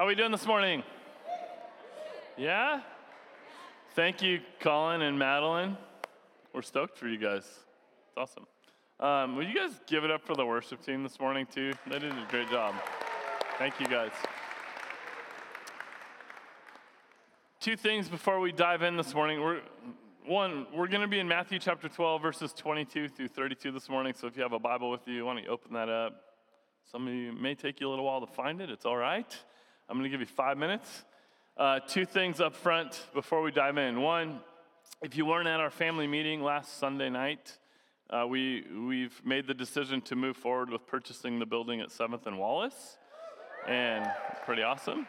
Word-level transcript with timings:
How 0.00 0.06
are 0.06 0.08
we 0.08 0.14
doing 0.14 0.32
this 0.32 0.46
morning? 0.46 0.82
Yeah? 2.38 2.80
Thank 3.94 4.22
you, 4.22 4.40
Colin 4.58 5.02
and 5.02 5.18
Madeline. 5.18 5.76
We're 6.54 6.62
stoked 6.62 6.96
for 6.96 7.06
you 7.06 7.18
guys. 7.18 7.42
It's 7.42 8.16
awesome. 8.16 8.46
Um, 8.98 9.36
will 9.36 9.46
you 9.46 9.54
guys 9.54 9.78
give 9.86 10.04
it 10.04 10.10
up 10.10 10.24
for 10.24 10.34
the 10.34 10.46
worship 10.46 10.82
team 10.82 11.02
this 11.02 11.20
morning, 11.20 11.46
too? 11.54 11.74
They 11.86 11.98
did 11.98 12.12
a 12.12 12.26
great 12.30 12.48
job. 12.48 12.76
Thank 13.58 13.78
you, 13.78 13.84
guys. 13.88 14.12
Two 17.60 17.76
things 17.76 18.08
before 18.08 18.40
we 18.40 18.52
dive 18.52 18.80
in 18.80 18.96
this 18.96 19.12
morning. 19.14 19.42
We're, 19.42 19.60
one, 20.24 20.66
we're 20.74 20.88
going 20.88 21.02
to 21.02 21.08
be 21.08 21.18
in 21.18 21.28
Matthew 21.28 21.58
chapter 21.58 21.90
12, 21.90 22.22
verses 22.22 22.54
22 22.54 23.10
through 23.10 23.28
32 23.28 23.70
this 23.70 23.90
morning. 23.90 24.14
So 24.16 24.26
if 24.28 24.34
you 24.34 24.42
have 24.44 24.54
a 24.54 24.58
Bible 24.58 24.90
with 24.90 25.06
you, 25.06 25.26
why 25.26 25.34
don't 25.34 25.42
you 25.42 25.50
open 25.50 25.74
that 25.74 25.90
up? 25.90 26.22
Some 26.90 27.06
of 27.06 27.12
you 27.12 27.34
may 27.34 27.54
take 27.54 27.82
you 27.82 27.88
a 27.88 27.90
little 27.90 28.06
while 28.06 28.22
to 28.22 28.32
find 28.32 28.62
it. 28.62 28.70
It's 28.70 28.86
all 28.86 28.96
right. 28.96 29.36
I'm 29.90 29.98
going 29.98 30.04
to 30.04 30.08
give 30.08 30.20
you 30.20 30.26
five 30.26 30.56
minutes. 30.56 31.04
Uh, 31.56 31.80
two 31.80 32.04
things 32.04 32.40
up 32.40 32.54
front 32.54 33.08
before 33.12 33.42
we 33.42 33.50
dive 33.50 33.76
in. 33.76 34.00
One, 34.00 34.38
if 35.02 35.16
you 35.16 35.26
weren't 35.26 35.48
at 35.48 35.58
our 35.58 35.68
family 35.68 36.06
meeting 36.06 36.44
last 36.44 36.78
Sunday 36.78 37.10
night, 37.10 37.58
uh, 38.08 38.24
we, 38.24 38.64
we've 38.86 39.20
made 39.24 39.48
the 39.48 39.54
decision 39.54 40.00
to 40.02 40.14
move 40.14 40.36
forward 40.36 40.70
with 40.70 40.86
purchasing 40.86 41.40
the 41.40 41.46
building 41.46 41.80
at 41.80 41.88
7th 41.88 42.26
and 42.26 42.38
Wallace, 42.38 42.98
and 43.66 44.08
pretty 44.46 44.62
awesome. 44.62 45.08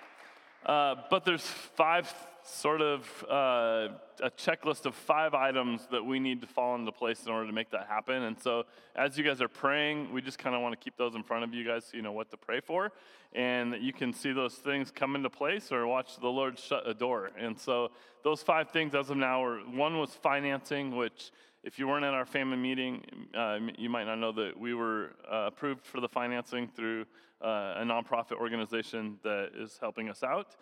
Uh, 0.65 0.95
but 1.09 1.25
there's 1.25 1.41
five 1.41 2.13
sort 2.43 2.81
of 2.81 3.25
uh, 3.29 3.89
a 4.21 4.29
checklist 4.31 4.85
of 4.85 4.95
five 4.95 5.33
items 5.33 5.87
that 5.91 6.03
we 6.03 6.19
need 6.19 6.41
to 6.41 6.47
fall 6.47 6.75
into 6.75 6.91
place 6.91 7.25
in 7.25 7.31
order 7.31 7.47
to 7.47 7.53
make 7.53 7.69
that 7.71 7.87
happen. 7.87 8.23
And 8.23 8.39
so, 8.39 8.65
as 8.95 9.17
you 9.17 9.23
guys 9.23 9.41
are 9.41 9.47
praying, 9.47 10.11
we 10.11 10.21
just 10.21 10.37
kind 10.37 10.55
of 10.55 10.61
want 10.61 10.79
to 10.79 10.83
keep 10.83 10.97
those 10.97 11.15
in 11.15 11.23
front 11.23 11.43
of 11.43 11.53
you 11.53 11.65
guys 11.65 11.85
so 11.85 11.97
you 11.97 12.03
know 12.03 12.11
what 12.11 12.29
to 12.31 12.37
pray 12.37 12.59
for, 12.59 12.91
and 13.33 13.73
that 13.73 13.81
you 13.81 13.93
can 13.93 14.13
see 14.13 14.31
those 14.31 14.55
things 14.55 14.91
come 14.91 15.15
into 15.15 15.29
place 15.29 15.71
or 15.71 15.85
watch 15.87 16.17
the 16.19 16.27
Lord 16.27 16.57
shut 16.57 16.87
a 16.87 16.93
door. 16.93 17.31
And 17.37 17.59
so, 17.59 17.91
those 18.23 18.41
five 18.41 18.69
things 18.69 18.93
as 18.95 19.09
of 19.09 19.17
now 19.17 19.43
are 19.43 19.59
one 19.59 19.99
was 19.99 20.11
financing, 20.11 20.95
which 20.95 21.31
if 21.63 21.77
you 21.77 21.87
weren't 21.87 22.05
at 22.05 22.13
our 22.13 22.25
family 22.25 22.57
meeting, 22.57 23.03
uh, 23.35 23.59
you 23.77 23.89
might 23.89 24.05
not 24.05 24.15
know 24.15 24.31
that 24.31 24.59
we 24.59 24.73
were 24.73 25.11
uh, 25.31 25.45
approved 25.47 25.85
for 25.85 25.99
the 25.99 26.07
financing 26.07 26.67
through 26.67 27.05
uh, 27.41 27.75
a 27.77 27.83
nonprofit 27.83 28.33
organization 28.33 29.19
that 29.23 29.51
is 29.55 29.77
helping 29.79 30.09
us 30.09 30.23
out. 30.23 30.55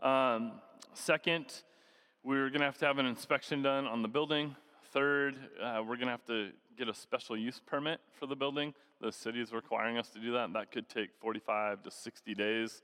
Um, 0.00 0.52
second, 0.94 1.62
we're 2.22 2.48
going 2.48 2.60
to 2.60 2.66
have 2.66 2.78
to 2.78 2.86
have 2.86 2.98
an 2.98 3.06
inspection 3.06 3.62
done 3.62 3.86
on 3.86 4.02
the 4.02 4.08
building. 4.08 4.56
Third, 4.92 5.36
uh, 5.62 5.80
we're 5.80 5.96
going 5.96 6.06
to 6.06 6.12
have 6.12 6.24
to 6.26 6.50
get 6.76 6.88
a 6.88 6.94
special 6.94 7.36
use 7.36 7.60
permit 7.64 8.00
for 8.18 8.26
the 8.26 8.36
building. 8.36 8.72
The 9.00 9.12
city 9.12 9.40
is 9.40 9.52
requiring 9.52 9.98
us 9.98 10.08
to 10.10 10.18
do 10.18 10.32
that. 10.32 10.52
That 10.54 10.72
could 10.72 10.88
take 10.88 11.10
45 11.20 11.82
to 11.82 11.90
60 11.90 12.34
days 12.34 12.82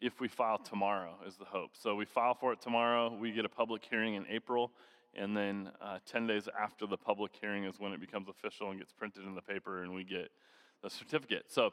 if 0.00 0.20
we 0.20 0.28
file 0.28 0.58
tomorrow, 0.58 1.14
is 1.26 1.36
the 1.36 1.44
hope. 1.44 1.72
So 1.74 1.94
we 1.94 2.04
file 2.04 2.34
for 2.34 2.52
it 2.52 2.60
tomorrow. 2.60 3.14
We 3.14 3.32
get 3.32 3.44
a 3.44 3.50
public 3.50 3.84
hearing 3.88 4.14
in 4.14 4.24
April. 4.28 4.72
And 5.14 5.36
then 5.36 5.70
uh, 5.82 5.98
10 6.06 6.26
days 6.26 6.48
after 6.60 6.86
the 6.86 6.96
public 6.96 7.32
hearing 7.40 7.64
is 7.64 7.80
when 7.80 7.92
it 7.92 8.00
becomes 8.00 8.28
official 8.28 8.70
and 8.70 8.78
gets 8.78 8.92
printed 8.92 9.24
in 9.24 9.34
the 9.34 9.42
paper, 9.42 9.82
and 9.82 9.94
we 9.94 10.04
get 10.04 10.30
the 10.82 10.90
certificate. 10.90 11.44
So, 11.48 11.70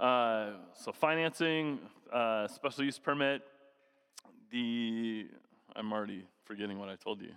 uh, 0.00 0.50
so 0.74 0.92
financing, 0.92 1.78
uh, 2.12 2.48
special 2.48 2.84
use 2.84 2.98
permit, 2.98 3.42
the, 4.50 5.26
I'm 5.76 5.92
already 5.92 6.26
forgetting 6.44 6.78
what 6.78 6.88
I 6.88 6.96
told 6.96 7.20
you. 7.20 7.30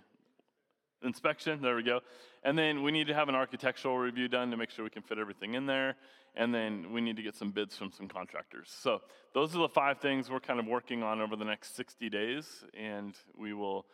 Inspection, 1.02 1.60
there 1.62 1.76
we 1.76 1.82
go. 1.82 2.00
And 2.42 2.58
then 2.58 2.82
we 2.82 2.90
need 2.90 3.06
to 3.06 3.14
have 3.14 3.28
an 3.28 3.34
architectural 3.34 3.98
review 3.98 4.28
done 4.28 4.50
to 4.50 4.56
make 4.56 4.70
sure 4.70 4.84
we 4.84 4.90
can 4.90 5.02
fit 5.02 5.18
everything 5.18 5.54
in 5.54 5.66
there. 5.66 5.96
And 6.34 6.54
then 6.54 6.92
we 6.92 7.00
need 7.00 7.16
to 7.16 7.22
get 7.22 7.34
some 7.34 7.50
bids 7.50 7.76
from 7.76 7.92
some 7.92 8.08
contractors. 8.08 8.74
So 8.82 9.00
those 9.32 9.54
are 9.54 9.58
the 9.58 9.68
five 9.68 10.00
things 10.00 10.28
we're 10.28 10.40
kind 10.40 10.60
of 10.60 10.66
working 10.66 11.02
on 11.02 11.20
over 11.20 11.36
the 11.36 11.44
next 11.44 11.76
60 11.76 12.10
days. 12.10 12.64
And 12.78 13.14
we 13.38 13.52
will 13.54 13.86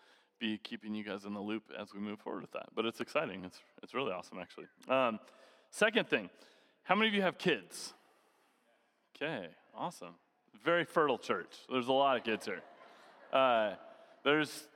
be 0.42 0.58
keeping 0.58 0.92
you 0.92 1.04
guys 1.04 1.24
in 1.24 1.34
the 1.34 1.40
loop 1.40 1.62
as 1.80 1.94
we 1.94 2.00
move 2.00 2.18
forward 2.18 2.42
with 2.42 2.50
that. 2.50 2.66
But 2.74 2.84
it's 2.84 3.00
exciting. 3.00 3.44
It's, 3.44 3.60
it's 3.80 3.94
really 3.94 4.10
awesome, 4.10 4.38
actually. 4.40 4.66
Um, 4.88 5.20
second 5.70 6.08
thing, 6.08 6.28
how 6.82 6.96
many 6.96 7.06
of 7.06 7.14
you 7.14 7.22
have 7.22 7.38
kids? 7.38 7.94
Okay, 9.16 9.46
awesome. 9.72 10.16
Very 10.64 10.84
fertile 10.84 11.16
church. 11.16 11.54
There's 11.70 11.86
a 11.86 11.92
lot 11.92 12.16
of 12.16 12.24
kids 12.24 12.44
here. 12.44 12.60
Uh, 13.32 13.74
there's 14.24 14.66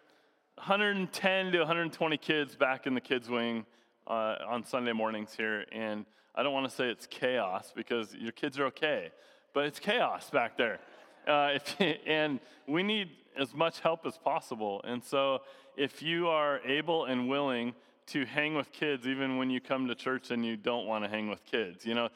110 0.55 1.53
to 1.53 1.59
120 1.59 2.17
kids 2.17 2.55
back 2.55 2.87
in 2.87 2.95
the 2.95 3.01
kids' 3.01 3.29
wing 3.29 3.67
uh, 4.07 4.37
on 4.47 4.65
Sunday 4.65 4.93
mornings 4.93 5.35
here, 5.37 5.65
and 5.73 6.07
I 6.37 6.45
don't 6.45 6.53
want 6.53 6.71
to 6.71 6.75
say 6.75 6.89
it's 6.89 7.09
chaos 7.09 7.73
because 7.75 8.15
your 8.15 8.33
kids 8.33 8.57
are 8.61 8.67
okay, 8.67 9.11
but 9.53 9.67
it's 9.67 9.81
chaos 9.81 10.31
back 10.31 10.57
there. 10.57 10.79
Uh, 11.27 11.51
if, 11.55 12.01
and 12.07 12.39
we 12.69 12.85
need 12.85 13.09
as 13.39 13.55
much 13.55 13.81
help 13.81 14.07
as 14.07 14.17
possible. 14.19 14.81
And 14.85 15.03
so, 15.03 15.41
if 15.77 16.03
you 16.03 16.29
are 16.29 16.61
able 16.61 17.05
and 17.05 17.29
willing 17.29 17.75
to 18.07 18.25
hang 18.25 18.55
with 18.55 18.73
kids, 18.73 19.07
even 19.07 19.37
when 19.37 19.51
you 19.51 19.61
come 19.61 19.89
to 19.89 19.95
church 19.95 20.31
and 20.31 20.45
you 20.45 20.57
don't 20.57 20.87
want 20.87 21.05
to 21.05 21.11
hang 21.11 21.29
with 21.29 21.45
kids, 21.45 21.85
you 21.85 21.95
know, 21.95 22.09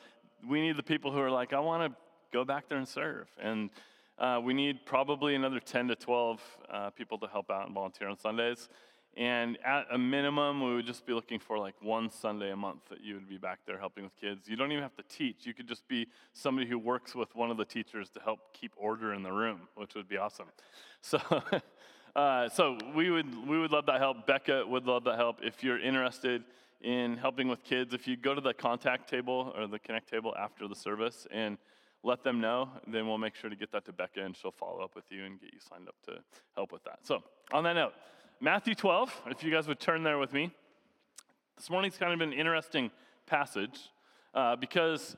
we 0.49 0.61
need 0.61 0.77
the 0.77 0.83
people 0.83 1.11
who 1.13 1.21
are 1.21 1.31
like, 1.31 1.53
I 1.53 1.61
want 1.61 1.93
to 1.93 1.99
go 2.33 2.45
back 2.45 2.69
there 2.69 2.79
and 2.79 2.89
serve. 2.89 3.29
And 3.41 3.71
uh, 4.19 4.41
we 4.43 4.55
need 4.55 4.85
probably 4.85 5.35
another 5.35 5.61
10 5.61 5.89
to 5.89 5.97
12 5.97 6.41
uh, 6.71 6.91
people 6.91 7.19
to 7.19 7.27
help 7.27 7.51
out 7.51 7.67
and 7.67 7.75
volunteer 7.75 8.09
on 8.09 8.19
Sundays. 8.19 8.69
And 9.17 9.59
at 9.65 9.87
a 9.91 9.99
minimum, 9.99 10.63
we 10.63 10.75
would 10.75 10.87
just 10.87 11.05
be 11.05 11.13
looking 11.13 11.41
for 11.41 11.59
like 11.59 11.75
one 11.83 12.11
Sunday 12.11 12.53
a 12.53 12.57
month 12.57 12.83
that 12.91 13.03
you 13.03 13.15
would 13.15 13.29
be 13.29 13.39
back 13.39 13.59
there 13.67 13.79
helping 13.79 14.05
with 14.05 14.17
kids. 14.17 14.49
You 14.49 14.57
don't 14.57 14.71
even 14.71 14.83
have 14.83 14.97
to 14.97 15.03
teach. 15.03 15.47
You 15.47 15.53
could 15.53 15.67
just 15.67 15.87
be 15.89 16.07
somebody 16.33 16.69
who 16.69 16.79
works 16.79 17.15
with 17.15 17.35
one 17.35 17.51
of 17.51 17.57
the 17.57 17.65
teachers 17.65 18.09
to 18.11 18.21
help 18.21 18.39
keep 18.53 18.73
order 18.77 19.13
in 19.13 19.23
the 19.23 19.33
room, 19.33 19.63
which 19.75 19.95
would 19.95 20.09
be 20.09 20.17
awesome. 20.17 20.47
So, 21.03 21.19
uh, 22.15 22.51
so 22.51 22.77
we 22.95 23.09
would 23.09 23.49
we 23.49 23.59
would 23.59 23.73
love 23.73 23.87
that 23.87 24.01
help. 24.01 24.27
Becca 24.27 24.67
would 24.67 24.85
love 24.85 25.05
that 25.05 25.17
help. 25.17 25.39
If 25.43 25.65
you're 25.65 25.81
interested 25.81 26.45
in 26.83 27.17
helping 27.17 27.49
with 27.49 27.65
kids, 27.65 27.95
if 27.95 28.07
you 28.07 28.19
go 28.19 28.35
to 28.35 28.41
the 28.43 28.53
contact 28.53 29.09
table 29.09 29.55
or 29.57 29.67
the 29.67 29.79
connect 29.79 30.11
table 30.11 30.35
after 30.39 30.69
the 30.69 30.75
service 30.75 31.27
and 31.31 31.57
let 32.03 32.23
them 32.23 32.41
know. 32.41 32.69
Then 32.87 33.07
we'll 33.07 33.19
make 33.19 33.35
sure 33.35 33.51
to 33.51 33.57
get 33.57 33.73
that 33.73 33.85
to 33.87 33.93
Becca 33.93 34.23
and 34.23 34.37
she'll 34.37 34.51
follow 34.51 34.83
up 34.83 34.95
with 34.95 35.05
you 35.11 35.25
and 35.25 35.41
get 35.41 35.53
you 35.53 35.61
signed 35.61 35.89
up 35.89 35.97
to 36.07 36.23
help 36.55 36.73
with 36.73 36.85
that. 36.85 37.01
So, 37.03 37.23
on 37.53 37.65
that 37.65 37.75
note, 37.75 37.93
Matthew 38.43 38.75
12, 38.75 39.23
if 39.27 39.45
you 39.45 39.51
guys 39.51 39.69
would 39.69 39.79
turn 39.79 40.03
there 40.03 40.17
with 40.17 40.33
me. 40.33 40.51
This 41.59 41.69
morning's 41.69 41.99
kind 41.99 42.15
of 42.15 42.27
an 42.27 42.33
interesting 42.33 42.91
passage 43.27 43.79
uh, 44.33 44.57
because 44.57 45.15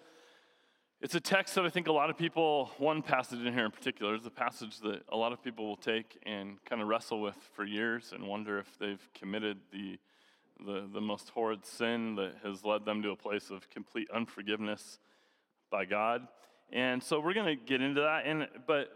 it's 1.01 1.15
a 1.15 1.21
text 1.21 1.55
that 1.55 1.65
I 1.65 1.69
think 1.69 1.87
a 1.87 1.93
lot 1.93 2.11
of 2.11 2.19
people, 2.19 2.73
one 2.79 3.01
passage 3.01 3.39
in 3.39 3.53
here 3.53 3.65
in 3.65 3.71
particular, 3.71 4.17
is 4.17 4.27
a 4.27 4.31
passage 4.31 4.81
that 4.81 5.03
a 5.09 5.17
lot 5.17 5.33
of 5.33 5.41
people 5.41 5.69
will 5.69 5.77
take 5.77 6.19
and 6.27 6.57
kind 6.65 6.83
of 6.83 6.89
wrestle 6.89 7.21
with 7.21 7.37
for 7.55 7.65
years 7.65 8.13
and 8.13 8.27
wonder 8.27 8.59
if 8.59 8.77
they've 8.81 9.09
committed 9.15 9.59
the, 9.71 10.01
the, 10.67 10.89
the 10.93 11.01
most 11.01 11.29
horrid 11.29 11.65
sin 11.65 12.17
that 12.17 12.35
has 12.43 12.65
led 12.65 12.85
them 12.85 13.03
to 13.03 13.11
a 13.11 13.17
place 13.17 13.51
of 13.51 13.71
complete 13.71 14.09
unforgiveness 14.13 14.99
by 15.71 15.85
God. 15.85 16.27
And 16.73 17.01
so 17.01 17.21
we're 17.21 17.35
going 17.35 17.57
to 17.57 17.65
get 17.65 17.81
into 17.83 18.01
that. 18.01 18.25
And, 18.27 18.49
but 18.67 18.89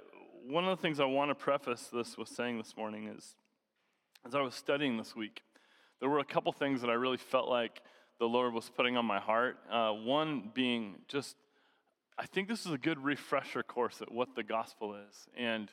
one 0.48 0.65
of 0.65 0.76
the 0.76 0.82
things 0.82 0.98
I 0.98 1.04
want 1.04 1.31
to 1.31 1.36
preface 1.36 1.91
this 1.92 2.19
with 2.19 2.26
saying 2.26 2.59
this 2.59 2.76
morning 2.76 3.06
is 3.06 3.36
as 4.26 4.34
I 4.34 4.41
was 4.41 4.54
studying 4.54 4.97
this 4.97 5.14
week, 5.14 5.42
there 6.00 6.09
were 6.09 6.19
a 6.19 6.25
couple 6.25 6.50
things 6.50 6.81
that 6.81 6.91
I 6.91 6.94
really 6.94 7.16
felt 7.16 7.48
like 7.48 7.81
the 8.19 8.26
Lord 8.26 8.53
was 8.53 8.69
putting 8.76 8.97
on 8.97 9.04
my 9.04 9.20
heart. 9.20 9.56
Uh, 9.70 9.92
one 9.92 10.50
being 10.53 10.97
just, 11.06 11.37
I 12.19 12.26
think 12.26 12.48
this 12.48 12.66
is 12.66 12.72
a 12.72 12.78
good 12.78 12.98
refresher 12.98 13.62
course 13.62 14.03
at 14.03 14.10
what 14.10 14.34
the 14.34 14.42
gospel 14.42 14.97
is. 14.97 15.28
And 15.36 15.70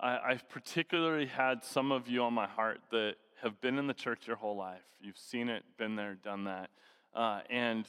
I, 0.00 0.18
I've 0.30 0.48
particularly 0.48 1.26
had 1.26 1.64
some 1.64 1.92
of 1.92 2.08
you 2.08 2.22
on 2.22 2.34
my 2.34 2.48
heart 2.48 2.80
that 2.90 3.14
have 3.42 3.60
been 3.60 3.78
in 3.78 3.86
the 3.86 3.94
church 3.94 4.26
your 4.26 4.36
whole 4.36 4.56
life. 4.56 4.82
You've 5.00 5.18
seen 5.18 5.48
it, 5.48 5.62
been 5.78 5.94
there, 5.94 6.16
done 6.16 6.44
that. 6.44 6.70
Uh, 7.14 7.42
and 7.48 7.86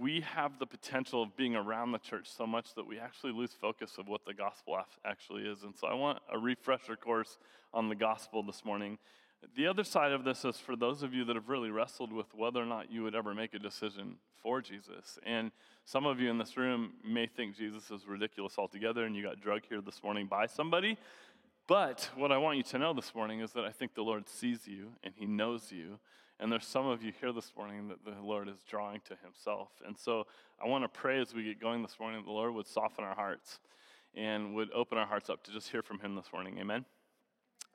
we 0.00 0.20
have 0.22 0.58
the 0.58 0.66
potential 0.66 1.22
of 1.22 1.36
being 1.36 1.54
around 1.54 1.92
the 1.92 1.98
church 1.98 2.28
so 2.28 2.44
much 2.44 2.74
that 2.74 2.86
we 2.86 2.98
actually 2.98 3.32
lose 3.32 3.52
focus 3.52 3.98
of 3.98 4.08
what 4.08 4.24
the 4.26 4.34
gospel 4.34 4.76
actually 5.04 5.44
is. 5.44 5.62
And 5.62 5.76
so 5.76 5.86
I 5.86 5.94
want 5.94 6.18
a 6.32 6.38
refresher 6.38 6.96
course 6.96 7.38
on 7.72 7.88
the 7.88 7.94
gospel 7.94 8.42
this 8.42 8.64
morning. 8.64 8.98
The 9.56 9.66
other 9.66 9.84
side 9.84 10.12
of 10.12 10.24
this 10.24 10.44
is 10.44 10.56
for 10.56 10.76
those 10.76 11.02
of 11.02 11.14
you 11.14 11.24
that 11.26 11.36
have 11.36 11.48
really 11.48 11.70
wrestled 11.70 12.12
with 12.12 12.34
whether 12.34 12.60
or 12.60 12.66
not 12.66 12.90
you 12.90 13.02
would 13.04 13.14
ever 13.14 13.34
make 13.34 13.54
a 13.54 13.58
decision 13.58 14.16
for 14.42 14.60
Jesus. 14.60 15.18
And 15.24 15.52
some 15.84 16.06
of 16.06 16.20
you 16.20 16.30
in 16.30 16.38
this 16.38 16.56
room 16.56 16.94
may 17.04 17.26
think 17.26 17.56
Jesus 17.56 17.90
is 17.90 18.06
ridiculous 18.06 18.58
altogether 18.58 19.04
and 19.04 19.14
you 19.14 19.22
got 19.22 19.40
drugged 19.40 19.66
here 19.68 19.80
this 19.80 20.02
morning 20.02 20.26
by 20.26 20.46
somebody. 20.46 20.98
But 21.66 22.08
what 22.16 22.32
I 22.32 22.38
want 22.38 22.56
you 22.56 22.62
to 22.64 22.78
know 22.78 22.92
this 22.92 23.14
morning 23.14 23.40
is 23.40 23.52
that 23.52 23.64
I 23.64 23.70
think 23.70 23.94
the 23.94 24.02
Lord 24.02 24.28
sees 24.28 24.66
you 24.66 24.92
and 25.04 25.14
He 25.16 25.26
knows 25.26 25.70
you 25.70 25.98
and 26.40 26.52
there's 26.52 26.66
some 26.66 26.86
of 26.86 27.02
you 27.02 27.12
here 27.20 27.32
this 27.32 27.52
morning 27.56 27.88
that 27.88 28.04
the 28.04 28.14
Lord 28.22 28.48
is 28.48 28.62
drawing 28.68 29.00
to 29.08 29.16
Himself. 29.24 29.70
And 29.84 29.98
so 29.98 30.26
I 30.62 30.68
want 30.68 30.84
to 30.84 30.88
pray 30.88 31.20
as 31.20 31.34
we 31.34 31.42
get 31.42 31.60
going 31.60 31.82
this 31.82 31.98
morning, 31.98 32.20
that 32.20 32.26
the 32.26 32.32
Lord 32.32 32.54
would 32.54 32.66
soften 32.66 33.04
our 33.04 33.14
hearts 33.14 33.58
and 34.14 34.54
would 34.54 34.70
open 34.72 34.98
our 34.98 35.06
hearts 35.06 35.30
up 35.30 35.42
to 35.44 35.52
just 35.52 35.70
hear 35.70 35.82
from 35.82 35.98
Him 35.98 36.14
this 36.14 36.32
morning. 36.32 36.58
Amen. 36.60 36.84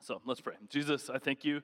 So 0.03 0.21
let's 0.25 0.41
pray. 0.41 0.55
Jesus, 0.67 1.09
I 1.09 1.17
thank 1.17 1.45
you, 1.45 1.61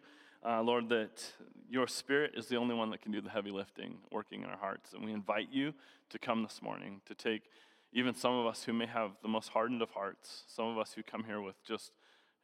uh, 0.48 0.62
Lord, 0.62 0.88
that 0.88 1.34
your 1.70 1.88
Spirit 1.88 2.36
is 2.38 2.48
the 2.48 2.56
only 2.56 2.74
one 2.74 2.90
that 2.92 3.02
can 3.02 3.12
do 3.12 3.20
the 3.20 3.30
heavy 3.30 3.52
lifting, 3.52 3.98
working 4.14 4.44
in 4.44 4.50
our 4.50 4.58
hearts. 4.58 4.94
And 4.94 5.04
we 5.04 5.12
invite 5.12 5.50
you 5.52 5.74
to 6.10 6.20
come 6.20 6.42
this 6.44 6.62
morning 6.62 7.02
to 7.08 7.14
take 7.14 7.50
even 7.92 8.16
some 8.16 8.32
of 8.32 8.46
us 8.46 8.64
who 8.64 8.72
may 8.72 8.86
have 8.86 9.12
the 9.22 9.28
most 9.28 9.50
hardened 9.50 9.82
of 9.82 9.90
hearts, 9.90 10.44
some 10.48 10.68
of 10.68 10.78
us 10.78 10.94
who 10.94 11.04
come 11.04 11.26
here 11.26 11.42
with 11.42 11.62
just 11.66 11.92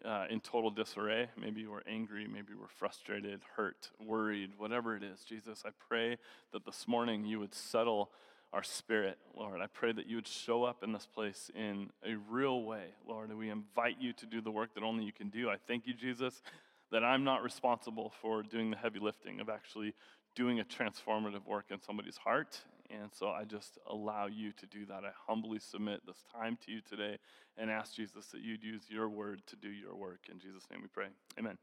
uh, 0.04 0.26
in 0.30 0.42
total 0.42 0.70
disarray. 0.70 1.30
Maybe 1.40 1.66
we're 1.66 1.80
angry, 1.88 2.28
maybe 2.28 2.50
we're 2.60 2.68
frustrated, 2.68 3.40
hurt, 3.56 3.90
worried, 4.06 4.52
whatever 4.58 4.98
it 4.98 5.04
is. 5.04 5.24
Jesus, 5.24 5.64
I 5.66 5.70
pray 5.88 6.18
that 6.52 6.66
this 6.66 6.90
morning 6.90 7.24
you 7.24 7.40
would 7.40 7.56
settle 7.56 8.12
our 8.56 8.64
spirit, 8.64 9.18
Lord. 9.36 9.60
I 9.60 9.68
pray 9.68 9.92
that 9.92 10.08
you 10.08 10.16
would 10.16 10.28
show 10.28 10.64
up 10.64 10.82
in 10.82 10.94
this 10.94 11.06
place 11.06 11.52
in 11.54 11.90
a 12.06 12.16
real 12.30 12.64
way, 12.64 12.86
Lord. 13.06 13.30
And 13.30 13.38
we 13.38 13.50
invite 13.50 13.98
you 14.00 14.14
to 14.14 14.26
do 14.26 14.40
the 14.40 14.50
work 14.50 14.74
that 14.76 14.84
only 14.84 15.04
you 15.04 15.12
can 15.12 15.28
do. 15.28 15.50
I 15.50 15.58
thank 15.68 15.86
you, 15.86 15.94
Jesus, 15.94 16.42
that 16.90 17.04
I'm 17.04 17.26
not 17.26 17.44
responsible 17.44 18.14
for 18.22 18.44
doing 18.44 18.72
the 18.72 18.78
heavy 18.78 19.00
lifting 19.00 19.42
of 19.42 19.50
actually 19.50 19.94
doing 20.36 20.62
a 20.62 20.64
transformative 20.64 21.46
work 21.46 21.66
in 21.70 21.82
somebody's 21.82 22.16
heart. 22.16 22.62
And 22.90 23.10
so 23.12 23.28
I 23.28 23.44
just 23.44 23.78
allow 23.90 24.28
you 24.28 24.54
to 24.54 24.66
do 24.68 24.86
that. 24.86 25.04
I 25.04 25.12
humbly 25.28 25.60
submit 25.60 26.06
this 26.08 26.24
time 26.34 26.58
to 26.66 26.72
you 26.72 26.80
today 26.80 27.18
and 27.58 27.70
ask 27.70 27.94
Jesus 27.94 28.28
that 28.28 28.42
you'd 28.42 28.64
use 28.64 28.84
your 28.90 29.10
word 29.10 29.42
to 29.48 29.58
do 29.58 29.70
your 29.70 29.96
work. 29.96 30.30
In 30.32 30.40
Jesus' 30.40 30.64
name 30.72 30.80
we 30.82 30.88
pray. 30.88 31.08
Amen. 31.38 31.58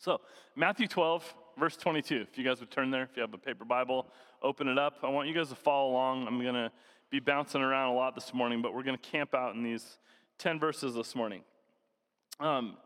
So, 0.00 0.22
Matthew 0.56 0.86
12, 0.86 1.34
verse 1.58 1.76
22. 1.76 2.24
If 2.30 2.38
you 2.38 2.42
guys 2.42 2.58
would 2.60 2.70
turn 2.70 2.90
there, 2.90 3.02
if 3.02 3.10
you 3.16 3.20
have 3.20 3.34
a 3.34 3.38
paper 3.38 3.66
Bible, 3.66 4.06
open 4.42 4.66
it 4.66 4.78
up. 4.78 4.94
I 5.02 5.10
want 5.10 5.28
you 5.28 5.34
guys 5.34 5.50
to 5.50 5.54
follow 5.54 5.90
along. 5.90 6.26
I'm 6.26 6.40
going 6.40 6.54
to 6.54 6.72
be 7.10 7.20
bouncing 7.20 7.60
around 7.60 7.92
a 7.92 7.94
lot 7.94 8.14
this 8.14 8.32
morning, 8.32 8.62
but 8.62 8.72
we're 8.72 8.82
going 8.82 8.96
to 8.96 9.10
camp 9.10 9.34
out 9.34 9.54
in 9.54 9.62
these 9.62 9.98
10 10.38 10.58
verses 10.58 10.94
this 10.94 11.14
morning. 11.14 11.42
Um, 12.40 12.78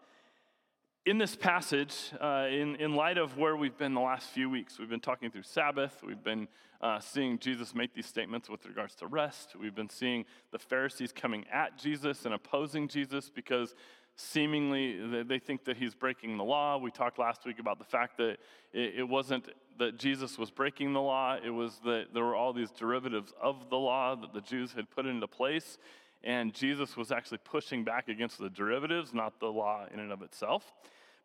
in 1.06 1.18
this 1.18 1.36
passage, 1.36 1.94
uh, 2.20 2.48
in, 2.50 2.74
in 2.76 2.96
light 2.96 3.16
of 3.16 3.38
where 3.38 3.54
we've 3.54 3.78
been 3.78 3.94
the 3.94 4.00
last 4.00 4.30
few 4.30 4.50
weeks, 4.50 4.80
we've 4.80 4.88
been 4.88 4.98
talking 4.98 5.30
through 5.30 5.42
Sabbath. 5.44 6.02
We've 6.04 6.24
been 6.24 6.48
uh, 6.80 6.98
seeing 6.98 7.38
Jesus 7.38 7.76
make 7.76 7.94
these 7.94 8.06
statements 8.06 8.50
with 8.50 8.66
regards 8.66 8.96
to 8.96 9.06
rest. 9.06 9.54
We've 9.54 9.74
been 9.74 9.88
seeing 9.88 10.24
the 10.50 10.58
Pharisees 10.58 11.12
coming 11.12 11.44
at 11.52 11.78
Jesus 11.78 12.24
and 12.24 12.34
opposing 12.34 12.88
Jesus 12.88 13.30
because 13.30 13.76
seemingly 14.16 15.22
they 15.24 15.38
think 15.38 15.64
that 15.64 15.76
he's 15.76 15.94
breaking 15.94 16.36
the 16.36 16.44
law. 16.44 16.78
We 16.78 16.90
talked 16.90 17.18
last 17.18 17.44
week 17.44 17.58
about 17.58 17.78
the 17.78 17.84
fact 17.84 18.16
that 18.18 18.36
it, 18.72 19.08
wasn't 19.08 19.48
that 19.78 19.98
Jesus 19.98 20.38
was 20.38 20.50
breaking 20.50 20.92
the 20.92 21.00
law, 21.00 21.36
it 21.42 21.50
was 21.50 21.80
that 21.84 22.06
there 22.12 22.24
were 22.24 22.36
all 22.36 22.52
these 22.52 22.70
derivatives 22.70 23.32
of 23.40 23.70
the 23.70 23.78
law 23.78 24.14
that 24.14 24.32
the 24.32 24.40
Jews 24.40 24.72
had 24.72 24.90
put 24.90 25.06
into 25.06 25.26
place. 25.26 25.78
And 26.22 26.54
Jesus 26.54 26.96
was 26.96 27.12
actually 27.12 27.38
pushing 27.44 27.84
back 27.84 28.08
against 28.08 28.38
the 28.38 28.48
derivatives, 28.48 29.12
not 29.12 29.40
the 29.40 29.46
law 29.46 29.84
in 29.92 30.00
and 30.00 30.10
of 30.10 30.22
itself. 30.22 30.72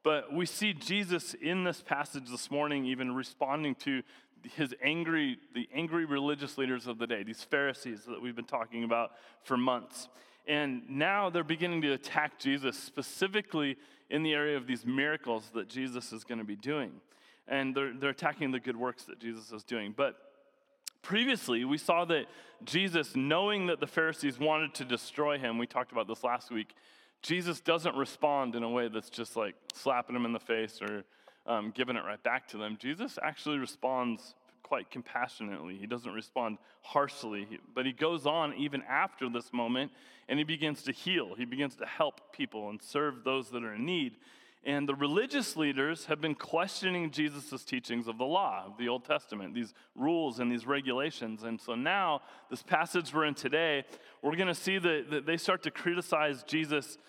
But 0.04 0.34
we 0.34 0.46
see 0.46 0.74
Jesus 0.74 1.34
in 1.34 1.64
this 1.64 1.82
passage 1.82 2.30
this 2.30 2.52
morning 2.52 2.86
even 2.86 3.16
responding 3.16 3.76
to 3.76 4.02
his 4.56 4.74
angry, 4.82 5.38
the 5.54 5.68
angry 5.74 6.06
religious 6.06 6.58
leaders 6.58 6.88
of 6.88 6.98
the 6.98 7.08
day, 7.08 7.24
these 7.24 7.44
Pharisees 7.44 8.06
that 8.08 8.22
we've 8.22 8.36
been 8.36 8.46
talking 8.46 8.84
about 8.84 9.12
for 9.44 9.58
months. 9.58 10.08
And 10.50 10.81
now 10.90 11.30
they're 11.30 11.44
beginning 11.44 11.84
to 11.84 11.94
attack 11.94 12.40
Jesus 12.40 12.75
specifically 12.75 13.78
in 14.10 14.24
the 14.24 14.34
area 14.34 14.57
of 14.57 14.66
these 14.66 14.84
miracles 14.84 15.51
that 15.54 15.69
Jesus 15.69 16.12
is 16.12 16.24
going 16.24 16.40
to 16.40 16.44
be 16.44 16.56
doing. 16.56 16.92
And 17.48 17.75
they're, 17.75 17.94
they're 17.94 18.10
attacking 18.10 18.51
the 18.51 18.60
good 18.60 18.75
works 18.75 19.04
that 19.04 19.19
Jesus 19.19 19.51
is 19.51 19.63
doing. 19.63 19.94
But 19.96 20.16
previously, 21.04 21.66
we 21.66 21.78
saw 21.78 22.04
that 22.06 22.25
Jesus, 22.63 23.16
knowing 23.16 23.68
that 23.68 23.80
the 23.80 23.86
Pharisees 23.86 24.40
wanted 24.40 24.74
to 24.75 24.86
destroy 24.86 25.38
him, 25.38 25.60
we 25.60 25.68
talked 25.68 25.92
about 25.92 26.07
this 26.07 26.24
last 26.24 26.50
week, 26.50 26.74
Jesus 27.22 27.60
doesn't 27.60 27.95
respond 27.95 28.56
in 28.56 28.63
a 28.63 28.69
way 28.69 28.88
that's 28.88 29.12
just 29.12 29.36
like 29.36 29.54
slapping 29.75 30.16
them 30.16 30.25
in 30.25 30.34
the 30.34 30.40
face 30.40 30.81
or 30.81 31.04
um, 31.45 31.72
giving 31.75 31.95
it 31.95 32.04
right 32.04 32.22
back 32.24 32.48
to 32.48 32.57
them. 32.57 32.75
Jesus 32.81 33.19
actually 33.22 33.60
responds 33.60 34.34
quite 34.69 34.92
compassionately. 34.92 35.75
He 35.77 35.88
doesn't 35.88 36.13
respond 36.13 36.60
harshly, 36.81 37.48
but 37.74 37.88
he 37.88 37.92
goes 37.92 38.27
on 38.27 38.54
even 38.54 38.83
after 38.83 39.27
this 39.27 39.51
moment 39.51 39.92
and 40.30 40.38
he 40.38 40.45
begins 40.45 40.83
to 40.83 40.92
heal. 40.92 41.33
He 41.36 41.44
begins 41.44 41.75
to 41.77 41.88
help 41.88 42.31
people 42.31 42.69
and 42.69 42.80
serve 42.80 43.24
those 43.24 43.50
that 43.50 43.63
are 43.63 43.74
in 43.74 43.86
need. 43.86 44.18
And 44.63 44.88
the 44.88 44.94
religious 44.94 45.56
leaders 45.57 46.06
have 46.06 46.21
been 46.21 46.36
questioning 46.36 47.10
Jesus' 47.10 47.63
teachings 47.63 48.07
of 48.07 48.19
the 48.19 48.25
law, 48.25 48.66
of 48.68 48.77
the 48.77 48.89
Old 48.89 49.06
Testament, 49.06 49.56
these 49.56 49.74
rules 49.95 50.39
and 50.39 50.51
these 50.51 50.68
regulations. 50.68 51.42
And 51.42 51.60
so 51.60 51.74
now, 51.74 52.21
this 52.51 52.62
passage 52.62 53.12
we're 53.12 53.25
in 53.25 53.33
today, 53.33 53.86
we're 54.21 54.36
going 54.36 54.50
to 54.50 54.54
see 54.54 54.77
that, 54.77 55.10
that 55.10 55.25
they 55.25 55.38
start 55.38 55.63
to 55.63 55.71
criticize 55.71 56.44
Jesus 56.44 57.00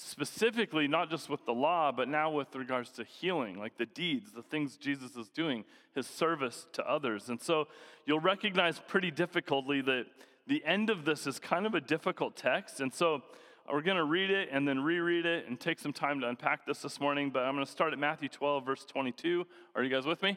specifically, 0.00 0.88
not 0.88 1.10
just 1.10 1.28
with 1.28 1.44
the 1.46 1.52
law, 1.52 1.92
but 1.92 2.08
now 2.08 2.30
with 2.30 2.54
regards 2.54 2.90
to 2.90 3.04
healing, 3.04 3.58
like 3.58 3.76
the 3.76 3.86
deeds, 3.86 4.32
the 4.32 4.42
things 4.42 4.76
Jesus 4.76 5.16
is 5.16 5.28
doing, 5.28 5.64
his 5.94 6.06
service 6.06 6.66
to 6.72 6.88
others. 6.88 7.28
And 7.28 7.40
so 7.40 7.68
you'll 8.06 8.20
recognize 8.20 8.80
pretty 8.86 9.10
difficultly 9.10 9.80
that 9.82 10.06
the 10.46 10.64
end 10.64 10.90
of 10.90 11.04
this 11.04 11.26
is 11.26 11.38
kind 11.38 11.66
of 11.66 11.74
a 11.74 11.80
difficult 11.80 12.36
text. 12.36 12.80
And 12.80 12.92
so 12.92 13.22
we're 13.70 13.82
going 13.82 13.96
to 13.96 14.04
read 14.04 14.30
it 14.30 14.48
and 14.50 14.66
then 14.66 14.80
reread 14.80 15.26
it 15.26 15.46
and 15.46 15.58
take 15.58 15.78
some 15.78 15.92
time 15.92 16.20
to 16.20 16.28
unpack 16.28 16.66
this 16.66 16.82
this 16.82 17.00
morning, 17.00 17.30
but 17.30 17.44
I'm 17.44 17.54
going 17.54 17.64
to 17.64 17.70
start 17.70 17.92
at 17.92 17.98
Matthew 17.98 18.28
12, 18.28 18.64
verse 18.64 18.84
22. 18.84 19.46
Are 19.74 19.82
you 19.82 19.90
guys 19.90 20.06
with 20.06 20.22
me? 20.22 20.36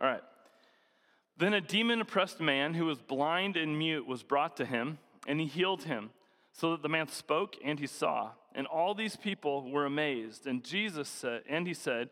All 0.00 0.08
right. 0.08 0.22
Then 1.36 1.54
a 1.54 1.60
demon 1.60 2.00
oppressed 2.00 2.40
man 2.40 2.74
who 2.74 2.84
was 2.84 3.00
blind 3.00 3.56
and 3.56 3.78
mute 3.78 4.06
was 4.06 4.22
brought 4.22 4.56
to 4.56 4.64
him, 4.64 4.98
and 5.26 5.40
he 5.40 5.46
healed 5.46 5.84
him, 5.84 6.10
so 6.52 6.72
that 6.72 6.82
the 6.82 6.88
man 6.88 7.08
spoke 7.08 7.56
and 7.64 7.78
he 7.78 7.86
saw. 7.86 8.30
And 8.58 8.66
all 8.66 8.92
these 8.92 9.14
people 9.14 9.70
were 9.70 9.86
amazed. 9.86 10.48
And 10.48 10.64
Jesus 10.64 11.08
said, 11.08 11.42
and 11.48 11.64
he 11.64 11.74
said, 11.74 12.08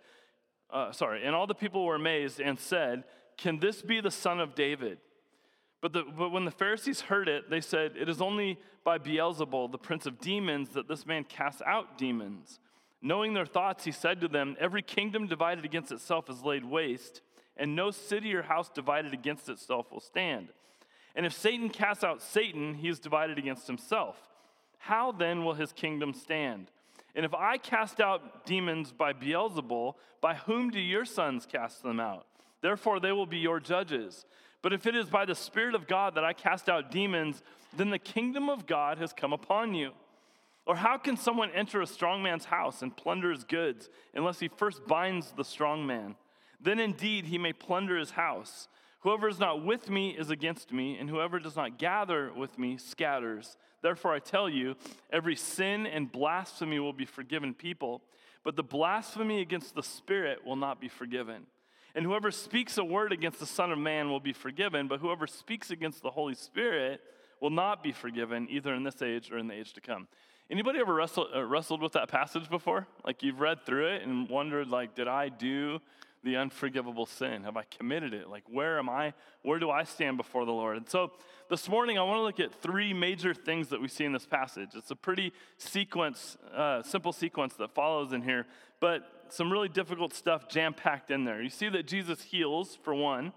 uh, 0.70 0.92
sorry, 0.92 1.26
and 1.26 1.34
all 1.34 1.48
the 1.48 1.56
people 1.56 1.84
were 1.84 1.96
amazed 1.96 2.38
and 2.38 2.56
said, 2.56 3.02
Can 3.36 3.58
this 3.58 3.82
be 3.82 4.00
the 4.00 4.12
son 4.12 4.38
of 4.38 4.54
David? 4.54 4.98
But, 5.82 5.92
the, 5.92 6.04
but 6.04 6.30
when 6.30 6.44
the 6.44 6.52
Pharisees 6.52 7.00
heard 7.00 7.28
it, 7.28 7.50
they 7.50 7.60
said, 7.60 7.94
It 7.98 8.08
is 8.08 8.20
only 8.20 8.60
by 8.84 8.96
Beelzebul, 8.98 9.72
the 9.72 9.76
prince 9.76 10.06
of 10.06 10.20
demons, 10.20 10.68
that 10.70 10.86
this 10.86 11.04
man 11.04 11.24
casts 11.24 11.62
out 11.66 11.98
demons. 11.98 12.60
Knowing 13.02 13.34
their 13.34 13.44
thoughts, 13.44 13.82
he 13.82 13.90
said 13.90 14.20
to 14.20 14.28
them, 14.28 14.54
Every 14.60 14.82
kingdom 14.82 15.26
divided 15.26 15.64
against 15.64 15.90
itself 15.90 16.30
is 16.30 16.44
laid 16.44 16.64
waste, 16.64 17.22
and 17.56 17.74
no 17.74 17.90
city 17.90 18.32
or 18.36 18.42
house 18.42 18.68
divided 18.68 19.12
against 19.12 19.48
itself 19.48 19.90
will 19.90 19.98
stand. 19.98 20.50
And 21.16 21.26
if 21.26 21.32
Satan 21.32 21.70
casts 21.70 22.04
out 22.04 22.22
Satan, 22.22 22.74
he 22.74 22.88
is 22.88 23.00
divided 23.00 23.36
against 23.36 23.66
himself. 23.66 24.16
How 24.86 25.10
then 25.10 25.44
will 25.44 25.54
his 25.54 25.72
kingdom 25.72 26.14
stand? 26.14 26.70
And 27.16 27.24
if 27.24 27.34
I 27.34 27.58
cast 27.58 28.00
out 28.00 28.46
demons 28.46 28.92
by 28.92 29.12
Beelzebul, 29.12 29.94
by 30.20 30.34
whom 30.34 30.70
do 30.70 30.78
your 30.78 31.04
sons 31.04 31.44
cast 31.44 31.82
them 31.82 31.98
out? 31.98 32.24
Therefore, 32.60 33.00
they 33.00 33.10
will 33.10 33.26
be 33.26 33.38
your 33.38 33.58
judges. 33.58 34.26
But 34.62 34.72
if 34.72 34.86
it 34.86 34.94
is 34.94 35.06
by 35.06 35.24
the 35.24 35.34
Spirit 35.34 35.74
of 35.74 35.88
God 35.88 36.14
that 36.14 36.22
I 36.22 36.32
cast 36.32 36.68
out 36.68 36.92
demons, 36.92 37.42
then 37.76 37.90
the 37.90 37.98
kingdom 37.98 38.48
of 38.48 38.68
God 38.68 38.98
has 38.98 39.12
come 39.12 39.32
upon 39.32 39.74
you. 39.74 39.90
Or 40.66 40.76
how 40.76 40.98
can 40.98 41.16
someone 41.16 41.50
enter 41.50 41.82
a 41.82 41.86
strong 41.86 42.22
man's 42.22 42.44
house 42.44 42.80
and 42.80 42.96
plunder 42.96 43.32
his 43.32 43.42
goods 43.42 43.90
unless 44.14 44.38
he 44.38 44.46
first 44.46 44.86
binds 44.86 45.32
the 45.32 45.44
strong 45.44 45.84
man? 45.84 46.14
Then 46.60 46.78
indeed 46.78 47.26
he 47.26 47.38
may 47.38 47.52
plunder 47.52 47.98
his 47.98 48.12
house. 48.12 48.68
Whoever 49.06 49.28
is 49.28 49.38
not 49.38 49.64
with 49.64 49.88
me 49.88 50.10
is 50.18 50.30
against 50.30 50.72
me, 50.72 50.98
and 50.98 51.08
whoever 51.08 51.38
does 51.38 51.54
not 51.54 51.78
gather 51.78 52.32
with 52.36 52.58
me 52.58 52.76
scatters. 52.76 53.56
Therefore 53.80 54.12
I 54.12 54.18
tell 54.18 54.48
you, 54.48 54.74
every 55.12 55.36
sin 55.36 55.86
and 55.86 56.10
blasphemy 56.10 56.80
will 56.80 56.92
be 56.92 57.04
forgiven 57.04 57.54
people, 57.54 58.02
but 58.42 58.56
the 58.56 58.64
blasphemy 58.64 59.40
against 59.40 59.76
the 59.76 59.82
Spirit 59.84 60.44
will 60.44 60.56
not 60.56 60.80
be 60.80 60.88
forgiven. 60.88 61.46
And 61.94 62.04
whoever 62.04 62.32
speaks 62.32 62.78
a 62.78 62.84
word 62.84 63.12
against 63.12 63.38
the 63.38 63.46
Son 63.46 63.70
of 63.70 63.78
Man 63.78 64.10
will 64.10 64.18
be 64.18 64.32
forgiven, 64.32 64.88
but 64.88 64.98
whoever 64.98 65.28
speaks 65.28 65.70
against 65.70 66.02
the 66.02 66.10
Holy 66.10 66.34
Spirit 66.34 67.00
will 67.40 67.50
not 67.50 67.84
be 67.84 67.92
forgiven, 67.92 68.48
either 68.50 68.74
in 68.74 68.82
this 68.82 69.00
age 69.02 69.30
or 69.30 69.38
in 69.38 69.46
the 69.46 69.54
age 69.54 69.72
to 69.74 69.80
come. 69.80 70.08
Anybody 70.50 70.80
ever 70.80 70.92
wrestled, 70.92 71.28
uh, 71.32 71.44
wrestled 71.44 71.80
with 71.80 71.92
that 71.92 72.08
passage 72.08 72.50
before? 72.50 72.88
Like 73.04 73.22
you've 73.22 73.38
read 73.38 73.64
through 73.66 73.86
it 73.86 74.02
and 74.02 74.28
wondered, 74.28 74.66
like, 74.66 74.96
did 74.96 75.06
I 75.06 75.28
do 75.28 75.78
the 76.26 76.36
unforgivable 76.36 77.06
sin? 77.06 77.44
Have 77.44 77.56
I 77.56 77.62
committed 77.64 78.12
it? 78.12 78.28
Like, 78.28 78.42
where 78.50 78.78
am 78.78 78.90
I? 78.90 79.14
Where 79.42 79.58
do 79.58 79.70
I 79.70 79.84
stand 79.84 80.16
before 80.16 80.44
the 80.44 80.52
Lord? 80.52 80.76
And 80.76 80.88
so 80.88 81.12
this 81.48 81.68
morning, 81.68 81.96
I 81.98 82.02
want 82.02 82.18
to 82.18 82.22
look 82.22 82.40
at 82.40 82.52
three 82.60 82.92
major 82.92 83.32
things 83.32 83.68
that 83.68 83.80
we 83.80 83.86
see 83.86 84.04
in 84.04 84.12
this 84.12 84.26
passage. 84.26 84.70
It's 84.74 84.90
a 84.90 84.96
pretty 84.96 85.32
sequence, 85.56 86.36
uh, 86.54 86.82
simple 86.82 87.12
sequence 87.12 87.54
that 87.54 87.70
follows 87.70 88.12
in 88.12 88.22
here, 88.22 88.44
but 88.80 89.24
some 89.28 89.50
really 89.50 89.68
difficult 89.68 90.12
stuff 90.12 90.48
jam 90.48 90.74
packed 90.74 91.10
in 91.12 91.24
there. 91.24 91.40
You 91.40 91.48
see 91.48 91.68
that 91.68 91.86
Jesus 91.86 92.20
heals, 92.22 92.76
for 92.82 92.94
one. 92.94 93.32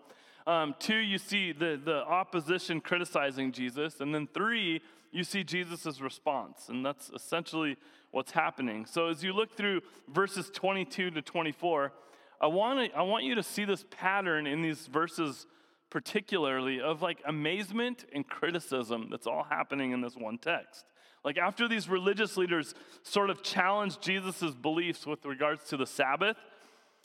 Um, 0.48 0.74
two, 0.79 0.98
you 0.98 1.19
see 1.19 1.51
the, 1.51 1.79
the 1.84 2.03
opposition 2.05 2.81
criticizing 2.81 3.51
Jesus. 3.51 4.01
And 4.01 4.13
then 4.15 4.27
three, 4.34 4.81
you 5.12 5.24
see 5.24 5.43
Jesus' 5.43 6.01
response. 6.01 6.69
And 6.69 6.84
that's 6.84 7.12
essentially 7.12 7.77
what's 8.10 8.31
happening. 8.31 8.88
So 8.88 9.10
as 9.10 9.24
you 9.24 9.31
look 9.31 9.55
through 9.55 9.81
verses 10.08 10.50
22 10.51 11.12
to 11.12 11.22
24, 11.22 11.93
I 12.41 12.48
want, 12.48 12.91
to, 12.91 12.98
I 12.98 13.01
want 13.01 13.25
you 13.25 13.36
to 13.36 13.43
see 13.43 13.65
this 13.65 13.86
pattern 13.89 14.48
in 14.48 14.62
these 14.62 14.88
verses, 14.88 15.46
particularly 15.89 16.79
of 16.79 17.01
like 17.01 17.19
amazement 17.25 18.05
and 18.13 18.27
criticism 18.27 19.08
that's 19.12 19.27
all 19.27 19.43
happening 19.43 19.91
in 19.91 20.01
this 20.01 20.15
one 20.15 20.38
text. 20.38 20.86
Like 21.24 21.38
after 21.38 21.67
these 21.67 21.89
religious 21.89 22.38
leaders 22.38 22.74
sort 23.03 23.29
of 23.29 23.43
challenged 23.43 24.01
Jesus' 24.01 24.53
beliefs 24.53 25.05
with 25.05 25.25
regards 25.25 25.65
to 25.65 25.77
the 25.77 25.86
Sabbath, 25.86 26.38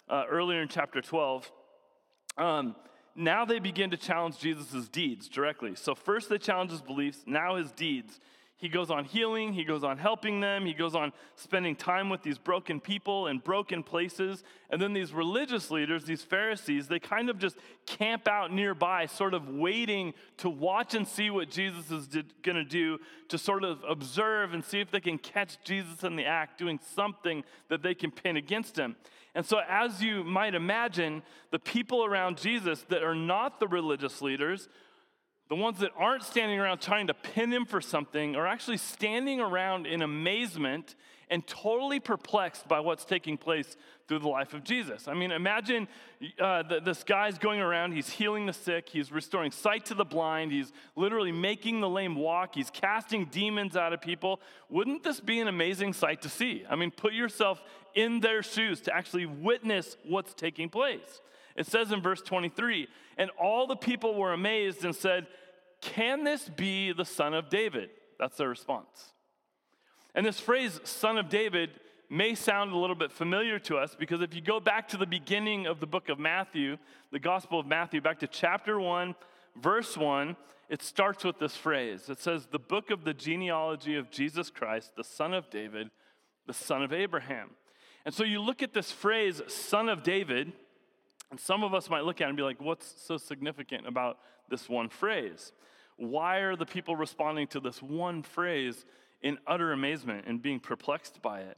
uh, 0.08 0.24
earlier 0.30 0.62
in 0.62 0.68
chapter 0.68 1.00
12, 1.00 1.50
um, 2.38 2.76
now 3.16 3.44
they 3.44 3.58
begin 3.58 3.90
to 3.90 3.96
challenge 3.96 4.38
Jesus' 4.38 4.88
deeds 4.88 5.28
directly. 5.28 5.74
So 5.74 5.94
first 5.94 6.28
they 6.28 6.38
challenge 6.38 6.70
his 6.70 6.82
beliefs, 6.82 7.24
now 7.26 7.56
his 7.56 7.72
deeds. 7.72 8.20
He 8.64 8.71
goes 8.71 8.90
on 8.90 9.04
healing, 9.04 9.52
he 9.52 9.62
goes 9.62 9.85
on 9.85 9.99
helping 9.99 10.40
them, 10.40 10.64
he 10.64 10.73
goes 10.73 10.94
on 10.94 11.12
spending 11.37 11.76
time 11.76 12.09
with 12.09 12.23
these 12.23 12.38
broken 12.38 12.80
people 12.80 13.26
in 13.26 13.40
broken 13.40 13.83
places. 13.83 14.42
And 14.71 14.80
then 14.80 14.94
these 14.94 15.12
religious 15.12 15.71
leaders, 15.71 16.06
these 16.06 16.23
Pharisees, 16.23 16.88
they 16.88 16.99
kind 16.99 17.28
of 17.28 17.38
just 17.38 17.59
camp 17.85 18.26
out 18.26 18.54
nearby, 18.54 19.04
sort 19.04 19.35
of 19.35 19.50
waiting 19.50 20.14
to 20.38 20.49
watch 20.49 20.94
and 20.94 21.06
see 21.06 21.28
what 21.28 21.50
Jesus 21.50 21.90
is 21.90 22.09
going 22.42 22.56
to 22.56 22.64
do, 22.64 22.99
to 23.28 23.37
sort 23.37 23.64
of 23.64 23.85
observe 23.87 24.54
and 24.54 24.64
see 24.64 24.80
if 24.80 24.90
they 24.90 25.00
can 25.00 25.18
catch 25.18 25.62
Jesus 25.62 26.02
in 26.02 26.16
the 26.16 26.25
act, 26.25 26.56
doing 26.56 26.80
something 26.94 27.44
that 27.68 27.83
they 27.83 27.94
can 27.94 28.11
pin 28.11 28.38
against 28.38 28.78
him. 28.78 28.97
And 29.35 29.44
so, 29.44 29.61
as 29.68 30.02
you 30.02 30.25
might 30.25 30.54
imagine, 30.54 31.23
the 31.50 31.59
people 31.59 32.04
around 32.04 32.38
Jesus 32.38 32.83
that 32.88 33.02
are 33.02 33.16
not 33.16 33.61
the 33.61 33.68
religious 33.68 34.23
leaders 34.23 34.71
the 35.48 35.54
ones 35.54 35.78
that 35.80 35.92
aren't 35.96 36.22
standing 36.22 36.58
around 36.58 36.80
trying 36.80 37.06
to 37.08 37.14
pin 37.14 37.52
him 37.52 37.66
for 37.66 37.80
something 37.80 38.34
are 38.34 38.46
actually 38.46 38.78
standing 38.78 39.40
around 39.40 39.86
in 39.86 40.02
amazement 40.02 40.94
and 41.30 41.46
totally 41.46 42.00
perplexed 42.00 42.68
by 42.68 42.80
what's 42.80 43.04
taking 43.04 43.36
place 43.36 43.76
through 44.06 44.18
the 44.18 44.28
life 44.28 44.52
of 44.52 44.62
Jesus. 44.62 45.08
I 45.08 45.14
mean, 45.14 45.32
imagine 45.32 45.88
uh, 46.38 46.62
the, 46.62 46.80
this 46.80 47.02
guy's 47.02 47.38
going 47.38 47.60
around, 47.60 47.92
he's 47.92 48.10
healing 48.10 48.46
the 48.46 48.52
sick, 48.52 48.88
he's 48.88 49.10
restoring 49.10 49.50
sight 49.50 49.86
to 49.86 49.94
the 49.94 50.04
blind, 50.04 50.52
he's 50.52 50.72
literally 50.96 51.32
making 51.32 51.80
the 51.80 51.88
lame 51.88 52.14
walk, 52.14 52.54
he's 52.54 52.70
casting 52.70 53.24
demons 53.26 53.76
out 53.76 53.92
of 53.92 54.00
people. 54.00 54.40
Wouldn't 54.68 55.02
this 55.02 55.20
be 55.20 55.40
an 55.40 55.48
amazing 55.48 55.94
sight 55.94 56.22
to 56.22 56.28
see? 56.28 56.64
I 56.68 56.76
mean, 56.76 56.90
put 56.90 57.14
yourself 57.14 57.62
in 57.94 58.20
their 58.20 58.42
shoes 58.42 58.80
to 58.82 58.94
actually 58.94 59.26
witness 59.26 59.96
what's 60.04 60.34
taking 60.34 60.68
place. 60.68 61.20
It 61.56 61.66
says 61.66 61.92
in 61.92 62.00
verse 62.00 62.20
23 62.23 62.88
And 63.16 63.30
all 63.40 63.66
the 63.66 63.76
people 63.76 64.14
were 64.14 64.32
amazed 64.32 64.84
and 64.84 64.94
said, 64.94 65.26
Can 65.80 66.25
this 66.25 66.49
be 66.49 66.92
the 66.92 67.04
son 67.04 67.34
of 67.34 67.49
David? 67.49 67.90
That's 68.18 68.37
their 68.37 68.49
response. 68.49 69.12
And 70.14 70.25
this 70.25 70.40
phrase, 70.40 70.80
son 70.84 71.18
of 71.18 71.28
David, 71.28 71.70
may 72.08 72.34
sound 72.34 72.73
a 72.73 72.76
little 72.76 72.96
bit 72.96 73.11
familiar 73.11 73.58
to 73.58 73.76
us 73.76 73.96
because 73.99 74.20
if 74.20 74.34
you 74.34 74.40
go 74.40 74.61
back 74.61 74.88
to 74.88 74.96
the 74.96 75.06
beginning 75.06 75.66
of 75.66 75.80
the 75.80 75.87
book 75.87 76.08
of 76.08 76.18
Matthew, 76.18 76.76
the 77.11 77.18
Gospel 77.18 77.58
of 77.58 77.66
Matthew, 77.66 78.00
back 78.00 78.20
to 78.20 78.28
chapter 78.28 78.78
1, 78.78 79.14
verse 79.61 79.96
1, 79.96 80.37
it 80.68 80.82
starts 80.82 81.25
with 81.25 81.38
this 81.38 81.56
phrase. 81.56 82.08
It 82.08 82.20
says, 82.20 82.46
The 82.46 82.58
book 82.58 82.90
of 82.90 83.04
the 83.04 83.14
genealogy 83.14 83.96
of 83.96 84.11
Jesus 84.11 84.50
Christ, 84.50 84.92
the 84.96 85.04
son 85.04 85.34
of 85.34 85.50
David, 85.50 85.90
the 86.46 86.54
son 86.54 86.82
of 86.82 86.92
Abraham. 86.92 87.50
And 88.04 88.14
so 88.14 88.23
you 88.23 88.40
look 88.40 88.62
at 88.62 88.75
this 88.75 88.92
phrase, 88.92 89.42
son 89.49 89.88
of 89.88 90.02
David, 90.02 90.52
and 91.30 91.40
some 91.40 91.64
of 91.64 91.74
us 91.74 91.90
might 91.90 92.04
look 92.04 92.20
at 92.20 92.24
it 92.24 92.28
and 92.28 92.36
be 92.36 92.42
like, 92.42 92.60
what's 92.60 92.94
so 93.02 93.16
significant 93.16 93.86
about 93.86 94.18
this 94.48 94.68
one 94.68 94.88
phrase? 94.88 95.52
Why 95.96 96.38
are 96.38 96.56
the 96.56 96.66
people 96.66 96.96
responding 96.96 97.46
to 97.48 97.60
this 97.60 97.82
one 97.82 98.22
phrase 98.22 98.84
in 99.22 99.38
utter 99.46 99.72
amazement 99.72 100.26
and 100.26 100.42
being 100.42 100.60
perplexed 100.60 101.22
by 101.22 101.40
it? 101.40 101.56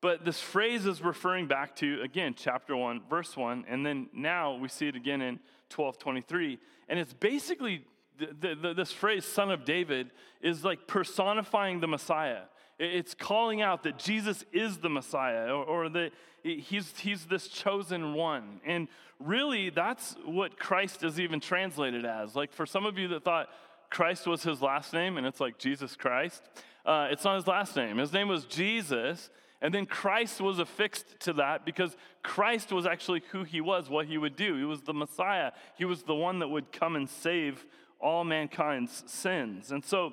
But 0.00 0.24
this 0.24 0.40
phrase 0.40 0.86
is 0.86 1.02
referring 1.02 1.48
back 1.48 1.74
to, 1.76 2.00
again, 2.02 2.34
chapter 2.36 2.76
1, 2.76 3.02
verse 3.10 3.36
1, 3.36 3.64
and 3.68 3.84
then 3.84 4.08
now 4.12 4.54
we 4.54 4.68
see 4.68 4.86
it 4.86 4.94
again 4.94 5.20
in 5.20 5.40
1223. 5.74 6.58
And 6.88 6.98
it's 6.98 7.12
basically 7.12 7.84
the, 8.18 8.54
the, 8.54 8.74
this 8.74 8.92
phrase, 8.92 9.24
son 9.24 9.50
of 9.50 9.64
David, 9.64 10.10
is 10.40 10.64
like 10.64 10.86
personifying 10.86 11.80
the 11.80 11.88
Messiah. 11.88 12.42
It's 12.78 13.14
calling 13.14 13.60
out 13.60 13.82
that 13.82 13.98
Jesus 13.98 14.44
is 14.52 14.78
the 14.78 14.88
Messiah 14.88 15.52
or, 15.52 15.64
or 15.64 15.88
that 15.88 16.12
he's, 16.42 16.96
he's 16.98 17.26
this 17.26 17.48
chosen 17.48 18.14
one. 18.14 18.60
And 18.64 18.88
really, 19.18 19.70
that's 19.70 20.16
what 20.24 20.58
Christ 20.58 21.02
is 21.02 21.18
even 21.18 21.40
translated 21.40 22.04
as. 22.04 22.36
Like 22.36 22.52
for 22.52 22.66
some 22.66 22.86
of 22.86 22.98
you 22.98 23.08
that 23.08 23.24
thought 23.24 23.48
Christ 23.90 24.26
was 24.26 24.42
his 24.42 24.62
last 24.62 24.92
name 24.92 25.16
and 25.16 25.26
it's 25.26 25.40
like 25.40 25.58
Jesus 25.58 25.96
Christ, 25.96 26.42
uh, 26.86 27.08
it's 27.10 27.24
not 27.24 27.36
his 27.36 27.46
last 27.46 27.74
name. 27.74 27.98
His 27.98 28.12
name 28.12 28.28
was 28.28 28.44
Jesus. 28.44 29.30
And 29.60 29.74
then 29.74 29.86
Christ 29.86 30.40
was 30.40 30.60
affixed 30.60 31.18
to 31.20 31.32
that 31.34 31.64
because 31.64 31.96
Christ 32.22 32.70
was 32.72 32.86
actually 32.86 33.22
who 33.32 33.42
he 33.42 33.60
was, 33.60 33.90
what 33.90 34.06
he 34.06 34.16
would 34.16 34.36
do. 34.36 34.56
He 34.56 34.64
was 34.64 34.82
the 34.82 34.94
Messiah, 34.94 35.50
he 35.76 35.84
was 35.84 36.04
the 36.04 36.14
one 36.14 36.38
that 36.38 36.48
would 36.48 36.70
come 36.72 36.94
and 36.94 37.08
save 37.08 37.66
all 38.00 38.22
mankind's 38.22 39.02
sins. 39.06 39.72
And 39.72 39.84
so 39.84 40.12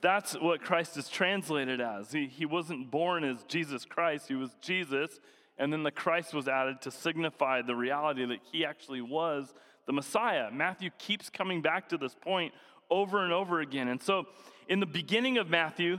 that's 0.00 0.34
what 0.34 0.62
Christ 0.62 0.96
is 0.96 1.08
translated 1.08 1.80
as. 1.80 2.12
He, 2.12 2.26
he 2.26 2.46
wasn't 2.46 2.90
born 2.90 3.24
as 3.24 3.42
Jesus 3.44 3.84
Christ, 3.84 4.28
he 4.28 4.34
was 4.34 4.50
Jesus, 4.60 5.18
and 5.58 5.72
then 5.72 5.82
the 5.82 5.90
Christ 5.90 6.34
was 6.34 6.48
added 6.48 6.80
to 6.82 6.90
signify 6.90 7.62
the 7.62 7.74
reality 7.74 8.24
that 8.24 8.40
he 8.52 8.64
actually 8.64 9.00
was 9.00 9.52
the 9.86 9.92
Messiah. 9.92 10.50
Matthew 10.52 10.90
keeps 10.98 11.30
coming 11.30 11.62
back 11.62 11.88
to 11.88 11.96
this 11.96 12.14
point 12.14 12.52
over 12.90 13.24
and 13.24 13.32
over 13.32 13.60
again. 13.60 13.88
And 13.88 14.00
so, 14.00 14.26
in 14.68 14.80
the 14.80 14.86
beginning 14.86 15.38
of 15.38 15.48
Matthew, 15.48 15.98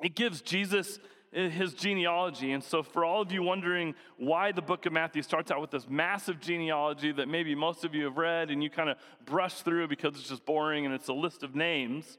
it 0.00 0.14
gives 0.14 0.40
Jesus 0.40 0.98
eh, 1.34 1.48
his 1.48 1.74
genealogy. 1.74 2.52
And 2.52 2.62
so, 2.62 2.82
for 2.82 3.04
all 3.04 3.20
of 3.20 3.32
you 3.32 3.42
wondering 3.42 3.94
why 4.16 4.52
the 4.52 4.62
book 4.62 4.86
of 4.86 4.92
Matthew 4.92 5.22
starts 5.22 5.50
out 5.50 5.60
with 5.60 5.70
this 5.70 5.88
massive 5.88 6.40
genealogy 6.40 7.12
that 7.12 7.28
maybe 7.28 7.54
most 7.54 7.84
of 7.84 7.94
you 7.94 8.04
have 8.04 8.16
read 8.16 8.50
and 8.50 8.62
you 8.62 8.70
kind 8.70 8.88
of 8.88 8.96
brush 9.24 9.60
through 9.62 9.88
because 9.88 10.14
it's 10.14 10.28
just 10.28 10.46
boring 10.46 10.86
and 10.86 10.94
it's 10.94 11.08
a 11.08 11.12
list 11.12 11.42
of 11.42 11.54
names, 11.54 12.18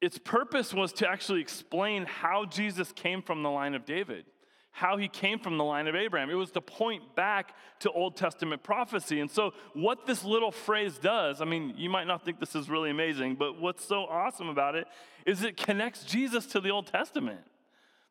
its 0.00 0.18
purpose 0.18 0.74
was 0.74 0.92
to 0.94 1.08
actually 1.08 1.40
explain 1.40 2.04
how 2.04 2.44
Jesus 2.44 2.92
came 2.92 3.22
from 3.22 3.42
the 3.42 3.50
line 3.50 3.74
of 3.74 3.84
David, 3.84 4.26
how 4.70 4.98
he 4.98 5.08
came 5.08 5.38
from 5.38 5.56
the 5.56 5.64
line 5.64 5.86
of 5.86 5.94
Abraham. 5.94 6.28
It 6.28 6.34
was 6.34 6.50
to 6.52 6.60
point 6.60 7.16
back 7.16 7.54
to 7.80 7.90
Old 7.90 8.16
Testament 8.16 8.62
prophecy. 8.62 9.20
And 9.20 9.30
so, 9.30 9.54
what 9.72 10.06
this 10.06 10.22
little 10.22 10.52
phrase 10.52 10.98
does, 10.98 11.40
I 11.40 11.46
mean, 11.46 11.74
you 11.76 11.88
might 11.88 12.06
not 12.06 12.24
think 12.24 12.40
this 12.40 12.54
is 12.54 12.68
really 12.68 12.90
amazing, 12.90 13.36
but 13.36 13.58
what's 13.58 13.84
so 13.84 14.04
awesome 14.04 14.48
about 14.48 14.74
it 14.74 14.86
is 15.24 15.42
it 15.42 15.56
connects 15.56 16.04
Jesus 16.04 16.46
to 16.48 16.60
the 16.60 16.70
Old 16.70 16.86
Testament. 16.86 17.40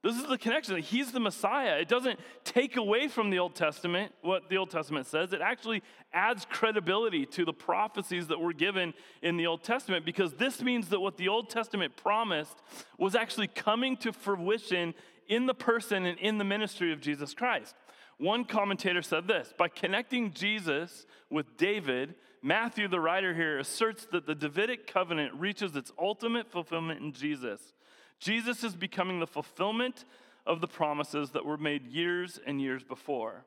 This 0.06 0.18
is 0.18 0.28
the 0.28 0.38
connection. 0.38 0.78
He's 0.78 1.12
the 1.12 1.20
Messiah. 1.20 1.78
It 1.80 1.88
doesn't 1.88 2.20
take 2.44 2.78
away 2.78 3.08
from 3.08 3.32
the 3.32 3.40
Old 3.40 3.56
Testament, 3.56 4.12
what 4.22 4.50
the 4.50 4.58
Old 4.58 4.70
Testament 4.70 5.08
says. 5.08 5.34
It 5.34 5.42
actually 5.42 5.82
adds 6.14 6.46
credibility 6.48 7.26
to 7.26 7.44
the 7.44 7.54
prophecies 7.54 8.28
that 8.28 8.40
were 8.40 8.54
given 8.54 8.94
in 9.24 9.36
the 9.36 9.48
Old 9.48 9.64
Testament 9.64 10.06
because 10.06 10.34
this 10.34 10.62
means 10.62 10.90
that 10.90 11.00
what 11.00 11.18
the 11.18 11.28
Old 11.28 11.50
Testament 11.50 11.98
promised 11.98 12.62
was 13.00 13.16
actually 13.16 13.48
coming 13.48 13.98
to 13.98 14.14
fruition 14.14 14.94
in 15.28 15.48
the 15.48 15.56
person 15.56 16.06
and 16.06 16.20
in 16.20 16.38
the 16.38 16.44
ministry 16.44 16.94
of 16.94 17.02
Jesus 17.02 17.34
Christ. 17.34 17.74
One 18.20 18.46
commentator 18.46 19.02
said 19.02 19.28
this 19.28 19.56
by 19.58 19.70
connecting 19.70 20.34
Jesus 20.34 21.08
with 21.32 21.58
David, 21.58 22.14
Matthew, 22.44 22.88
the 22.88 23.00
writer 23.00 23.34
here, 23.34 23.58
asserts 23.58 24.06
that 24.12 24.28
the 24.28 24.36
Davidic 24.36 24.86
covenant 24.86 25.34
reaches 25.34 25.76
its 25.76 25.92
ultimate 26.00 26.52
fulfillment 26.52 27.02
in 27.02 27.12
Jesus. 27.12 27.74
Jesus 28.20 28.64
is 28.64 28.76
becoming 28.76 29.20
the 29.20 29.28
fulfillment 29.28 30.06
of 30.46 30.62
the 30.62 30.68
promises 30.68 31.32
that 31.32 31.46
were 31.46 31.58
made 31.58 31.88
years 31.88 32.40
and 32.46 32.62
years 32.62 32.84
before. 32.84 33.46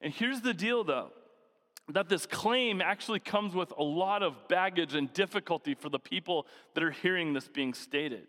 And 0.00 0.12
here's 0.12 0.40
the 0.40 0.54
deal 0.54 0.84
though 0.84 1.10
that 1.90 2.08
this 2.08 2.26
claim 2.26 2.82
actually 2.82 3.18
comes 3.20 3.54
with 3.54 3.72
a 3.78 3.82
lot 3.82 4.22
of 4.22 4.46
baggage 4.48 4.94
and 4.94 5.10
difficulty 5.14 5.74
for 5.74 5.88
the 5.88 5.98
people 5.98 6.46
that 6.74 6.84
are 6.84 6.90
hearing 6.90 7.32
this 7.32 7.48
being 7.48 7.72
stated. 7.72 8.26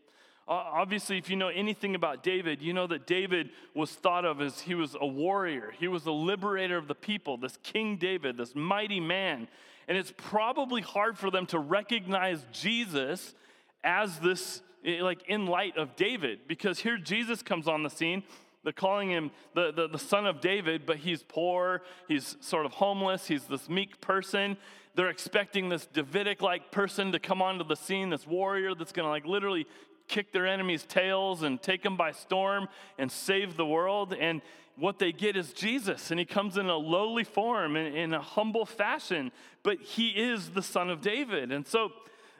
Obviously, 0.47 1.17
if 1.17 1.29
you 1.29 1.35
know 1.35 1.49
anything 1.49 1.93
about 1.93 2.23
David, 2.23 2.61
you 2.61 2.73
know 2.73 2.87
that 2.87 3.05
David 3.05 3.51
was 3.75 3.91
thought 3.91 4.25
of 4.25 4.41
as 4.41 4.61
he 4.61 4.73
was 4.73 4.95
a 4.99 5.05
warrior. 5.05 5.73
He 5.77 5.87
was 5.87 6.03
the 6.03 6.13
liberator 6.13 6.75
of 6.75 6.87
the 6.87 6.95
people, 6.95 7.37
this 7.37 7.59
King 7.61 7.97
David, 7.97 8.37
this 8.37 8.55
mighty 8.55 8.99
man. 8.99 9.47
And 9.87 9.95
it's 9.95 10.13
probably 10.17 10.81
hard 10.81 11.19
for 11.19 11.29
them 11.29 11.45
to 11.47 11.59
recognize 11.59 12.43
Jesus 12.51 13.35
as 13.83 14.19
this 14.19 14.63
like 14.83 15.23
in 15.27 15.45
light 15.45 15.77
of 15.77 15.95
David, 15.95 16.41
because 16.47 16.79
here 16.79 16.97
Jesus 16.97 17.41
comes 17.41 17.67
on 17.67 17.83
the 17.83 17.89
scene. 17.89 18.23
They're 18.63 18.73
calling 18.73 19.09
him 19.09 19.31
the, 19.55 19.71
the, 19.71 19.87
the, 19.87 19.99
son 19.99 20.25
of 20.25 20.41
David, 20.41 20.85
but 20.85 20.97
he's 20.97 21.23
poor, 21.23 21.81
he's 22.07 22.35
sort 22.41 22.65
of 22.65 22.73
homeless, 22.73 23.27
he's 23.27 23.45
this 23.45 23.69
meek 23.69 24.01
person. 24.01 24.57
They're 24.95 25.09
expecting 25.09 25.69
this 25.69 25.85
Davidic 25.85 26.41
like 26.41 26.71
person 26.71 27.13
to 27.13 27.19
come 27.19 27.41
onto 27.41 27.63
the 27.63 27.75
scene, 27.75 28.09
this 28.09 28.27
warrior 28.27 28.75
that's 28.75 28.91
gonna 28.91 29.09
like 29.09 29.25
literally 29.25 29.65
kick 30.09 30.33
their 30.33 30.45
enemies' 30.45 30.83
tails 30.83 31.43
and 31.43 31.61
take 31.61 31.83
them 31.83 31.95
by 31.95 32.11
storm 32.11 32.67
and 32.97 33.09
save 33.09 33.55
the 33.55 33.65
world. 33.65 34.13
And 34.13 34.41
what 34.75 34.99
they 34.99 35.11
get 35.11 35.37
is 35.37 35.53
Jesus, 35.53 36.11
and 36.11 36.19
he 36.19 36.25
comes 36.25 36.57
in 36.57 36.67
a 36.67 36.75
lowly 36.75 37.23
form, 37.23 37.75
in, 37.77 37.95
in 37.95 38.13
a 38.13 38.21
humble 38.21 38.65
fashion, 38.65 39.31
but 39.63 39.79
he 39.81 40.09
is 40.09 40.49
the 40.49 40.63
son 40.63 40.89
of 40.89 41.01
David. 41.01 41.51
And 41.51 41.65
so 41.65 41.91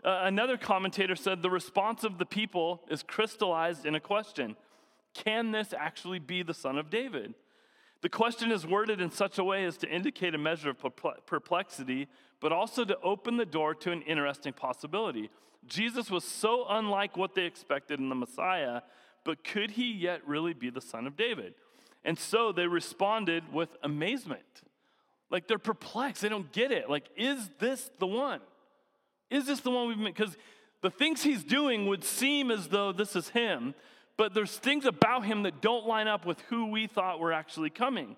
uh, 0.04 0.22
another 0.24 0.58
commentator 0.58 1.16
said 1.16 1.42
the 1.42 1.50
response 1.50 2.04
of 2.04 2.18
the 2.18 2.26
people 2.26 2.82
is 2.90 3.04
crystallized 3.04 3.86
in 3.86 3.96
a 3.96 4.00
question 4.00 4.56
Can 5.14 5.52
this 5.52 5.74
actually 5.74 6.20
be 6.20 6.44
the 6.44 6.54
son 6.54 6.78
of 6.78 6.90
David? 6.90 7.34
The 8.02 8.10
question 8.10 8.52
is 8.52 8.66
worded 8.66 9.02
in 9.02 9.12
such 9.12 9.38
a 9.38 9.44
way 9.44 9.66
as 9.66 9.76
to 9.78 9.90
indicate 9.90 10.34
a 10.34 10.38
measure 10.38 10.70
of 10.70 10.78
perplexity, 11.26 12.08
but 12.40 12.54
also 12.54 12.86
to 12.86 12.98
open 13.02 13.36
the 13.36 13.46
door 13.46 13.76
to 13.76 13.92
an 13.92 14.02
interesting 14.04 14.54
possibility. 14.54 15.30
Jesus 15.68 16.10
was 16.10 16.24
so 16.24 16.66
unlike 16.70 17.18
what 17.18 17.36
they 17.36 17.44
expected 17.44 18.00
in 18.00 18.08
the 18.08 18.16
Messiah, 18.16 18.82
but 19.26 19.44
could 19.44 19.72
he 19.72 19.92
yet 19.92 20.26
really 20.26 20.54
be 20.54 20.70
the 20.70 20.80
son 20.80 21.08
of 21.08 21.18
David? 21.18 21.56
And 22.06 22.18
so 22.18 22.54
they 22.54 22.68
responded 22.68 23.52
with 23.52 23.70
amazement. 23.84 24.64
Like 25.30 25.48
they're 25.48 25.60
perplexed. 25.60 26.22
They 26.22 26.30
don't 26.30 26.52
get 26.54 26.72
it. 26.72 26.90
Like, 26.90 27.10
is 27.18 27.50
this 27.60 27.92
the 28.00 28.08
one? 28.08 28.40
Is 29.30 29.46
this 29.46 29.60
the 29.60 29.72
one 29.72 29.88
we've 29.88 29.98
been? 29.98 30.06
Because 30.06 30.38
the 30.82 30.90
things 30.90 31.24
he's 31.24 31.44
doing 31.44 31.88
would 31.88 32.04
seem 32.04 32.52
as 32.52 32.70
though 32.70 32.92
this 32.92 33.16
is 33.16 33.30
him, 33.30 33.76
but 34.18 34.34
there's 34.34 34.58
things 34.58 34.86
about 34.86 35.26
him 35.26 35.44
that 35.44 35.62
don't 35.62 35.86
line 35.86 36.08
up 36.08 36.26
with 36.26 36.42
who 36.50 36.68
we 36.68 36.88
thought 36.88 37.20
were 37.20 37.34
actually 37.34 37.70
coming. 37.70 38.16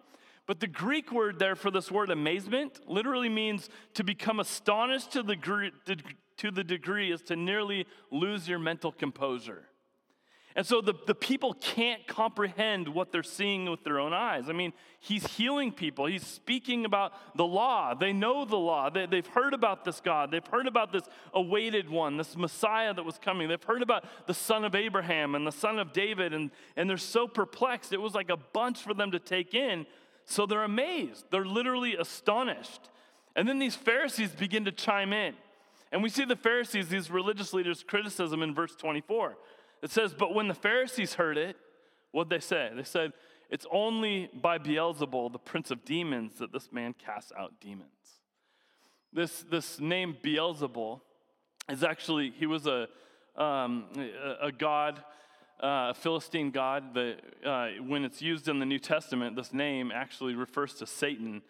But 0.47 0.59
the 0.59 0.67
Greek 0.67 1.11
word 1.11 1.39
there 1.39 1.55
for 1.55 1.71
this 1.71 1.91
word 1.91 2.09
amazement 2.09 2.79
literally 2.87 3.29
means 3.29 3.69
to 3.93 4.03
become 4.03 4.39
astonished 4.39 5.11
to 5.13 5.23
the, 5.23 5.35
to 6.37 6.51
the 6.51 6.63
degree 6.63 7.11
is 7.11 7.21
to 7.23 7.35
nearly 7.35 7.85
lose 8.11 8.47
your 8.47 8.59
mental 8.59 8.91
composure. 8.91 9.63
And 10.55 10.65
so 10.65 10.81
the, 10.81 10.93
the 11.07 11.15
people 11.15 11.53
can't 11.53 12.05
comprehend 12.07 12.89
what 12.89 13.11
they're 13.11 13.23
seeing 13.23 13.69
with 13.69 13.83
their 13.83 13.99
own 13.99 14.13
eyes. 14.13 14.49
I 14.49 14.53
mean, 14.53 14.73
he's 14.99 15.25
healing 15.25 15.71
people, 15.71 16.05
he's 16.05 16.25
speaking 16.25 16.83
about 16.83 17.13
the 17.37 17.45
law. 17.45 17.93
They 17.93 18.11
know 18.11 18.43
the 18.43 18.57
law, 18.57 18.89
they, 18.89 19.05
they've 19.05 19.25
heard 19.25 19.53
about 19.53 19.85
this 19.85 20.01
God, 20.01 20.29
they've 20.31 20.45
heard 20.45 20.67
about 20.67 20.91
this 20.91 21.03
awaited 21.33 21.89
one, 21.89 22.17
this 22.17 22.35
Messiah 22.35 22.93
that 22.93 23.03
was 23.03 23.17
coming. 23.17 23.47
They've 23.47 23.63
heard 23.63 23.81
about 23.81 24.05
the 24.27 24.33
son 24.33 24.65
of 24.65 24.75
Abraham 24.75 25.35
and 25.35 25.47
the 25.47 25.51
son 25.51 25.79
of 25.79 25.93
David, 25.93 26.33
and, 26.33 26.51
and 26.75 26.89
they're 26.89 26.97
so 26.97 27.27
perplexed. 27.27 27.93
It 27.93 28.01
was 28.01 28.13
like 28.13 28.29
a 28.29 28.37
bunch 28.37 28.79
for 28.79 28.93
them 28.93 29.11
to 29.11 29.19
take 29.19 29.53
in. 29.53 29.85
So 30.25 30.45
they're 30.45 30.63
amazed, 30.63 31.25
they're 31.31 31.45
literally 31.45 31.95
astonished. 31.95 32.89
And 33.35 33.47
then 33.47 33.59
these 33.59 33.75
Pharisees 33.75 34.31
begin 34.31 34.65
to 34.65 34.71
chime 34.71 35.13
in. 35.13 35.35
And 35.91 36.01
we 36.01 36.09
see 36.09 36.25
the 36.25 36.35
Pharisees, 36.35 36.87
these 36.87 37.11
religious 37.11 37.53
leaders' 37.53 37.83
criticism 37.83 38.41
in 38.41 38.55
verse 38.55 38.75
24. 38.75 39.37
It 39.81 39.91
says, 39.91 40.13
But 40.13 40.33
when 40.33 40.47
the 40.47 40.53
Pharisees 40.53 41.15
heard 41.15 41.37
it, 41.37 41.55
what'd 42.11 42.29
they 42.29 42.39
say? 42.39 42.69
They 42.75 42.83
said, 42.83 43.13
It's 43.49 43.65
only 43.71 44.29
by 44.33 44.57
Beelzebul, 44.57 45.31
the 45.31 45.39
prince 45.39 45.71
of 45.71 45.83
demons, 45.85 46.35
that 46.39 46.51
this 46.51 46.71
man 46.71 46.93
casts 46.93 47.31
out 47.37 47.53
demons. 47.59 47.89
This, 49.13 49.43
this 49.49 49.79
name 49.79 50.15
Beelzebul 50.23 51.01
is 51.69 51.83
actually, 51.83 52.31
he 52.31 52.45
was 52.45 52.67
a, 52.67 52.87
um, 53.35 53.85
a, 53.97 54.47
a, 54.47 54.51
god, 54.51 54.99
uh, 55.61 55.91
a 55.91 55.93
Philistine 55.93 56.51
god, 56.51 56.93
that 56.93 57.17
uh, 57.45 57.67
when 57.85 58.05
it's 58.05 58.21
used 58.21 58.47
in 58.47 58.59
the 58.59 58.65
New 58.65 58.79
Testament, 58.79 59.35
this 59.35 59.53
name 59.53 59.91
actually 59.93 60.35
refers 60.35 60.75
to 60.75 60.87
Satan. 60.87 61.41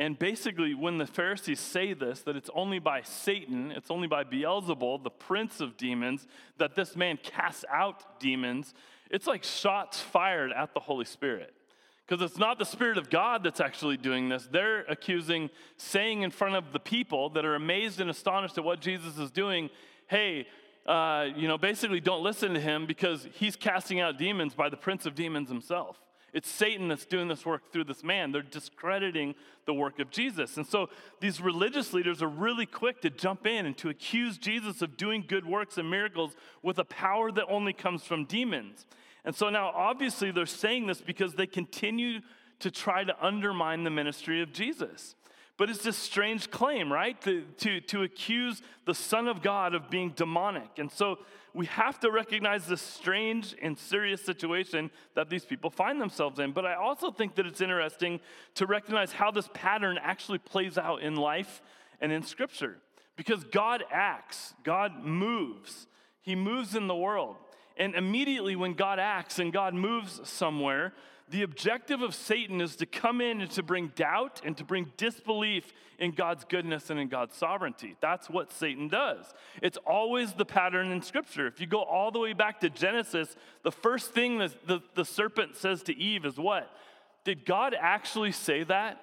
And 0.00 0.18
basically, 0.18 0.72
when 0.72 0.96
the 0.96 1.06
Pharisees 1.06 1.60
say 1.60 1.92
this, 1.92 2.22
that 2.22 2.34
it's 2.34 2.48
only 2.54 2.78
by 2.78 3.02
Satan, 3.02 3.70
it's 3.70 3.90
only 3.90 4.08
by 4.08 4.24
Beelzebul, 4.24 5.04
the 5.04 5.10
prince 5.10 5.60
of 5.60 5.76
demons, 5.76 6.26
that 6.56 6.74
this 6.74 6.96
man 6.96 7.18
casts 7.22 7.66
out 7.70 8.18
demons, 8.18 8.72
it's 9.10 9.26
like 9.26 9.44
shots 9.44 10.00
fired 10.00 10.52
at 10.52 10.72
the 10.72 10.80
Holy 10.80 11.04
Spirit. 11.04 11.52
Because 12.06 12.24
it's 12.24 12.38
not 12.38 12.58
the 12.58 12.64
Spirit 12.64 12.96
of 12.96 13.10
God 13.10 13.44
that's 13.44 13.60
actually 13.60 13.98
doing 13.98 14.30
this. 14.30 14.48
They're 14.50 14.84
accusing, 14.84 15.50
saying 15.76 16.22
in 16.22 16.30
front 16.30 16.54
of 16.54 16.72
the 16.72 16.80
people 16.80 17.28
that 17.30 17.44
are 17.44 17.54
amazed 17.54 18.00
and 18.00 18.08
astonished 18.08 18.56
at 18.56 18.64
what 18.64 18.80
Jesus 18.80 19.18
is 19.18 19.30
doing, 19.30 19.68
hey, 20.06 20.46
uh, 20.86 21.26
you 21.36 21.46
know, 21.46 21.58
basically 21.58 22.00
don't 22.00 22.22
listen 22.22 22.54
to 22.54 22.60
him 22.60 22.86
because 22.86 23.28
he's 23.34 23.54
casting 23.54 24.00
out 24.00 24.16
demons 24.16 24.54
by 24.54 24.70
the 24.70 24.78
prince 24.78 25.04
of 25.04 25.14
demons 25.14 25.50
himself. 25.50 25.98
It's 26.32 26.48
Satan 26.48 26.88
that's 26.88 27.06
doing 27.06 27.28
this 27.28 27.44
work 27.44 27.72
through 27.72 27.84
this 27.84 28.04
man. 28.04 28.32
They're 28.32 28.42
discrediting 28.42 29.34
the 29.66 29.74
work 29.74 29.98
of 29.98 30.10
Jesus. 30.10 30.56
And 30.56 30.66
so 30.66 30.88
these 31.20 31.40
religious 31.40 31.92
leaders 31.92 32.22
are 32.22 32.28
really 32.28 32.66
quick 32.66 33.00
to 33.02 33.10
jump 33.10 33.46
in 33.46 33.66
and 33.66 33.76
to 33.78 33.88
accuse 33.88 34.38
Jesus 34.38 34.82
of 34.82 34.96
doing 34.96 35.24
good 35.26 35.46
works 35.46 35.78
and 35.78 35.90
miracles 35.90 36.34
with 36.62 36.78
a 36.78 36.84
power 36.84 37.32
that 37.32 37.46
only 37.48 37.72
comes 37.72 38.04
from 38.04 38.24
demons. 38.24 38.86
And 39.24 39.34
so 39.34 39.50
now, 39.50 39.72
obviously, 39.74 40.30
they're 40.30 40.46
saying 40.46 40.86
this 40.86 41.00
because 41.00 41.34
they 41.34 41.46
continue 41.46 42.20
to 42.60 42.70
try 42.70 43.04
to 43.04 43.24
undermine 43.24 43.84
the 43.84 43.90
ministry 43.90 44.42
of 44.42 44.52
Jesus. 44.52 45.14
But 45.60 45.68
it's 45.68 45.84
this 45.84 45.98
strange 45.98 46.50
claim, 46.50 46.90
right? 46.90 47.20
To, 47.20 47.42
to, 47.58 47.82
to 47.82 48.02
accuse 48.02 48.62
the 48.86 48.94
Son 48.94 49.28
of 49.28 49.42
God 49.42 49.74
of 49.74 49.90
being 49.90 50.08
demonic. 50.16 50.78
And 50.78 50.90
so 50.90 51.18
we 51.52 51.66
have 51.66 52.00
to 52.00 52.10
recognize 52.10 52.66
this 52.66 52.80
strange 52.80 53.54
and 53.60 53.78
serious 53.78 54.24
situation 54.24 54.90
that 55.16 55.28
these 55.28 55.44
people 55.44 55.68
find 55.68 56.00
themselves 56.00 56.38
in. 56.38 56.52
But 56.52 56.64
I 56.64 56.76
also 56.76 57.10
think 57.10 57.34
that 57.34 57.44
it's 57.44 57.60
interesting 57.60 58.20
to 58.54 58.64
recognize 58.64 59.12
how 59.12 59.30
this 59.30 59.50
pattern 59.52 59.98
actually 60.00 60.38
plays 60.38 60.78
out 60.78 61.02
in 61.02 61.16
life 61.16 61.60
and 62.00 62.10
in 62.10 62.22
Scripture. 62.22 62.78
Because 63.16 63.44
God 63.44 63.84
acts, 63.92 64.54
God 64.64 65.04
moves, 65.04 65.86
He 66.22 66.34
moves 66.34 66.74
in 66.74 66.86
the 66.86 66.96
world. 66.96 67.36
And 67.76 67.94
immediately 67.94 68.56
when 68.56 68.72
God 68.72 68.98
acts 68.98 69.38
and 69.38 69.52
God 69.52 69.74
moves 69.74 70.26
somewhere, 70.26 70.94
the 71.30 71.42
objective 71.42 72.02
of 72.02 72.14
Satan 72.14 72.60
is 72.60 72.76
to 72.76 72.86
come 72.86 73.20
in 73.20 73.40
and 73.40 73.50
to 73.52 73.62
bring 73.62 73.92
doubt 73.94 74.40
and 74.44 74.56
to 74.56 74.64
bring 74.64 74.92
disbelief 74.96 75.72
in 75.98 76.10
God's 76.10 76.44
goodness 76.44 76.90
and 76.90 76.98
in 76.98 77.08
God's 77.08 77.36
sovereignty. 77.36 77.94
That's 78.00 78.28
what 78.28 78.52
Satan 78.52 78.88
does. 78.88 79.24
It's 79.62 79.78
always 79.86 80.32
the 80.32 80.44
pattern 80.44 80.90
in 80.90 81.02
Scripture. 81.02 81.46
If 81.46 81.60
you 81.60 81.66
go 81.66 81.82
all 81.82 82.10
the 82.10 82.18
way 82.18 82.32
back 82.32 82.60
to 82.60 82.70
Genesis, 82.70 83.36
the 83.62 83.70
first 83.70 84.12
thing 84.12 84.38
that 84.38 84.66
the, 84.66 84.80
the 84.94 85.04
serpent 85.04 85.56
says 85.56 85.82
to 85.84 85.96
Eve 85.96 86.24
is 86.24 86.36
what? 86.36 86.68
Did 87.24 87.46
God 87.46 87.76
actually 87.78 88.32
say 88.32 88.64
that? 88.64 89.00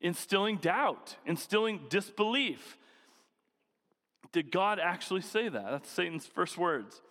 Instilling 0.00 0.56
doubt, 0.56 1.16
instilling 1.24 1.82
disbelief. 1.90 2.76
Did 4.32 4.50
God 4.50 4.80
actually 4.80 5.20
say 5.20 5.48
that? 5.48 5.70
That's 5.70 5.90
Satan's 5.90 6.26
first 6.26 6.58
words. 6.58 7.02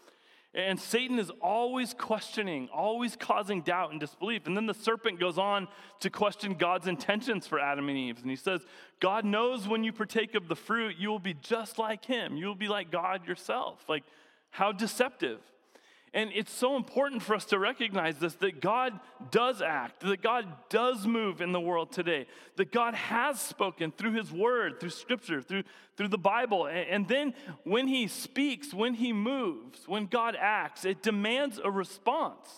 And 0.53 0.77
Satan 0.77 1.17
is 1.17 1.31
always 1.41 1.93
questioning, 1.93 2.67
always 2.73 3.15
causing 3.15 3.61
doubt 3.61 3.91
and 3.91 3.99
disbelief. 4.01 4.47
And 4.47 4.57
then 4.57 4.65
the 4.65 4.73
serpent 4.73 5.17
goes 5.17 5.37
on 5.37 5.69
to 6.01 6.09
question 6.09 6.55
God's 6.55 6.87
intentions 6.87 7.47
for 7.47 7.57
Adam 7.57 7.87
and 7.87 7.97
Eve. 7.97 8.19
And 8.21 8.29
he 8.29 8.35
says, 8.35 8.65
God 8.99 9.23
knows 9.23 9.65
when 9.65 9.85
you 9.85 9.93
partake 9.93 10.35
of 10.35 10.49
the 10.49 10.55
fruit, 10.55 10.97
you 10.99 11.09
will 11.09 11.19
be 11.19 11.35
just 11.35 11.79
like 11.79 12.03
him. 12.03 12.35
You 12.35 12.47
will 12.47 12.55
be 12.55 12.67
like 12.67 12.91
God 12.91 13.25
yourself. 13.25 13.85
Like, 13.87 14.03
how 14.49 14.73
deceptive. 14.73 15.39
And 16.13 16.29
it's 16.35 16.51
so 16.51 16.75
important 16.75 17.21
for 17.23 17.35
us 17.35 17.45
to 17.45 17.59
recognize 17.59 18.17
this 18.17 18.33
that 18.35 18.59
God 18.59 18.99
does 19.31 19.61
act, 19.61 20.01
that 20.01 20.21
God 20.21 20.45
does 20.69 21.07
move 21.07 21.39
in 21.39 21.53
the 21.53 21.59
world 21.59 21.93
today, 21.93 22.27
that 22.57 22.71
God 22.71 22.95
has 22.95 23.39
spoken 23.39 23.93
through 23.93 24.13
His 24.13 24.31
Word, 24.31 24.79
through 24.79 24.89
Scripture, 24.89 25.41
through, 25.41 25.63
through 25.95 26.09
the 26.09 26.17
Bible. 26.17 26.67
And 26.67 27.07
then 27.07 27.33
when 27.63 27.87
He 27.87 28.07
speaks, 28.07 28.73
when 28.73 28.93
He 28.93 29.13
moves, 29.13 29.87
when 29.87 30.05
God 30.05 30.35
acts, 30.37 30.83
it 30.83 31.01
demands 31.01 31.61
a 31.63 31.71
response. 31.71 32.49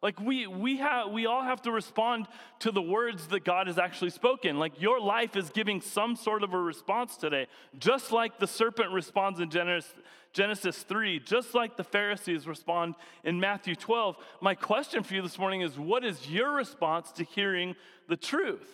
Like 0.00 0.20
we 0.20 0.48
we 0.48 0.78
have 0.78 1.12
we 1.12 1.26
all 1.26 1.42
have 1.42 1.62
to 1.62 1.70
respond 1.70 2.26
to 2.60 2.72
the 2.72 2.82
words 2.82 3.28
that 3.28 3.44
God 3.44 3.68
has 3.68 3.78
actually 3.78 4.10
spoken. 4.10 4.58
Like 4.58 4.80
your 4.80 5.00
life 5.00 5.36
is 5.36 5.50
giving 5.50 5.80
some 5.80 6.16
sort 6.16 6.42
of 6.42 6.54
a 6.54 6.58
response 6.58 7.16
today. 7.16 7.46
Just 7.78 8.10
like 8.10 8.40
the 8.40 8.48
serpent 8.48 8.92
responds 8.92 9.38
in 9.38 9.48
Genesis 9.48 9.92
Genesis 10.32 10.78
3, 10.82 11.20
just 11.20 11.54
like 11.54 11.76
the 11.76 11.84
Pharisees 11.84 12.46
respond 12.46 12.94
in 13.22 13.38
Matthew 13.38 13.74
12. 13.74 14.16
My 14.40 14.54
question 14.54 15.02
for 15.02 15.14
you 15.14 15.22
this 15.22 15.38
morning 15.38 15.60
is 15.60 15.78
what 15.78 16.04
is 16.04 16.28
your 16.28 16.52
response 16.52 17.12
to 17.12 17.24
hearing 17.24 17.76
the 18.08 18.16
truth? 18.16 18.68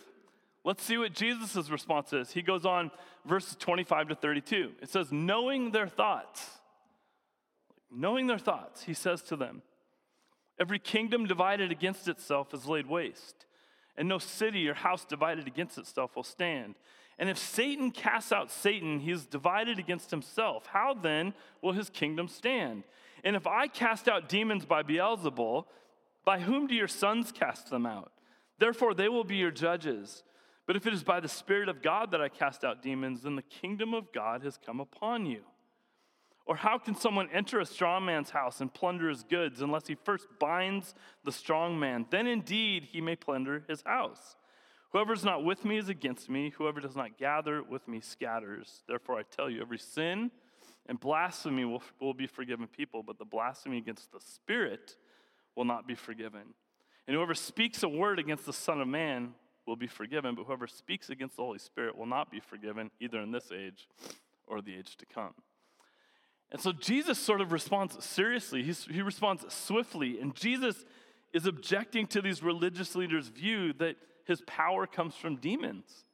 Let's 0.63 0.83
see 0.83 0.97
what 0.97 1.13
Jesus' 1.13 1.69
response 1.69 2.13
is. 2.13 2.31
He 2.31 2.41
goes 2.41 2.65
on, 2.65 2.91
verses 3.25 3.55
25 3.57 4.09
to 4.09 4.15
32. 4.15 4.71
It 4.81 4.89
says, 4.89 5.11
Knowing 5.11 5.71
their 5.71 5.87
thoughts, 5.87 6.59
knowing 7.91 8.27
their 8.27 8.37
thoughts, 8.37 8.83
he 8.83 8.93
says 8.93 9.21
to 9.23 9.35
them, 9.35 9.61
Every 10.59 10.79
kingdom 10.79 11.25
divided 11.25 11.71
against 11.71 12.07
itself 12.07 12.53
is 12.53 12.65
laid 12.65 12.87
waste, 12.87 13.45
and 13.97 14.07
no 14.07 14.17
city 14.17 14.67
or 14.67 14.73
house 14.73 15.05
divided 15.05 15.47
against 15.47 15.77
itself 15.77 16.15
will 16.15 16.23
stand. 16.23 16.75
And 17.17 17.29
if 17.29 17.37
Satan 17.37 17.91
casts 17.91 18.31
out 18.31 18.49
Satan, 18.49 18.99
he 18.99 19.11
is 19.11 19.25
divided 19.25 19.77
against 19.77 20.09
himself. 20.09 20.67
How 20.67 20.93
then 20.93 21.33
will 21.61 21.73
his 21.73 21.89
kingdom 21.89 22.27
stand? 22.29 22.83
And 23.23 23.35
if 23.35 23.45
I 23.45 23.67
cast 23.67 24.07
out 24.07 24.29
demons 24.29 24.65
by 24.65 24.83
Beelzebul, 24.83 25.65
by 26.23 26.39
whom 26.39 26.67
do 26.67 26.75
your 26.75 26.87
sons 26.87 27.31
cast 27.31 27.69
them 27.69 27.85
out? 27.85 28.13
Therefore, 28.57 28.93
they 28.93 29.09
will 29.09 29.25
be 29.25 29.35
your 29.35 29.51
judges. 29.51 30.23
But 30.65 30.75
if 30.75 30.85
it 30.85 30.93
is 30.93 31.03
by 31.03 31.19
the 31.19 31.27
Spirit 31.27 31.67
of 31.67 31.81
God 31.81 32.11
that 32.11 32.21
I 32.21 32.29
cast 32.29 32.63
out 32.63 32.81
demons, 32.81 33.23
then 33.23 33.35
the 33.35 33.41
kingdom 33.41 33.93
of 33.93 34.13
God 34.13 34.43
has 34.43 34.57
come 34.63 34.79
upon 34.79 35.25
you. 35.25 35.41
Or 36.49 36.55
how 36.55 36.79
can 36.79 36.95
someone 36.95 37.29
enter 37.31 37.59
a 37.59 37.65
strong 37.65 38.05
man's 38.05 38.31
house 38.31 38.59
and 38.59 38.73
plunder 38.73 39.07
his 39.07 39.21
goods 39.21 39.61
unless 39.61 39.85
he 39.85 39.93
first 39.93 40.25
binds 40.39 40.95
the 41.23 41.31
strong 41.31 41.79
man? 41.79 42.07
Then 42.09 42.25
indeed 42.25 42.85
he 42.91 43.01
may 43.01 43.15
plunder 43.15 43.63
his 43.69 43.83
house. 43.83 44.35
Whoever 44.91 45.13
is 45.13 45.23
not 45.23 45.43
with 45.43 45.63
me 45.63 45.77
is 45.77 45.89
against 45.89 46.27
me. 46.27 46.51
Whoever 46.57 46.79
does 46.79 46.95
not 46.95 47.19
gather 47.19 47.61
with 47.61 47.87
me 47.87 48.01
scatters. 48.01 48.81
Therefore 48.87 49.19
I 49.19 49.21
tell 49.29 49.47
you, 49.47 49.61
every 49.61 49.77
sin 49.77 50.31
and 50.87 50.99
blasphemy 50.99 51.65
will, 51.65 51.83
will 52.01 52.15
be 52.15 52.25
forgiven 52.25 52.65
people, 52.65 53.03
but 53.03 53.19
the 53.19 53.25
blasphemy 53.25 53.77
against 53.77 54.11
the 54.11 54.19
Spirit 54.19 54.97
will 55.55 55.65
not 55.65 55.87
be 55.87 55.93
forgiven. 55.93 56.55
And 57.07 57.15
whoever 57.15 57.35
speaks 57.35 57.83
a 57.83 57.89
word 57.89 58.17
against 58.17 58.47
the 58.47 58.53
Son 58.53 58.81
of 58.81 58.87
Man 58.87 59.35
will 59.67 59.75
be 59.75 59.85
forgiven, 59.85 60.33
but 60.33 60.45
whoever 60.45 60.65
speaks 60.65 61.11
against 61.11 61.35
the 61.35 61.43
Holy 61.43 61.59
Spirit 61.59 61.95
will 61.95 62.07
not 62.07 62.31
be 62.31 62.39
forgiven, 62.39 62.89
either 62.99 63.19
in 63.19 63.31
this 63.31 63.51
age 63.51 63.87
or 64.47 64.63
the 64.63 64.73
age 64.73 64.97
to 64.97 65.05
come. 65.05 65.35
And 66.51 66.61
so 66.61 66.71
Jesus 66.71 67.17
sort 67.19 67.41
of 67.41 67.51
responds 67.51 68.03
seriously, 68.03 68.63
He's, 68.63 68.85
he 68.85 69.01
responds 69.01 69.45
swiftly. 69.53 70.19
And 70.19 70.35
Jesus 70.35 70.85
is 71.33 71.45
objecting 71.45 72.07
to 72.07 72.21
these 72.21 72.41
religious 72.41 72.95
leaders' 72.95 73.27
view 73.27 73.73
that, 73.73 73.95
his 74.29 74.41
power 74.41 74.85
comes 74.85 75.15
from 75.15 75.37
demons. 75.37 76.05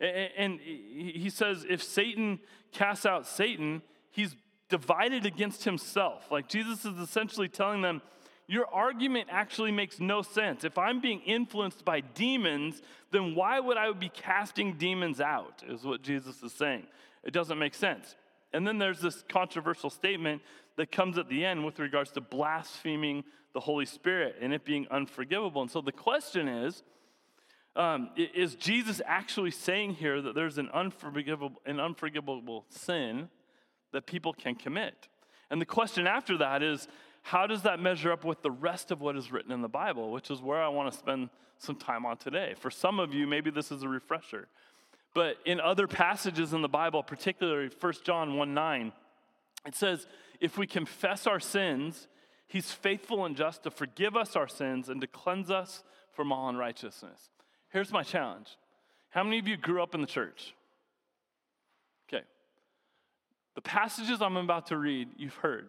And 0.00 0.58
he 0.60 1.28
says, 1.28 1.66
if 1.68 1.82
Satan 1.82 2.40
casts 2.72 3.04
out 3.04 3.26
Satan, 3.26 3.82
he's 4.10 4.34
divided 4.70 5.26
against 5.26 5.64
himself. 5.64 6.30
Like 6.30 6.48
Jesus 6.48 6.86
is 6.86 6.98
essentially 6.98 7.48
telling 7.48 7.82
them, 7.82 8.00
your 8.46 8.66
argument 8.66 9.28
actually 9.30 9.72
makes 9.72 10.00
no 10.00 10.22
sense. 10.22 10.64
If 10.64 10.78
I'm 10.78 11.02
being 11.02 11.20
influenced 11.20 11.84
by 11.84 12.00
demons, 12.00 12.80
then 13.10 13.34
why 13.34 13.60
would 13.60 13.76
I 13.76 13.92
be 13.92 14.08
casting 14.08 14.78
demons 14.78 15.20
out? 15.20 15.62
Is 15.68 15.84
what 15.84 16.00
Jesus 16.00 16.42
is 16.42 16.54
saying. 16.54 16.86
It 17.22 17.34
doesn't 17.34 17.58
make 17.58 17.74
sense. 17.74 18.16
And 18.52 18.66
then 18.66 18.78
there's 18.78 19.00
this 19.00 19.24
controversial 19.28 19.90
statement 19.90 20.42
that 20.76 20.90
comes 20.90 21.18
at 21.18 21.28
the 21.28 21.44
end 21.44 21.64
with 21.64 21.78
regards 21.78 22.10
to 22.12 22.20
blaspheming 22.20 23.24
the 23.52 23.60
Holy 23.60 23.86
Spirit 23.86 24.36
and 24.40 24.52
it 24.52 24.64
being 24.64 24.86
unforgivable. 24.90 25.62
And 25.62 25.70
so 25.70 25.80
the 25.80 25.92
question 25.92 26.48
is 26.48 26.82
um, 27.76 28.10
is 28.16 28.56
Jesus 28.56 29.00
actually 29.06 29.52
saying 29.52 29.94
here 29.94 30.20
that 30.20 30.34
there's 30.34 30.58
an 30.58 30.68
unforgivable, 30.74 31.60
an 31.66 31.78
unforgivable 31.78 32.66
sin 32.68 33.28
that 33.92 34.06
people 34.06 34.32
can 34.32 34.56
commit? 34.56 35.08
And 35.50 35.60
the 35.60 35.66
question 35.66 36.06
after 36.06 36.36
that 36.38 36.62
is 36.62 36.88
how 37.22 37.46
does 37.46 37.62
that 37.62 37.80
measure 37.80 38.12
up 38.12 38.24
with 38.24 38.42
the 38.42 38.50
rest 38.50 38.90
of 38.90 39.00
what 39.00 39.16
is 39.16 39.30
written 39.30 39.52
in 39.52 39.60
the 39.60 39.68
Bible, 39.68 40.10
which 40.10 40.30
is 40.30 40.40
where 40.40 40.62
I 40.62 40.68
want 40.68 40.92
to 40.92 40.98
spend 40.98 41.30
some 41.58 41.76
time 41.76 42.06
on 42.06 42.16
today? 42.16 42.54
For 42.58 42.70
some 42.70 42.98
of 42.98 43.14
you, 43.14 43.26
maybe 43.26 43.50
this 43.50 43.70
is 43.70 43.82
a 43.82 43.88
refresher. 43.88 44.48
But 45.14 45.38
in 45.44 45.60
other 45.60 45.86
passages 45.86 46.52
in 46.52 46.62
the 46.62 46.68
Bible, 46.68 47.02
particularly 47.02 47.70
1 47.80 47.92
John 48.04 48.36
1 48.36 48.54
9, 48.54 48.92
it 49.66 49.74
says, 49.74 50.06
If 50.40 50.56
we 50.56 50.66
confess 50.66 51.26
our 51.26 51.40
sins, 51.40 52.08
he's 52.46 52.70
faithful 52.70 53.24
and 53.24 53.36
just 53.36 53.64
to 53.64 53.70
forgive 53.70 54.16
us 54.16 54.36
our 54.36 54.48
sins 54.48 54.88
and 54.88 55.00
to 55.00 55.06
cleanse 55.06 55.50
us 55.50 55.82
from 56.12 56.32
all 56.32 56.48
unrighteousness. 56.48 57.30
Here's 57.70 57.92
my 57.92 58.02
challenge 58.02 58.56
How 59.10 59.24
many 59.24 59.38
of 59.38 59.48
you 59.48 59.56
grew 59.56 59.82
up 59.82 59.94
in 59.94 60.00
the 60.00 60.06
church? 60.06 60.54
Okay. 62.08 62.24
The 63.54 63.62
passages 63.62 64.22
I'm 64.22 64.36
about 64.36 64.66
to 64.66 64.76
read, 64.76 65.08
you've 65.16 65.34
heard. 65.34 65.68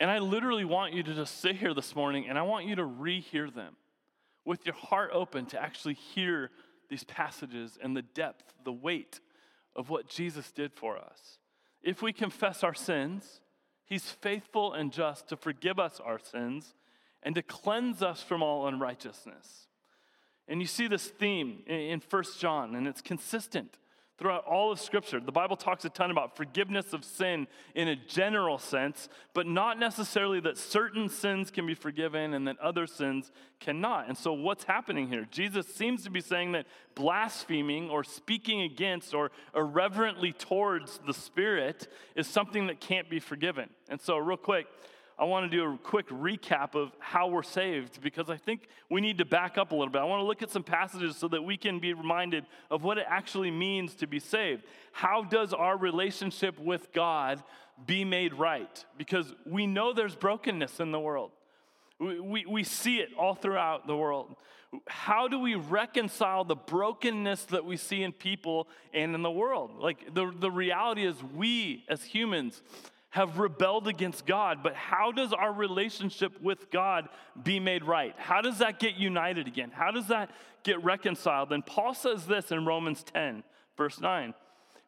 And 0.00 0.10
I 0.10 0.18
literally 0.18 0.64
want 0.64 0.94
you 0.94 1.04
to 1.04 1.14
just 1.14 1.40
sit 1.40 1.54
here 1.54 1.74
this 1.74 1.94
morning 1.94 2.26
and 2.28 2.36
I 2.36 2.42
want 2.42 2.66
you 2.66 2.74
to 2.74 2.82
rehear 2.82 3.54
them 3.54 3.76
with 4.44 4.66
your 4.66 4.74
heart 4.74 5.10
open 5.12 5.46
to 5.46 5.62
actually 5.62 5.94
hear 5.94 6.50
these 6.92 7.04
passages 7.04 7.78
and 7.82 7.96
the 7.96 8.02
depth, 8.02 8.52
the 8.64 8.72
weight 8.72 9.18
of 9.74 9.88
what 9.88 10.08
Jesus 10.08 10.52
did 10.52 10.74
for 10.74 10.98
us. 10.98 11.38
If 11.82 12.02
we 12.02 12.12
confess 12.12 12.62
our 12.62 12.74
sins, 12.74 13.40
He's 13.86 14.10
faithful 14.10 14.74
and 14.74 14.92
just 14.92 15.28
to 15.28 15.36
forgive 15.36 15.78
us 15.78 16.00
our 16.04 16.18
sins 16.18 16.74
and 17.22 17.34
to 17.34 17.42
cleanse 17.42 18.02
us 18.02 18.22
from 18.22 18.42
all 18.42 18.66
unrighteousness. 18.66 19.68
And 20.46 20.60
you 20.60 20.66
see 20.66 20.86
this 20.86 21.06
theme 21.06 21.62
in 21.66 22.00
First 22.00 22.38
John, 22.38 22.74
and 22.74 22.86
it's 22.86 23.00
consistent 23.00 23.78
throughout 24.22 24.44
all 24.46 24.70
of 24.70 24.78
Scripture. 24.78 25.18
The 25.18 25.32
Bible 25.32 25.56
talks 25.56 25.84
a 25.84 25.88
ton 25.88 26.12
about 26.12 26.36
forgiveness 26.36 26.92
of 26.92 27.04
sin 27.04 27.48
in 27.74 27.88
a 27.88 27.96
general 27.96 28.56
sense, 28.56 29.08
but 29.34 29.48
not 29.48 29.80
necessarily 29.80 30.38
that 30.38 30.56
certain 30.56 31.08
sins 31.08 31.50
can 31.50 31.66
be 31.66 31.74
forgiven 31.74 32.32
and 32.32 32.46
that 32.46 32.56
other 32.60 32.86
sins 32.86 33.32
cannot. 33.58 34.06
And 34.06 34.16
so, 34.16 34.32
what's 34.32 34.62
happening 34.62 35.08
here? 35.08 35.26
Jesus 35.28 35.66
seems 35.66 36.04
to 36.04 36.10
be 36.10 36.20
saying 36.20 36.52
that 36.52 36.66
blaspheming 36.94 37.90
or 37.90 38.04
speaking 38.04 38.62
against 38.62 39.12
or 39.12 39.32
irreverently 39.56 40.32
towards 40.32 41.00
the 41.04 41.14
Spirit 41.14 41.88
is 42.14 42.28
something 42.28 42.68
that 42.68 42.78
can't 42.78 43.10
be 43.10 43.18
forgiven. 43.18 43.70
And 43.88 44.00
so, 44.00 44.18
real 44.18 44.36
quick, 44.36 44.68
I 45.22 45.24
want 45.24 45.48
to 45.48 45.56
do 45.56 45.72
a 45.72 45.78
quick 45.78 46.08
recap 46.08 46.74
of 46.74 46.90
how 46.98 47.28
we're 47.28 47.44
saved 47.44 48.02
because 48.02 48.28
I 48.28 48.36
think 48.36 48.66
we 48.90 49.00
need 49.00 49.18
to 49.18 49.24
back 49.24 49.56
up 49.56 49.70
a 49.70 49.74
little 49.76 49.92
bit. 49.92 50.00
I 50.00 50.04
want 50.04 50.18
to 50.18 50.26
look 50.26 50.42
at 50.42 50.50
some 50.50 50.64
passages 50.64 51.16
so 51.16 51.28
that 51.28 51.40
we 51.40 51.56
can 51.56 51.78
be 51.78 51.94
reminded 51.94 52.44
of 52.72 52.82
what 52.82 52.98
it 52.98 53.06
actually 53.08 53.52
means 53.52 53.94
to 53.96 54.08
be 54.08 54.18
saved. 54.18 54.64
How 54.90 55.22
does 55.22 55.52
our 55.52 55.78
relationship 55.78 56.58
with 56.58 56.92
God 56.92 57.40
be 57.86 58.04
made 58.04 58.34
right? 58.34 58.84
Because 58.98 59.32
we 59.46 59.64
know 59.64 59.92
there's 59.92 60.16
brokenness 60.16 60.80
in 60.80 60.90
the 60.90 60.98
world, 60.98 61.30
we, 62.00 62.18
we, 62.18 62.46
we 62.46 62.64
see 62.64 62.96
it 62.96 63.10
all 63.16 63.36
throughout 63.36 63.86
the 63.86 63.96
world. 63.96 64.34
How 64.88 65.28
do 65.28 65.38
we 65.38 65.54
reconcile 65.54 66.42
the 66.42 66.56
brokenness 66.56 67.44
that 67.44 67.64
we 67.64 67.76
see 67.76 68.02
in 68.02 68.10
people 68.10 68.66
and 68.92 69.14
in 69.14 69.22
the 69.22 69.30
world? 69.30 69.70
Like, 69.78 70.12
the, 70.12 70.32
the 70.36 70.50
reality 70.50 71.06
is, 71.06 71.14
we 71.22 71.84
as 71.88 72.02
humans 72.02 72.60
have 73.12 73.38
rebelled 73.38 73.88
against 73.88 74.24
God, 74.24 74.62
but 74.62 74.74
how 74.74 75.12
does 75.12 75.34
our 75.34 75.52
relationship 75.52 76.40
with 76.40 76.70
God 76.70 77.10
be 77.42 77.60
made 77.60 77.84
right? 77.84 78.14
How 78.16 78.40
does 78.40 78.58
that 78.58 78.78
get 78.78 78.96
united 78.96 79.46
again? 79.46 79.70
How 79.70 79.90
does 79.90 80.08
that 80.08 80.30
get 80.64 80.82
reconciled? 80.82 81.52
And 81.52 81.64
Paul 81.64 81.92
says 81.92 82.26
this 82.26 82.50
in 82.50 82.64
Romans 82.64 83.02
10, 83.02 83.44
verse 83.76 84.00
9. 84.00 84.32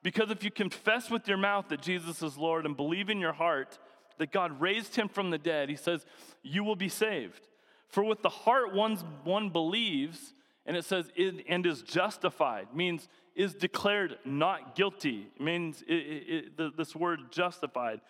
Because 0.03 0.31
if 0.31 0.43
you 0.43 0.51
confess 0.51 1.11
with 1.11 1.29
your 1.29 1.37
mouth 1.37 1.69
that 1.69 1.83
Jesus 1.83 2.23
is 2.23 2.39
Lord 2.39 2.65
and 2.65 2.75
believe 2.75 3.11
in 3.11 3.21
your 3.21 3.35
heart 3.35 3.79
that 4.17 4.33
God 4.33 4.59
raised 4.59 4.97
him 4.97 5.09
from 5.09 5.29
the 5.29 5.39
dead, 5.39 5.69
he 5.69 5.77
says, 5.77 6.07
you 6.43 6.65
will 6.65 6.77
be 6.77 6.89
saved. 6.89 7.47
For 7.89 8.03
with 8.03 8.23
the 8.23 8.31
heart 8.31 8.75
one's, 8.75 9.05
one 9.25 9.51
believes, 9.51 10.33
and 10.65 10.79
it 10.79 10.87
says, 10.87 11.11
and 11.47 11.67
is 11.67 11.83
justified, 11.83 12.69
means 12.75 13.07
is 13.35 13.55
declared 13.55 14.19
not 14.25 14.75
guilty. 14.75 15.27
It 15.37 15.43
means 15.43 15.83
it, 15.83 15.95
it, 15.95 16.53
it, 16.59 16.77
this 16.77 16.95
word 16.95 17.33
justified 17.33 18.01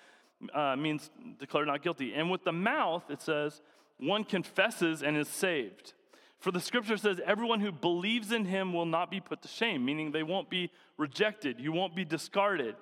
uh, 0.53 0.77
means 0.77 1.11
declared 1.39 1.67
not 1.67 1.83
guilty. 1.83 2.13
And 2.15 2.31
with 2.31 2.45
the 2.45 2.53
mouth, 2.53 3.05
it 3.11 3.23
says, 3.23 3.63
one 3.99 4.25
confesses 4.25 5.03
and 5.03 5.17
is 5.17 5.29
saved. 5.29 5.95
For 6.39 6.51
the 6.51 6.61
scripture 6.61 6.97
says, 6.97 7.21
everyone 7.25 7.61
who 7.61 7.73
believes 7.73 8.33
in 8.33 8.45
him 8.45 8.73
will 8.73 8.87
not 8.87 9.11
be 9.11 9.21
put 9.21 9.41
to 9.43 9.49
shame, 9.49 9.85
meaning 9.85 10.13
they 10.13 10.23
won't 10.23 10.51
be 10.51 10.71
rejected, 10.99 11.59
you 11.59 11.73
won't 11.73 11.97
be 11.97 12.05
discarded. 12.05 12.75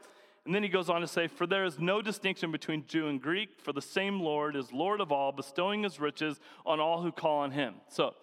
And 0.44 0.52
then 0.52 0.64
he 0.64 0.68
goes 0.68 0.90
on 0.90 1.02
to 1.02 1.06
say, 1.06 1.28
For 1.28 1.46
there 1.46 1.64
is 1.64 1.78
no 1.78 2.02
distinction 2.02 2.50
between 2.50 2.84
Jew 2.88 3.06
and 3.06 3.22
Greek, 3.22 3.60
for 3.62 3.72
the 3.72 3.82
same 3.82 4.18
Lord 4.18 4.56
is 4.56 4.72
Lord 4.72 5.00
of 5.00 5.12
all, 5.12 5.30
bestowing 5.30 5.84
his 5.84 6.00
riches 6.00 6.40
on 6.66 6.80
all 6.80 7.00
who 7.00 7.12
call 7.12 7.40
on 7.40 7.52
him. 7.52 7.74
So 7.88 8.14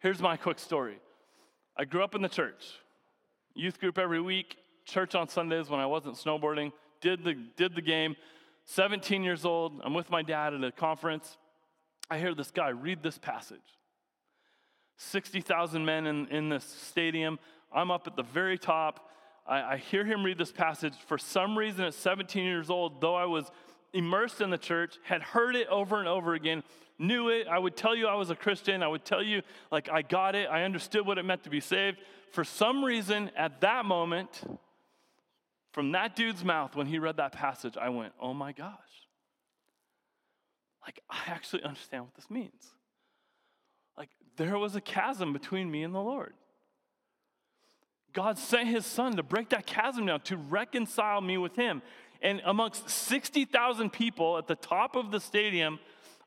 here's 0.00 0.20
my 0.20 0.38
quick 0.38 0.58
story 0.58 0.98
I 1.76 1.84
grew 1.84 2.02
up 2.02 2.14
in 2.14 2.22
the 2.22 2.28
church 2.28 2.78
youth 3.58 3.80
group 3.80 3.98
every 3.98 4.20
week, 4.20 4.56
church 4.84 5.14
on 5.14 5.28
Sundays 5.28 5.68
when 5.68 5.80
I 5.80 5.86
wasn't 5.86 6.14
snowboarding, 6.14 6.72
did 7.00 7.24
the, 7.24 7.34
did 7.56 7.74
the 7.74 7.82
game. 7.82 8.16
17 8.66 9.22
years 9.22 9.44
old, 9.44 9.80
I'm 9.84 9.94
with 9.94 10.10
my 10.10 10.22
dad 10.22 10.54
at 10.54 10.62
a 10.62 10.70
conference. 10.70 11.36
I 12.10 12.18
hear 12.18 12.34
this 12.34 12.50
guy 12.50 12.68
read 12.68 13.02
this 13.02 13.18
passage 13.18 13.60
60,000 14.96 15.84
men 15.84 16.06
in, 16.06 16.26
in 16.28 16.48
this 16.48 16.64
stadium. 16.64 17.38
I'm 17.72 17.90
up 17.90 18.06
at 18.06 18.16
the 18.16 18.22
very 18.22 18.58
top. 18.58 19.10
I, 19.46 19.74
I 19.74 19.76
hear 19.76 20.04
him 20.04 20.24
read 20.24 20.38
this 20.38 20.52
passage. 20.52 20.94
For 21.06 21.18
some 21.18 21.56
reason, 21.56 21.84
at 21.84 21.94
17 21.94 22.44
years 22.44 22.70
old, 22.70 23.00
though 23.00 23.14
I 23.14 23.26
was 23.26 23.50
immersed 23.92 24.40
in 24.40 24.50
the 24.50 24.58
church, 24.58 24.98
had 25.04 25.22
heard 25.22 25.54
it 25.56 25.68
over 25.68 25.98
and 25.98 26.08
over 26.08 26.34
again, 26.34 26.62
knew 26.98 27.28
it. 27.28 27.46
I 27.46 27.58
would 27.58 27.76
tell 27.76 27.94
you 27.94 28.06
I 28.06 28.14
was 28.14 28.30
a 28.30 28.36
Christian. 28.36 28.82
I 28.82 28.88
would 28.88 29.04
tell 29.04 29.22
you, 29.22 29.42
like, 29.70 29.88
I 29.88 30.02
got 30.02 30.34
it. 30.34 30.48
I 30.50 30.64
understood 30.64 31.06
what 31.06 31.18
it 31.18 31.24
meant 31.24 31.44
to 31.44 31.50
be 31.50 31.60
saved. 31.60 31.98
For 32.32 32.44
some 32.44 32.84
reason, 32.84 33.30
at 33.36 33.60
that 33.60 33.84
moment, 33.84 34.42
from 35.72 35.92
that 35.92 36.16
dude's 36.16 36.44
mouth, 36.44 36.74
when 36.74 36.86
he 36.86 36.98
read 36.98 37.16
that 37.18 37.32
passage, 37.32 37.76
I 37.76 37.88
went, 37.90 38.12
oh 38.20 38.34
my 38.34 38.52
gosh. 38.52 38.74
Like, 40.84 41.00
I 41.10 41.20
actually 41.28 41.62
understand 41.64 42.04
what 42.04 42.14
this 42.14 42.30
means. 42.30 42.72
Like, 43.96 44.08
there 44.36 44.58
was 44.58 44.74
a 44.74 44.80
chasm 44.80 45.32
between 45.32 45.70
me 45.70 45.82
and 45.82 45.94
the 45.94 46.00
Lord. 46.00 46.34
God 48.12 48.38
sent 48.38 48.68
his 48.68 48.86
son 48.86 49.16
to 49.16 49.22
break 49.22 49.50
that 49.50 49.66
chasm 49.66 50.06
down, 50.06 50.20
to 50.22 50.36
reconcile 50.36 51.20
me 51.20 51.36
with 51.36 51.54
him. 51.56 51.82
And 52.22 52.40
amongst 52.44 52.88
60,000 52.88 53.90
people 53.92 54.38
at 54.38 54.46
the 54.46 54.56
top 54.56 54.96
of 54.96 55.10
the 55.10 55.20
stadium, 55.20 55.78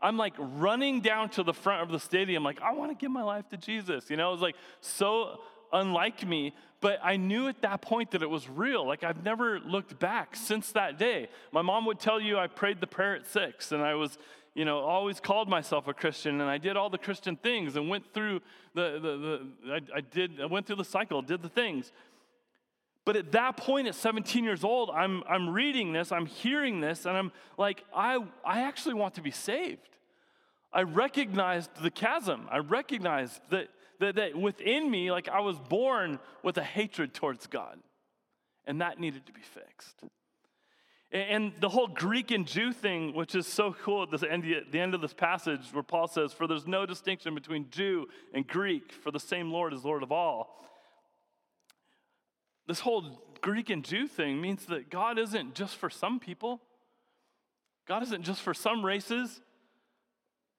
I'm 0.02 0.18
like 0.18 0.34
running 0.38 1.02
down 1.02 1.30
to 1.32 1.44
the 1.44 1.54
front 1.54 1.84
of 1.84 1.90
the 1.90 2.00
stadium, 2.00 2.44
like, 2.44 2.62
I 2.62 2.74
want 2.74 2.92
to 2.92 2.96
give 2.96 3.12
my 3.12 3.24
life 3.24 3.48
to 3.50 3.58
Jesus. 3.58 4.10
You 4.10 4.18
know, 4.18 4.30
it 4.30 4.34
was 4.34 4.42
like 4.42 4.56
so 4.80 5.42
unlike 5.72 6.26
me, 6.26 6.54
but 6.82 7.00
I 7.04 7.16
knew 7.16 7.48
at 7.48 7.62
that 7.62 7.82
point 7.82 8.12
that 8.12 8.24
it 8.24 8.30
was 8.30 8.50
real. 8.50 8.86
Like, 8.86 9.04
I've 9.04 9.24
never 9.24 9.60
looked 9.60 10.00
back 10.00 10.36
since 10.36 10.72
that 10.72 10.98
day. 10.98 11.30
My 11.52 11.62
mom 11.62 11.86
would 11.86 12.00
tell 12.00 12.20
you 12.20 12.38
I 12.38 12.48
prayed 12.48 12.82
the 12.82 12.88
prayer 12.88 13.16
at 13.16 13.28
six, 13.28 13.72
and 13.72 13.82
I 13.84 13.94
was, 13.94 14.18
you 14.56 14.66
know, 14.66 14.80
always 14.80 15.20
called 15.20 15.48
myself 15.48 15.88
a 15.88 15.94
Christian, 15.94 16.42
and 16.42 16.50
I 16.50 16.58
did 16.58 16.76
all 16.76 16.90
the 16.90 16.98
Christian 16.98 17.36
things 17.36 17.76
and 17.76 17.88
went 17.88 18.12
through 18.14 18.42
the, 18.74 18.94
the, 18.94 19.18
the 19.18 19.74
I, 19.74 19.98
I 19.98 20.02
did, 20.02 20.42
I 20.42 20.46
went 20.48 20.66
through 20.66 20.78
the 20.78 20.84
cycle, 20.84 21.22
did 21.22 21.42
the 21.42 21.50
things. 21.50 21.92
But 23.04 23.16
at 23.16 23.32
that 23.32 23.58
point, 23.58 23.88
at 23.88 23.96
17 23.96 24.44
years 24.44 24.64
old, 24.64 24.92
I'm, 24.92 25.24
I'm 25.28 25.50
reading 25.50 25.92
this, 25.92 26.12
I'm 26.12 26.28
hearing 26.28 26.82
this, 26.82 27.06
and 27.06 27.18
I'm 27.18 27.32
like, 27.58 27.84
I, 27.96 28.24
I 28.46 28.62
actually 28.62 28.94
want 28.94 29.16
to 29.16 29.22
be 29.22 29.32
saved. 29.32 29.98
I 30.72 30.84
recognized 30.84 31.72
the 31.82 31.90
chasm. 31.90 32.48
I 32.52 32.60
recognized 32.60 33.42
that, 33.50 33.70
that, 34.00 34.16
that 34.16 34.36
within 34.36 34.90
me, 34.90 35.12
like 35.12 35.28
I 35.30 35.40
was 35.40 35.60
born 35.60 36.20
with 36.44 36.58
a 36.58 36.64
hatred 36.64 37.14
towards 37.14 37.48
God, 37.48 37.80
and 38.66 38.82
that 38.82 39.00
needed 39.00 39.26
to 39.26 39.34
be 39.34 39.42
fixed. 39.42 40.04
And 41.12 41.52
the 41.60 41.68
whole 41.68 41.88
Greek 41.88 42.32
and 42.32 42.48
Jew 42.48 42.72
thing, 42.72 43.14
which 43.14 43.36
is 43.36 43.46
so 43.46 43.76
cool 43.84 44.04
at 44.04 44.24
end, 44.24 44.46
the 44.72 44.80
end 44.80 44.96
of 44.96 45.02
this 45.02 45.14
passage, 45.14 45.60
where 45.74 45.84
Paul 45.84 46.08
says, 46.08 46.32
For 46.32 46.48
there's 46.48 46.68
no 46.68 46.86
distinction 46.86 47.36
between 47.36 47.70
Jew 47.70 48.08
and 48.34 48.48
Greek, 48.48 48.94
for 48.94 49.12
the 49.12 49.20
same 49.20 49.52
Lord 49.52 49.74
is 49.74 49.84
Lord 49.84 50.04
of 50.04 50.12
all. 50.14 50.58
This 52.68 52.80
whole 52.80 53.22
Greek 53.42 53.70
and 53.70 53.84
Jew 53.84 54.08
thing 54.08 54.40
means 54.40 54.66
that 54.68 54.90
God 54.90 55.18
isn't 55.18 55.56
just 55.56 55.76
for 55.76 55.90
some 55.90 56.20
people, 56.20 56.62
God 57.88 58.04
isn't 58.04 58.24
just 58.24 58.42
for 58.42 58.54
some 58.54 58.86
races. 58.86 59.42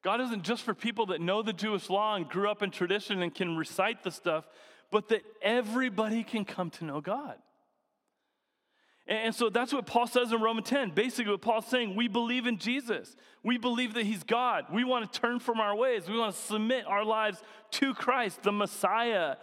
God 0.02 0.20
isn't 0.20 0.42
just 0.42 0.64
for 0.64 0.74
people 0.74 1.06
that 1.06 1.20
know 1.20 1.42
the 1.42 1.52
Jewish 1.52 1.88
law 1.88 2.16
and 2.16 2.28
grew 2.28 2.50
up 2.50 2.62
in 2.62 2.70
tradition 2.70 3.22
and 3.22 3.32
can 3.32 3.56
recite 3.56 4.02
the 4.02 4.10
stuff, 4.10 4.44
but 4.90 5.08
that 5.08 5.22
everybody 5.40 6.24
can 6.24 6.44
come 6.44 6.70
to 6.70 6.84
know 6.84 7.00
God. 7.00 7.36
And 9.06 9.34
so 9.34 9.50
that's 9.50 9.72
what 9.72 9.86
Paul 9.86 10.06
says 10.06 10.32
in 10.32 10.40
Romans 10.40 10.68
10. 10.68 10.90
Basically, 10.90 11.32
what 11.32 11.42
Paul's 11.42 11.66
saying, 11.66 11.96
we 11.96 12.06
believe 12.06 12.46
in 12.46 12.58
Jesus. 12.58 13.16
We 13.42 13.58
believe 13.58 13.94
that 13.94 14.04
he's 14.06 14.22
God. 14.22 14.66
We 14.72 14.84
want 14.84 15.12
to 15.12 15.20
turn 15.20 15.40
from 15.40 15.60
our 15.60 15.74
ways. 15.74 16.08
We 16.08 16.18
want 16.18 16.34
to 16.34 16.40
submit 16.40 16.86
our 16.86 17.04
lives 17.04 17.42
to 17.72 17.94
Christ, 17.94 18.42
the 18.42 18.52
Messiah. 18.52 19.36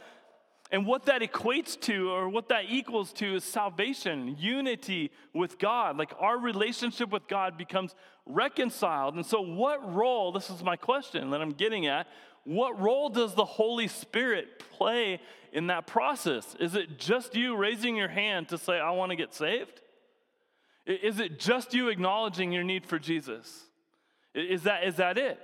And 0.71 0.85
what 0.85 1.05
that 1.05 1.21
equates 1.21 1.79
to, 1.81 2.11
or 2.11 2.29
what 2.29 2.49
that 2.49 2.65
equals 2.69 3.11
to, 3.13 3.35
is 3.35 3.43
salvation, 3.43 4.35
unity 4.39 5.11
with 5.33 5.57
God. 5.57 5.97
Like 5.97 6.13
our 6.19 6.37
relationship 6.37 7.09
with 7.09 7.27
God 7.27 7.57
becomes 7.57 7.95
reconciled. 8.27 9.15
And 9.15 9.25
so, 9.25 9.41
what 9.41 9.95
role, 9.95 10.31
this 10.31 10.49
is 10.49 10.63
my 10.63 10.75
question 10.75 11.31
that 11.31 11.41
I'm 11.41 11.53
getting 11.53 11.87
at, 11.87 12.07
what 12.43 12.79
role 12.79 13.09
does 13.09 13.33
the 13.33 13.45
Holy 13.45 13.87
Spirit 13.87 14.59
play 14.77 15.19
in 15.51 15.67
that 15.67 15.87
process? 15.87 16.55
Is 16.59 16.75
it 16.75 16.99
just 16.99 17.35
you 17.35 17.55
raising 17.55 17.95
your 17.95 18.07
hand 18.07 18.49
to 18.49 18.57
say, 18.57 18.79
I 18.79 18.91
want 18.91 19.09
to 19.09 19.15
get 19.15 19.33
saved? 19.33 19.81
Is 20.85 21.19
it 21.19 21.39
just 21.39 21.73
you 21.73 21.89
acknowledging 21.89 22.51
your 22.51 22.63
need 22.63 22.85
for 22.85 22.97
Jesus? 22.97 23.65
Is 24.33 24.63
that, 24.63 24.83
is 24.83 24.95
that 24.95 25.17
it? 25.17 25.39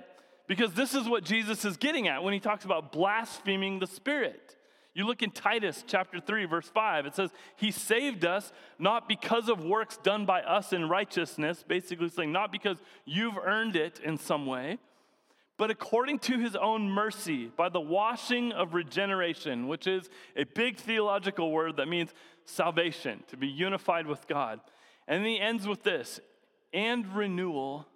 Because 0.48 0.72
this 0.74 0.94
is 0.94 1.08
what 1.08 1.24
Jesus 1.24 1.64
is 1.64 1.76
getting 1.76 2.08
at 2.08 2.22
when 2.22 2.32
he 2.32 2.40
talks 2.40 2.64
about 2.64 2.92
blaspheming 2.92 3.78
the 3.78 3.86
Spirit. 3.86 4.55
You 4.96 5.06
look 5.06 5.22
in 5.22 5.30
Titus 5.30 5.84
chapter 5.86 6.20
3, 6.20 6.46
verse 6.46 6.70
5, 6.70 7.04
it 7.04 7.14
says, 7.14 7.30
He 7.56 7.70
saved 7.70 8.24
us 8.24 8.50
not 8.78 9.10
because 9.10 9.50
of 9.50 9.62
works 9.62 9.98
done 9.98 10.24
by 10.24 10.40
us 10.40 10.72
in 10.72 10.88
righteousness, 10.88 11.62
basically 11.68 12.08
saying, 12.08 12.32
not 12.32 12.50
because 12.50 12.78
you've 13.04 13.36
earned 13.36 13.76
it 13.76 14.00
in 14.02 14.16
some 14.16 14.46
way, 14.46 14.78
but 15.58 15.70
according 15.70 16.20
to 16.20 16.38
his 16.38 16.56
own 16.56 16.88
mercy, 16.88 17.52
by 17.58 17.68
the 17.68 17.78
washing 17.78 18.52
of 18.52 18.72
regeneration, 18.72 19.68
which 19.68 19.86
is 19.86 20.08
a 20.34 20.44
big 20.44 20.78
theological 20.78 21.52
word 21.52 21.76
that 21.76 21.88
means 21.88 22.14
salvation, 22.46 23.22
to 23.28 23.36
be 23.36 23.48
unified 23.48 24.06
with 24.06 24.26
God. 24.26 24.60
And 25.06 25.26
he 25.26 25.38
ends 25.38 25.68
with 25.68 25.82
this 25.82 26.20
and 26.72 27.14
renewal 27.14 27.86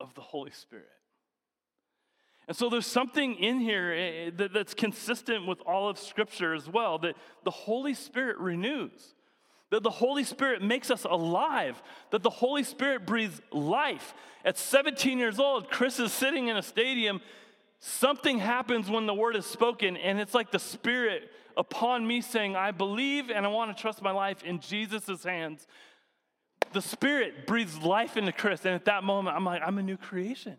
of 0.00 0.14
the 0.14 0.20
Holy 0.20 0.50
Spirit. 0.50 0.88
And 2.48 2.56
so 2.56 2.68
there's 2.68 2.86
something 2.86 3.34
in 3.34 3.60
here 3.60 3.92
eh, 3.92 4.30
eh, 4.42 4.48
that's 4.52 4.74
consistent 4.74 5.46
with 5.46 5.60
all 5.66 5.88
of 5.88 5.98
Scripture 5.98 6.54
as 6.54 6.68
well 6.68 6.98
that 7.00 7.14
the 7.44 7.50
Holy 7.50 7.94
Spirit 7.94 8.38
renews 8.38 9.14
that 9.70 9.82
the 9.82 9.90
Holy 9.90 10.24
Spirit 10.24 10.62
makes 10.62 10.90
us 10.90 11.04
alive, 11.04 11.82
that 12.10 12.22
the 12.22 12.30
Holy 12.30 12.62
Spirit 12.62 13.04
breathes 13.04 13.40
life. 13.52 14.14
At 14.44 14.56
17 14.56 15.18
years 15.18 15.38
old, 15.38 15.70
Chris 15.70 15.98
is 15.98 16.12
sitting 16.12 16.48
in 16.48 16.56
a 16.56 16.62
stadium. 16.62 17.20
Something 17.78 18.38
happens 18.38 18.90
when 18.90 19.06
the 19.06 19.14
word 19.14 19.36
is 19.36 19.46
spoken, 19.46 19.96
and 19.96 20.18
it's 20.18 20.34
like 20.34 20.50
the 20.50 20.58
Spirit 20.58 21.30
upon 21.56 22.06
me 22.06 22.20
saying, 22.20 22.56
I 22.56 22.70
believe 22.70 23.30
and 23.30 23.44
I 23.44 23.48
want 23.48 23.76
to 23.76 23.80
trust 23.80 24.00
my 24.00 24.10
life 24.10 24.42
in 24.42 24.60
Jesus' 24.60 25.22
hands. 25.22 25.66
The 26.72 26.82
Spirit 26.82 27.46
breathes 27.46 27.78
life 27.78 28.16
into 28.16 28.32
Chris, 28.32 28.64
and 28.64 28.74
at 28.74 28.86
that 28.86 29.04
moment, 29.04 29.36
I'm 29.36 29.44
like, 29.44 29.62
I'm 29.64 29.78
a 29.78 29.82
new 29.82 29.96
creation. 29.96 30.56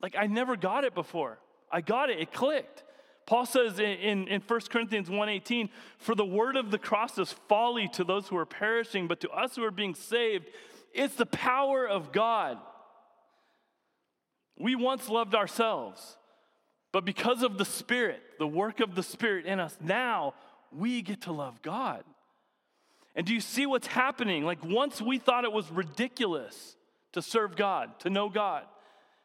Like, 0.00 0.14
I 0.16 0.26
never 0.26 0.56
got 0.56 0.84
it 0.84 0.94
before. 0.94 1.38
I 1.70 1.80
got 1.80 2.10
it, 2.10 2.18
it 2.20 2.32
clicked. 2.32 2.84
Paul 3.26 3.44
says 3.44 3.78
in, 3.78 4.26
in, 4.26 4.40
1 4.40 4.60
Corinthians 4.70 5.10
1.18, 5.10 5.68
for 5.98 6.14
the 6.14 6.24
word 6.24 6.56
of 6.56 6.70
the 6.70 6.78
cross 6.78 7.18
is 7.18 7.30
folly 7.46 7.86
to 7.88 8.04
those 8.04 8.26
who 8.28 8.38
are 8.38 8.46
perishing, 8.46 9.06
but 9.06 9.20
to 9.20 9.28
us 9.30 9.54
who 9.54 9.64
are 9.64 9.70
being 9.70 9.94
saved, 9.94 10.46
it's 10.94 11.14
the 11.16 11.26
power 11.26 11.86
of 11.86 12.10
God. 12.10 12.56
We 14.58 14.74
once 14.74 15.10
loved 15.10 15.34
ourselves, 15.34 16.16
but 16.90 17.04
because 17.04 17.42
of 17.42 17.58
the 17.58 17.66
Spirit, 17.66 18.22
the 18.38 18.46
work 18.46 18.80
of 18.80 18.94
the 18.94 19.02
Spirit 19.02 19.44
in 19.44 19.60
us, 19.60 19.76
now 19.78 20.32
we 20.72 21.02
get 21.02 21.22
to 21.22 21.32
love 21.32 21.60
God. 21.60 22.04
And 23.14 23.26
do 23.26 23.34
you 23.34 23.40
see 23.40 23.66
what's 23.66 23.88
happening? 23.88 24.44
Like 24.44 24.64
once 24.64 25.02
we 25.02 25.18
thought 25.18 25.44
it 25.44 25.52
was 25.52 25.70
ridiculous 25.70 26.76
to 27.12 27.20
serve 27.20 27.56
God, 27.56 27.98
to 28.00 28.10
know 28.10 28.28
God. 28.28 28.64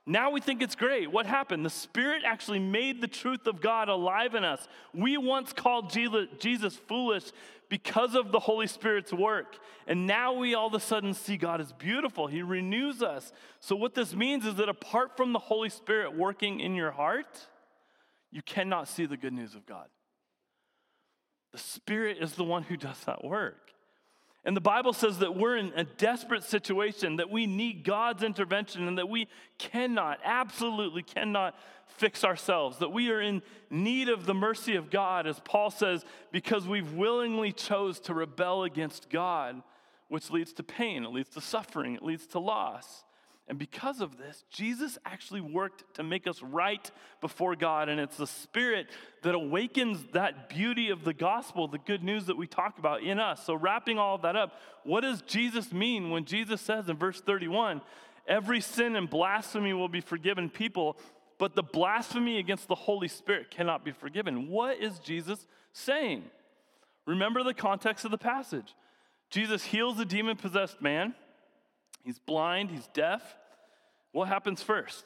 Now 0.05 0.31
we 0.31 0.41
think 0.41 0.61
it's 0.61 0.75
great. 0.75 1.11
What 1.11 1.25
happened? 1.25 1.65
The 1.65 1.69
Spirit 1.69 2.23
actually 2.25 2.59
made 2.59 2.99
the 2.99 3.07
truth 3.07 3.47
of 3.47 3.61
God 3.61 3.87
alive 3.87 4.35
in 4.35 4.43
us. 4.43 4.67
We 4.93 5.17
once 5.17 5.53
called 5.53 5.91
Jesus 5.91 6.75
foolish 6.75 7.31
because 7.69 8.13
of 8.13 8.31
the 8.31 8.39
Holy 8.39 8.67
Spirit's 8.67 9.13
work. 9.13 9.57
And 9.87 10.05
now 10.05 10.33
we 10.33 10.55
all 10.55 10.67
of 10.67 10.73
a 10.73 10.79
sudden 10.79 11.13
see 11.13 11.37
God 11.37 11.61
as 11.61 11.71
beautiful. 11.71 12.27
He 12.27 12.41
renews 12.41 13.01
us. 13.01 13.31
So, 13.61 13.75
what 13.77 13.95
this 13.95 14.13
means 14.13 14.45
is 14.45 14.55
that 14.55 14.67
apart 14.67 15.15
from 15.15 15.31
the 15.31 15.39
Holy 15.39 15.69
Spirit 15.69 16.15
working 16.15 16.59
in 16.59 16.75
your 16.75 16.91
heart, 16.91 17.47
you 18.29 18.41
cannot 18.41 18.89
see 18.89 19.05
the 19.05 19.17
good 19.17 19.33
news 19.33 19.55
of 19.55 19.65
God. 19.65 19.87
The 21.53 21.59
Spirit 21.59 22.17
is 22.19 22.33
the 22.33 22.43
one 22.43 22.63
who 22.63 22.75
does 22.75 22.99
that 23.05 23.23
work. 23.23 23.72
And 24.45 24.57
the 24.57 24.61
Bible 24.61 24.91
says 24.91 25.19
that 25.19 25.37
we're 25.37 25.55
in 25.55 25.71
a 25.75 25.85
desperate 25.85 26.43
situation, 26.43 27.15
that 27.15 27.29
we 27.29 27.47
need 27.47 27.85
God's 27.85 28.23
intervention, 28.23 28.87
and 28.87 28.97
that 28.97 29.07
we 29.07 29.27
cannot, 29.57 30.19
absolutely 30.23 31.01
cannot 31.01 31.55
fix 31.87 32.23
ourselves, 32.25 32.79
that 32.79 32.91
we 32.91 33.09
are 33.09 33.21
in 33.21 33.41
need 33.69 34.09
of 34.09 34.25
the 34.25 34.33
mercy 34.33 34.75
of 34.75 34.89
God, 34.89 35.27
as 35.27 35.39
Paul 35.39 35.71
says, 35.71 36.03
because 36.31 36.67
we've 36.67 36.91
willingly 36.91 37.53
chose 37.53 37.99
to 38.01 38.13
rebel 38.13 38.63
against 38.63 39.09
God, 39.09 39.61
which 40.09 40.29
leads 40.29 40.51
to 40.53 40.63
pain, 40.63 41.03
it 41.03 41.11
leads 41.11 41.29
to 41.31 41.41
suffering, 41.41 41.95
it 41.95 42.03
leads 42.03 42.27
to 42.27 42.39
loss. 42.39 43.05
And 43.47 43.59
because 43.59 43.99
of 43.99 44.17
this, 44.17 44.45
Jesus 44.49 44.97
actually 45.05 45.41
worked 45.41 45.83
to 45.95 46.03
make 46.03 46.27
us 46.27 46.41
right 46.41 46.89
before 47.19 47.57
God. 47.57 47.89
And 47.89 47.99
it's 47.99 48.15
the 48.15 48.27
Spirit 48.27 48.87
that 49.21 49.35
awakens 49.35 49.99
that 50.13 50.47
beauty 50.47 50.89
of 50.89 51.03
the 51.03 51.13
gospel, 51.13 51.67
the 51.67 51.77
good 51.77 52.03
news 52.03 52.27
that 52.27 52.37
we 52.37 52.47
talk 52.47 52.79
about 52.79 53.03
in 53.03 53.19
us. 53.19 53.45
So, 53.45 53.53
wrapping 53.53 53.99
all 53.99 54.17
that 54.19 54.37
up, 54.37 54.53
what 54.85 55.01
does 55.01 55.21
Jesus 55.23 55.73
mean 55.73 56.09
when 56.09 56.23
Jesus 56.23 56.61
says 56.61 56.87
in 56.87 56.95
verse 56.95 57.19
31 57.19 57.81
every 58.25 58.61
sin 58.61 58.95
and 58.95 59.09
blasphemy 59.09 59.73
will 59.73 59.89
be 59.89 59.99
forgiven 59.99 60.49
people, 60.49 60.97
but 61.37 61.53
the 61.53 61.63
blasphemy 61.63 62.37
against 62.37 62.69
the 62.69 62.75
Holy 62.75 63.09
Spirit 63.09 63.51
cannot 63.51 63.83
be 63.83 63.91
forgiven? 63.91 64.47
What 64.47 64.77
is 64.77 64.99
Jesus 64.99 65.45
saying? 65.73 66.23
Remember 67.05 67.43
the 67.43 67.53
context 67.53 68.05
of 68.05 68.11
the 68.11 68.17
passage. 68.17 68.73
Jesus 69.29 69.65
heals 69.65 69.99
a 69.99 70.05
demon 70.05 70.37
possessed 70.37 70.81
man. 70.81 71.15
He's 72.03 72.19
blind, 72.19 72.71
he's 72.71 72.87
deaf. 72.87 73.37
What 74.11 74.27
happens 74.27 74.61
first? 74.61 75.05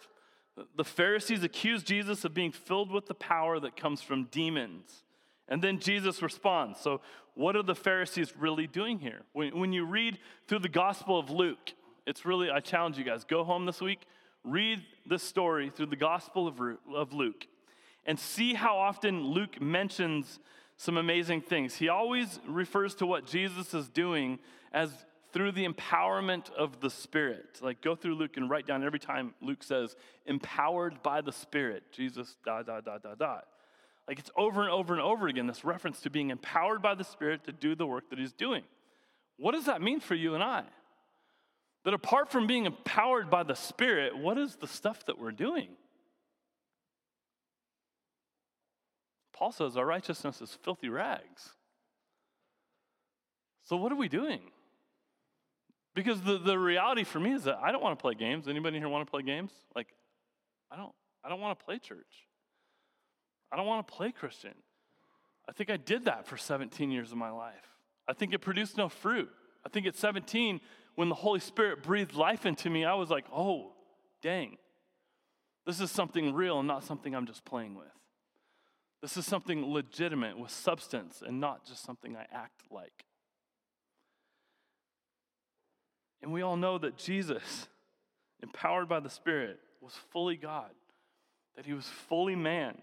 The 0.76 0.84
Pharisees 0.84 1.44
accuse 1.44 1.84
Jesus 1.84 2.26
of 2.26 2.34
being 2.34 2.52
filled 2.52 2.92
with 2.92 3.06
the 3.06 3.14
power 3.14 3.60
that 3.60 3.78
comes 3.78 4.02
from 4.02 4.26
demons. 4.26 5.04
And 5.48 5.62
then 5.62 5.80
Jesus 5.80 6.22
responds. 6.22 6.80
So, 6.80 7.02
what 7.36 7.56
are 7.56 7.64
the 7.64 7.76
Pharisees 7.76 8.34
really 8.38 8.66
doing 8.66 8.98
here? 9.00 9.22
When, 9.34 9.58
when 9.60 9.72
you 9.72 9.86
read 9.86 10.18
through 10.48 10.60
the 10.60 10.70
Gospel 10.70 11.20
of 11.20 11.30
Luke, 11.30 11.74
it's 12.08 12.26
really, 12.26 12.50
I 12.50 12.60
challenge 12.60 12.98
you 12.98 13.04
guys, 13.04 13.24
go 13.24 13.44
home 13.44 13.66
this 13.68 13.80
week, 13.80 14.00
read 14.44 14.82
this 15.06 15.22
story 15.22 15.70
through 15.70 15.86
the 15.88 15.96
Gospel 15.96 16.48
of, 16.48 16.60
of 16.94 17.14
Luke, 17.14 17.46
and 18.06 18.20
see 18.20 18.56
how 18.56 18.78
often 18.78 19.24
Luke 19.24 19.62
mentions 19.62 20.40
some 20.78 20.98
amazing 20.98 21.42
things. 21.42 21.76
He 21.76 21.90
always 21.90 22.40
refers 22.48 22.96
to 22.96 23.06
what 23.06 23.28
Jesus 23.28 23.74
is 23.74 23.88
doing 23.88 24.40
as 24.72 24.92
through 25.38 25.52
the 25.52 25.68
empowerment 25.68 26.52
of 26.54 26.80
the 26.80 26.90
Spirit. 26.90 27.60
Like, 27.62 27.80
go 27.84 27.94
through 27.94 28.16
Luke 28.16 28.38
and 28.38 28.50
write 28.50 28.66
down 28.66 28.84
every 28.84 28.98
time 28.98 29.36
Luke 29.40 29.62
says, 29.62 29.96
empowered 30.26 31.04
by 31.04 31.22
the 31.22 31.32
Spirit, 31.32 31.84
Jesus, 31.92 32.38
da, 32.44 32.64
da, 32.64 32.82
da, 32.82 32.98
da, 32.98 33.14
da. 33.14 33.42
Like, 34.08 34.18
it's 34.18 34.32
over 34.36 34.64
and 34.64 34.72
over 34.72 34.96
and 34.96 35.02
over 35.02 35.28
again, 35.28 35.46
this 35.46 35.64
reference 35.64 36.02
to 36.02 36.10
being 36.10 36.32
empowered 36.32 36.82
by 36.82 36.96
the 36.96 37.04
Spirit 37.04 37.44
to 37.44 37.52
do 37.52 37.76
the 37.76 37.86
work 37.86 38.10
that 38.10 38.18
He's 38.18 38.34
doing. 38.34 38.64
What 39.38 39.52
does 39.52 39.66
that 39.66 39.80
mean 39.80 40.00
for 40.00 40.16
you 40.16 40.34
and 40.34 40.44
I? 40.44 40.64
That 41.86 41.94
apart 41.94 42.32
from 42.32 42.48
being 42.48 42.66
empowered 42.66 43.30
by 43.30 43.44
the 43.44 43.54
Spirit, 43.54 44.18
what 44.18 44.40
is 44.40 44.56
the 44.56 44.68
stuff 44.68 45.06
that 45.06 45.20
we're 45.20 45.30
doing? 45.30 45.70
Paul 49.34 49.52
says 49.52 49.78
our 49.78 49.86
righteousness 49.86 50.42
is 50.42 50.58
filthy 50.64 50.90
rags. 50.90 51.52
So, 53.62 53.78
what 53.78 53.92
are 53.92 53.98
we 53.98 54.10
doing? 54.10 54.40
Because 55.98 56.22
the, 56.22 56.38
the 56.38 56.60
reality 56.60 57.04
for 57.04 57.20
me 57.20 57.34
is 57.34 57.46
that 57.46 57.58
I 57.60 57.72
don't 57.72 57.82
want 57.82 57.98
to 57.98 58.00
play 58.00 58.14
games. 58.14 58.48
Anybody 58.48 58.78
here 58.78 58.88
want 58.88 59.08
to 59.08 59.10
play 59.10 59.24
games? 59.24 59.50
Like, 59.76 59.88
I 60.70 60.76
don't, 60.76 60.92
I 61.24 61.30
don't 61.30 61.42
want 61.42 61.58
to 61.58 61.66
play 61.66 61.80
church. 61.80 62.28
I 63.52 63.58
don't 63.58 63.66
want 63.66 63.88
to 63.88 63.92
play 63.92 64.12
Christian. 64.12 64.54
I 65.50 65.54
think 65.54 65.72
I 65.72 65.78
did 65.78 66.06
that 66.06 66.28
for 66.28 66.38
17 66.38 66.92
years 66.92 67.12
of 67.12 67.18
my 67.18 67.32
life. 67.32 67.74
I 68.08 68.14
think 68.14 68.32
it 68.32 68.42
produced 68.42 68.78
no 68.78 68.90
fruit. 68.90 69.28
I 69.66 69.70
think 69.70 69.88
at 69.88 69.96
17, 69.96 70.62
when 70.94 71.10
the 71.10 71.16
Holy 71.16 71.40
Spirit 71.40 71.82
breathed 71.82 72.14
life 72.14 72.46
into 72.46 72.70
me, 72.70 72.86
I 72.86 72.94
was 72.94 73.10
like, 73.10 73.26
oh, 73.34 73.72
dang. 74.22 74.58
This 75.66 75.82
is 75.82 75.90
something 75.90 76.32
real 76.32 76.60
and 76.60 76.68
not 76.68 76.84
something 76.84 77.16
I'm 77.16 77.26
just 77.26 77.44
playing 77.44 77.74
with. 77.74 77.88
This 79.02 79.18
is 79.18 79.26
something 79.26 79.74
legitimate 79.74 80.38
with 80.38 80.52
substance 80.52 81.24
and 81.26 81.40
not 81.40 81.66
just 81.66 81.84
something 81.84 82.16
I 82.16 82.28
act 82.32 82.62
like. 82.70 83.07
And 86.28 86.34
we 86.34 86.42
all 86.42 86.58
know 86.58 86.78
that 86.78 86.98
Jesus, 86.98 87.70
empowered 88.44 88.90
by 88.90 89.00
the 89.00 89.10
Spirit, 89.10 89.62
was 89.80 89.94
fully 90.12 90.36
God, 90.36 90.72
that 91.56 91.66
he 91.66 91.72
was 91.72 91.86
fully 91.86 92.36
man. 92.36 92.82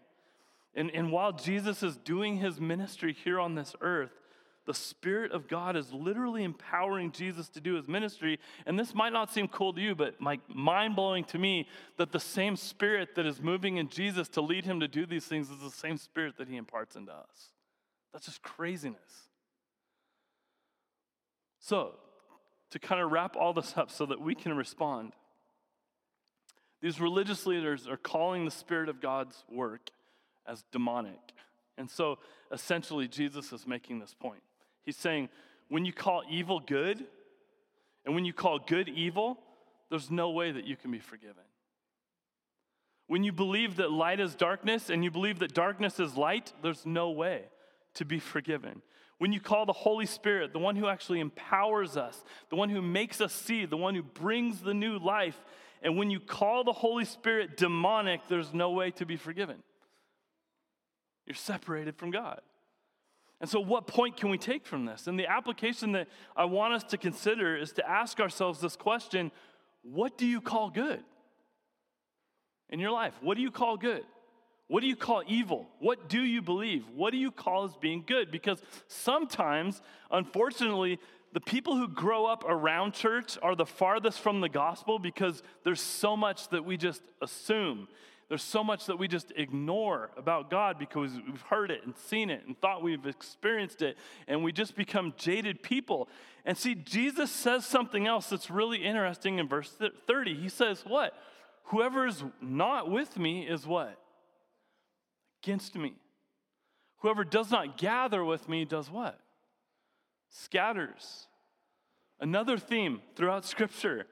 And, 0.74 0.90
and 0.92 1.12
while 1.12 1.30
Jesus 1.30 1.82
is 1.82 1.98
doing 1.98 2.38
his 2.38 2.58
ministry 2.58 3.14
here 3.22 3.38
on 3.38 3.54
this 3.54 3.76
earth, 3.82 4.12
the 4.64 4.72
Spirit 4.72 5.32
of 5.32 5.46
God 5.46 5.76
is 5.76 5.92
literally 5.92 6.42
empowering 6.42 7.12
Jesus 7.12 7.50
to 7.50 7.60
do 7.60 7.74
his 7.74 7.86
ministry. 7.86 8.40
And 8.64 8.78
this 8.78 8.94
might 8.94 9.12
not 9.12 9.30
seem 9.30 9.46
cool 9.48 9.74
to 9.74 9.80
you, 9.82 9.94
but 9.94 10.14
like 10.22 10.40
mind 10.48 10.96
blowing 10.96 11.24
to 11.24 11.38
me 11.38 11.68
that 11.98 12.12
the 12.12 12.20
same 12.20 12.56
Spirit 12.56 13.14
that 13.16 13.26
is 13.26 13.42
moving 13.42 13.76
in 13.76 13.90
Jesus 13.90 14.26
to 14.28 14.40
lead 14.40 14.64
him 14.64 14.80
to 14.80 14.88
do 14.88 15.04
these 15.04 15.26
things 15.26 15.50
is 15.50 15.60
the 15.60 15.70
same 15.70 15.98
Spirit 15.98 16.38
that 16.38 16.48
he 16.48 16.56
imparts 16.56 16.96
into 16.96 17.12
us. 17.12 17.50
That's 18.14 18.24
just 18.24 18.42
craziness. 18.42 19.28
So, 21.60 21.96
to 22.74 22.80
kind 22.80 23.00
of 23.00 23.12
wrap 23.12 23.36
all 23.36 23.52
this 23.52 23.74
up 23.76 23.88
so 23.88 24.04
that 24.04 24.20
we 24.20 24.34
can 24.34 24.52
respond, 24.56 25.12
these 26.82 27.00
religious 27.00 27.46
leaders 27.46 27.86
are 27.86 27.96
calling 27.96 28.44
the 28.44 28.50
Spirit 28.50 28.88
of 28.88 29.00
God's 29.00 29.44
work 29.48 29.90
as 30.44 30.64
demonic. 30.72 31.20
And 31.78 31.88
so 31.88 32.18
essentially, 32.50 33.06
Jesus 33.06 33.52
is 33.52 33.64
making 33.64 34.00
this 34.00 34.12
point. 34.12 34.42
He's 34.82 34.96
saying, 34.96 35.28
when 35.68 35.84
you 35.84 35.92
call 35.92 36.24
evil 36.28 36.58
good, 36.58 37.04
and 38.04 38.12
when 38.12 38.24
you 38.24 38.32
call 38.32 38.58
good 38.58 38.88
evil, 38.88 39.38
there's 39.88 40.10
no 40.10 40.30
way 40.30 40.50
that 40.50 40.64
you 40.64 40.74
can 40.74 40.90
be 40.90 40.98
forgiven. 40.98 41.44
When 43.06 43.22
you 43.22 43.30
believe 43.30 43.76
that 43.76 43.92
light 43.92 44.18
is 44.18 44.34
darkness 44.34 44.90
and 44.90 45.04
you 45.04 45.12
believe 45.12 45.38
that 45.38 45.54
darkness 45.54 46.00
is 46.00 46.16
light, 46.16 46.52
there's 46.60 46.84
no 46.84 47.12
way 47.12 47.42
to 47.94 48.04
be 48.04 48.18
forgiven. 48.18 48.82
When 49.18 49.32
you 49.32 49.40
call 49.40 49.64
the 49.66 49.72
Holy 49.72 50.06
Spirit, 50.06 50.52
the 50.52 50.58
one 50.58 50.76
who 50.76 50.88
actually 50.88 51.20
empowers 51.20 51.96
us, 51.96 52.22
the 52.50 52.56
one 52.56 52.68
who 52.68 52.82
makes 52.82 53.20
us 53.20 53.32
see, 53.32 53.64
the 53.64 53.76
one 53.76 53.94
who 53.94 54.02
brings 54.02 54.60
the 54.60 54.74
new 54.74 54.98
life, 54.98 55.38
and 55.82 55.98
when 55.98 56.10
you 56.10 56.18
call 56.18 56.64
the 56.64 56.72
Holy 56.72 57.04
Spirit 57.04 57.56
demonic, 57.56 58.22
there's 58.28 58.54
no 58.54 58.70
way 58.70 58.90
to 58.92 59.04
be 59.04 59.16
forgiven. 59.16 59.62
You're 61.26 61.34
separated 61.34 61.96
from 61.96 62.10
God. 62.10 62.40
And 63.40 63.50
so, 63.50 63.60
what 63.60 63.86
point 63.86 64.16
can 64.16 64.30
we 64.30 64.38
take 64.38 64.66
from 64.66 64.86
this? 64.86 65.06
And 65.06 65.18
the 65.18 65.26
application 65.26 65.92
that 65.92 66.08
I 66.34 66.46
want 66.46 66.72
us 66.72 66.84
to 66.84 66.96
consider 66.96 67.56
is 67.56 67.72
to 67.72 67.88
ask 67.88 68.18
ourselves 68.18 68.60
this 68.60 68.76
question 68.76 69.30
What 69.82 70.16
do 70.16 70.26
you 70.26 70.40
call 70.40 70.70
good 70.70 71.02
in 72.70 72.80
your 72.80 72.90
life? 72.90 73.14
What 73.20 73.36
do 73.36 73.42
you 73.42 73.50
call 73.50 73.76
good? 73.76 74.04
What 74.68 74.80
do 74.80 74.86
you 74.86 74.96
call 74.96 75.22
evil? 75.26 75.68
What 75.78 76.08
do 76.08 76.22
you 76.22 76.40
believe? 76.40 76.84
What 76.94 77.10
do 77.10 77.18
you 77.18 77.30
call 77.30 77.64
as 77.64 77.76
being 77.76 78.02
good? 78.06 78.30
Because 78.30 78.62
sometimes, 78.88 79.82
unfortunately, 80.10 80.98
the 81.32 81.40
people 81.40 81.76
who 81.76 81.88
grow 81.88 82.26
up 82.26 82.44
around 82.46 82.94
church 82.94 83.36
are 83.42 83.54
the 83.54 83.66
farthest 83.66 84.20
from 84.20 84.40
the 84.40 84.48
gospel 84.48 84.98
because 84.98 85.42
there's 85.64 85.80
so 85.80 86.16
much 86.16 86.48
that 86.48 86.64
we 86.64 86.76
just 86.76 87.02
assume 87.20 87.88
there's 88.28 88.42
so 88.42 88.64
much 88.64 88.86
that 88.86 88.98
we 88.98 89.06
just 89.06 89.32
ignore 89.36 90.10
about 90.16 90.50
God 90.50 90.78
because 90.78 91.12
we've 91.26 91.42
heard 91.42 91.70
it 91.70 91.84
and 91.84 91.94
seen 91.96 92.30
it 92.30 92.42
and 92.46 92.58
thought 92.60 92.82
we've 92.82 93.06
experienced 93.06 93.82
it, 93.82 93.96
and 94.26 94.42
we 94.42 94.52
just 94.52 94.74
become 94.76 95.14
jaded 95.16 95.62
people. 95.62 96.08
And 96.44 96.56
see, 96.56 96.74
Jesus 96.74 97.30
says 97.30 97.66
something 97.66 98.06
else 98.06 98.30
that's 98.30 98.50
really 98.50 98.78
interesting 98.78 99.38
in 99.38 99.48
verse 99.48 99.76
30. 100.06 100.34
He 100.34 100.48
says, 100.48 100.84
What? 100.86 101.14
Whoever 101.64 102.06
is 102.06 102.22
not 102.40 102.90
with 102.90 103.18
me 103.18 103.46
is 103.46 103.66
what? 103.66 103.98
Against 105.44 105.74
me. 105.74 105.92
Whoever 107.00 107.22
does 107.22 107.50
not 107.50 107.76
gather 107.76 108.24
with 108.24 108.48
me 108.48 108.64
does 108.64 108.90
what? 108.90 109.20
Scatters. 110.30 111.26
Another 112.18 112.56
theme 112.56 113.02
throughout 113.14 113.44
Scripture. 113.44 114.06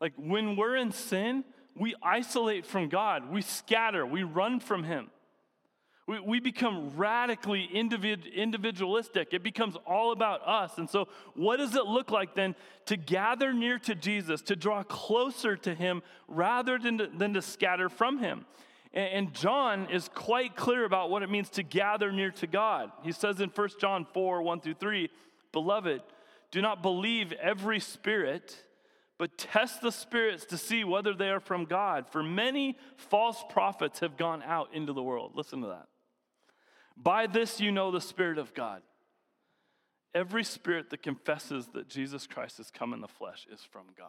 Like 0.00 0.12
when 0.16 0.54
we're 0.54 0.76
in 0.76 0.92
sin, 0.92 1.42
we 1.76 1.96
isolate 2.00 2.64
from 2.64 2.88
God, 2.88 3.28
we 3.32 3.42
scatter, 3.42 4.06
we 4.06 4.22
run 4.22 4.60
from 4.60 4.84
Him. 4.84 5.10
We, 6.06 6.20
we 6.20 6.40
become 6.40 6.96
radically 6.96 7.68
individ, 7.74 8.32
individualistic. 8.32 9.28
It 9.32 9.42
becomes 9.42 9.76
all 9.84 10.12
about 10.12 10.46
us. 10.46 10.78
And 10.78 10.88
so, 10.88 11.08
what 11.34 11.56
does 11.56 11.74
it 11.74 11.86
look 11.86 12.12
like 12.12 12.36
then 12.36 12.54
to 12.86 12.96
gather 12.96 13.52
near 13.52 13.80
to 13.80 13.96
Jesus, 13.96 14.42
to 14.42 14.54
draw 14.54 14.84
closer 14.84 15.56
to 15.56 15.74
Him 15.74 16.02
rather 16.28 16.78
than 16.78 16.98
to, 16.98 17.08
than 17.08 17.34
to 17.34 17.42
scatter 17.42 17.88
from 17.88 18.20
Him? 18.20 18.46
And, 18.94 19.34
John 19.34 19.88
is 19.90 20.08
quite 20.14 20.56
clear 20.56 20.84
about 20.84 21.10
what 21.10 21.22
it 21.22 21.30
means 21.30 21.50
to 21.50 21.62
gather 21.62 22.10
near 22.10 22.30
to 22.32 22.46
God. 22.46 22.90
He 23.02 23.12
says 23.12 23.40
in 23.40 23.50
1 23.50 23.68
John 23.78 24.06
4 24.12 24.42
1 24.42 24.60
through 24.60 24.74
3, 24.74 25.10
Beloved, 25.52 26.02
do 26.50 26.62
not 26.62 26.82
believe 26.82 27.32
every 27.32 27.80
spirit 27.80 28.64
but 29.18 29.36
test 29.36 29.82
the 29.82 29.90
spirits 29.90 30.44
to 30.46 30.56
see 30.56 30.84
whether 30.84 31.12
they 31.12 31.28
are 31.28 31.40
from 31.40 31.64
God. 31.64 32.06
For 32.08 32.22
many 32.22 32.78
false 32.96 33.44
prophets 33.50 33.98
have 33.98 34.16
gone 34.16 34.42
out 34.44 34.72
into 34.72 34.92
the 34.92 35.02
world. 35.02 35.32
Listen 35.34 35.60
to 35.62 35.68
that. 35.68 35.88
By 36.96 37.26
this 37.26 37.60
you 37.60 37.72
know 37.72 37.90
the 37.90 38.00
Spirit 38.00 38.38
of 38.38 38.54
God. 38.54 38.82
Every 40.14 40.44
spirit 40.44 40.90
that 40.90 41.02
confesses 41.02 41.68
that 41.74 41.88
Jesus 41.88 42.26
Christ 42.26 42.56
has 42.56 42.70
come 42.70 42.94
in 42.94 43.00
the 43.00 43.08
flesh 43.08 43.46
is 43.52 43.60
from 43.60 43.86
God. 43.96 44.08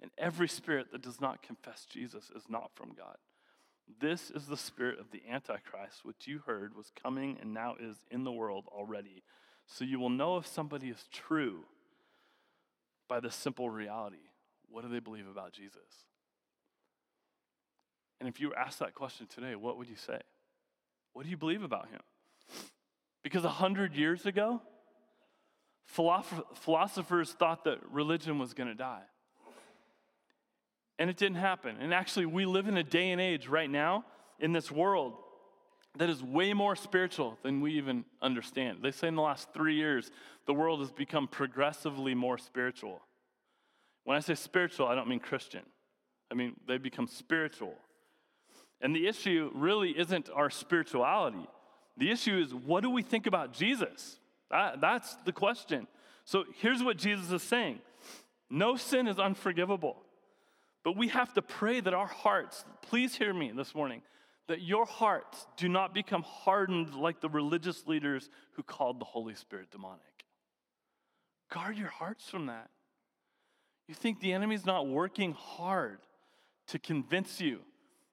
And 0.00 0.10
every 0.16 0.48
spirit 0.48 0.90
that 0.92 1.02
does 1.02 1.20
not 1.20 1.42
confess 1.42 1.84
Jesus 1.84 2.30
is 2.34 2.44
not 2.48 2.70
from 2.74 2.94
God. 2.96 3.16
This 3.98 4.30
is 4.30 4.46
the 4.46 4.56
spirit 4.56 4.98
of 5.00 5.10
the 5.10 5.22
Antichrist, 5.28 6.04
which 6.04 6.26
you 6.26 6.42
heard 6.46 6.76
was 6.76 6.92
coming 7.02 7.38
and 7.40 7.52
now 7.52 7.74
is 7.78 7.96
in 8.10 8.24
the 8.24 8.32
world 8.32 8.66
already. 8.68 9.22
So 9.66 9.84
you 9.84 9.98
will 9.98 10.10
know 10.10 10.36
if 10.36 10.46
somebody 10.46 10.88
is 10.88 11.04
true 11.12 11.64
by 13.08 13.20
this 13.20 13.34
simple 13.34 13.70
reality 13.70 14.30
what 14.70 14.82
do 14.82 14.88
they 14.88 15.00
believe 15.00 15.26
about 15.26 15.52
Jesus? 15.52 15.82
And 18.20 18.28
if 18.28 18.40
you 18.40 18.48
were 18.48 18.58
asked 18.58 18.78
that 18.78 18.94
question 18.94 19.26
today, 19.26 19.54
what 19.54 19.76
would 19.76 19.88
you 19.88 19.96
say? 19.96 20.20
What 21.12 21.24
do 21.24 21.30
you 21.30 21.36
believe 21.36 21.62
about 21.62 21.88
him? 21.88 22.00
Because 23.22 23.44
a 23.44 23.50
hundred 23.50 23.94
years 23.94 24.26
ago, 24.26 24.62
philosophers 25.84 27.32
thought 27.32 27.64
that 27.64 27.78
religion 27.90 28.38
was 28.38 28.54
going 28.54 28.68
to 28.68 28.74
die. 28.74 29.02
And 31.00 31.08
it 31.08 31.16
didn't 31.16 31.38
happen. 31.38 31.78
And 31.80 31.94
actually, 31.94 32.26
we 32.26 32.44
live 32.44 32.68
in 32.68 32.76
a 32.76 32.84
day 32.84 33.10
and 33.10 33.20
age 33.20 33.48
right 33.48 33.70
now 33.70 34.04
in 34.38 34.52
this 34.52 34.70
world 34.70 35.14
that 35.98 36.10
is 36.10 36.22
way 36.22 36.52
more 36.52 36.76
spiritual 36.76 37.38
than 37.42 37.62
we 37.62 37.72
even 37.78 38.04
understand. 38.22 38.80
They 38.82 38.90
say 38.90 39.08
in 39.08 39.16
the 39.16 39.22
last 39.22 39.52
three 39.54 39.74
years, 39.74 40.10
the 40.46 40.52
world 40.52 40.80
has 40.80 40.92
become 40.92 41.26
progressively 41.26 42.14
more 42.14 42.36
spiritual. 42.36 43.00
When 44.04 44.16
I 44.16 44.20
say 44.20 44.34
spiritual, 44.34 44.86
I 44.88 44.94
don't 44.94 45.08
mean 45.08 45.20
Christian. 45.20 45.62
I 46.30 46.34
mean, 46.34 46.54
they 46.68 46.76
become 46.76 47.06
spiritual. 47.06 47.74
And 48.82 48.94
the 48.94 49.08
issue 49.08 49.50
really 49.54 49.98
isn't 49.98 50.28
our 50.30 50.50
spirituality. 50.50 51.48
The 51.96 52.10
issue 52.10 52.38
is 52.38 52.54
what 52.54 52.82
do 52.82 52.90
we 52.90 53.02
think 53.02 53.26
about 53.26 53.54
Jesus? 53.54 54.18
That, 54.50 54.82
that's 54.82 55.16
the 55.24 55.32
question. 55.32 55.86
So 56.26 56.44
here's 56.58 56.82
what 56.82 56.98
Jesus 56.98 57.32
is 57.32 57.42
saying 57.42 57.80
No 58.50 58.76
sin 58.76 59.08
is 59.08 59.18
unforgivable, 59.18 59.96
but 60.82 60.96
we 60.96 61.08
have 61.08 61.32
to 61.34 61.42
pray 61.42 61.80
that 61.80 61.94
our 61.94 62.06
hearts, 62.06 62.64
please 62.82 63.14
hear 63.14 63.34
me 63.34 63.52
this 63.54 63.74
morning, 63.74 64.02
that 64.48 64.62
your 64.62 64.86
hearts 64.86 65.46
do 65.56 65.68
not 65.68 65.94
become 65.94 66.22
hardened 66.22 66.94
like 66.94 67.20
the 67.20 67.28
religious 67.28 67.86
leaders 67.86 68.30
who 68.52 68.62
called 68.62 69.00
the 69.00 69.04
Holy 69.04 69.34
Spirit 69.34 69.70
demonic. 69.70 70.24
Guard 71.50 71.76
your 71.76 71.88
hearts 71.88 72.28
from 72.28 72.46
that. 72.46 72.70
You 73.86 73.94
think 73.94 74.20
the 74.20 74.32
enemy's 74.32 74.64
not 74.64 74.88
working 74.88 75.32
hard 75.32 75.98
to 76.68 76.78
convince 76.78 77.40
you 77.40 77.60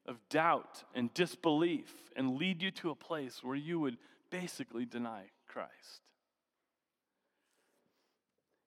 of 0.08 0.18
doubt 0.30 0.84
and 0.96 1.14
disbelief 1.14 1.94
and 2.16 2.38
lead 2.38 2.62
you 2.62 2.72
to 2.72 2.90
a 2.90 2.96
place 2.96 3.44
where 3.44 3.56
you 3.56 3.80
would 3.80 3.98
basically 4.30 4.86
deny 4.86 5.26
Christ. 5.48 6.02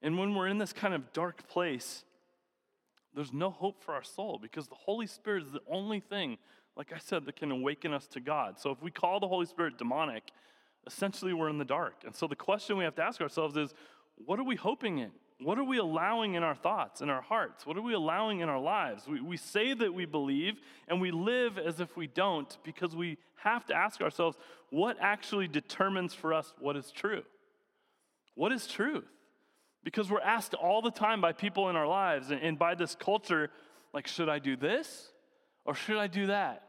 And 0.03 0.19
when 0.19 0.35
we're 0.35 0.49
in 0.49 0.59
this 0.59 0.73
kind 0.73 0.95
of 0.95 1.13
dark 1.13 1.49
place, 1.49 2.05
there's 3.15 3.33
no 3.33 3.51
hope 3.51 3.83
for 3.83 3.95
our 3.95 4.05
soul 4.05 4.39
because 4.41 4.69
the 4.69 4.75
Holy 4.75 5.07
Spirit 5.07 5.45
is 5.45 5.53
the 5.53 5.63
only 5.69 6.01
thing 6.01 6.39
like 6.77 6.93
I 6.95 6.99
said, 6.99 7.27
that 7.27 7.37
can 7.37 7.51
awaken 7.51 7.93
us 7.93 8.07
to 8.09 8.21
God. 8.21 8.59
So 8.59 8.71
if 8.71 8.83
we 8.83 8.91
call 8.91 9.21
the 9.21 9.29
Holy 9.29 9.47
Spirit 9.47 9.79
demonic, 9.79 10.31
essentially 10.87 11.35
we're 11.35 11.51
in 11.51 11.59
the 11.59 11.65
dark. 11.65 12.05
And 12.07 12.15
so 12.15 12.27
the 12.27 12.37
question 12.37 12.79
we 12.79 12.85
have 12.85 12.95
to 12.97 13.03
ask 13.03 13.21
ourselves 13.21 13.57
is 13.57 13.75
what 14.25 14.39
are 14.39 14.45
we 14.45 14.57
hoping 14.57 14.99
in? 14.99 15.11
What 15.43 15.59
are 15.59 15.65
we 15.65 15.79
allowing 15.79 16.35
in 16.35 16.43
our 16.43 16.55
thoughts, 16.55 17.01
in 17.01 17.09
our 17.09 17.23
hearts? 17.23 17.67
What 17.67 17.77
are 17.77 17.83
we 17.83 17.95
allowing 17.95 18.41
in 18.41 18.49
our 18.49 18.59
lives? 18.59 19.07
We, 19.09 19.21
we 19.21 19.37
say 19.39 19.73
that 19.73 19.93
we 19.93 20.05
believe 20.05 20.61
and 20.89 21.01
we 21.01 21.11
live 21.11 21.59
as 21.59 21.81
if 21.81 21.97
we 21.97 22.07
don't 22.07 22.57
because 22.63 22.95
we 22.95 23.17
have 23.37 23.65
to 23.67 23.75
ask 23.75 24.03
ourselves 24.03 24.37
what 24.71 24.99
actually 25.01 25.49
determines 25.49 26.13
for 26.13 26.35
us 26.35 26.53
what 26.59 26.77
is 26.77 26.91
true? 26.91 27.23
What 28.35 28.53
is 28.53 28.67
truth? 28.67 29.09
Because 29.83 30.11
we're 30.11 30.21
asked 30.21 30.55
all 30.55 30.83
the 30.83 30.91
time 30.91 31.21
by 31.21 31.33
people 31.33 31.71
in 31.71 31.77
our 31.77 31.87
lives 31.87 32.31
and, 32.31 32.41
and 32.43 32.59
by 32.59 32.75
this 32.75 32.95
culture, 32.95 33.51
like, 33.95 34.07
should 34.07 34.29
I 34.29 34.39
do 34.39 34.57
this 34.57 35.11
or 35.65 35.75
should 35.75 35.97
I 35.97 36.07
do 36.07 36.27
that? 36.27 36.63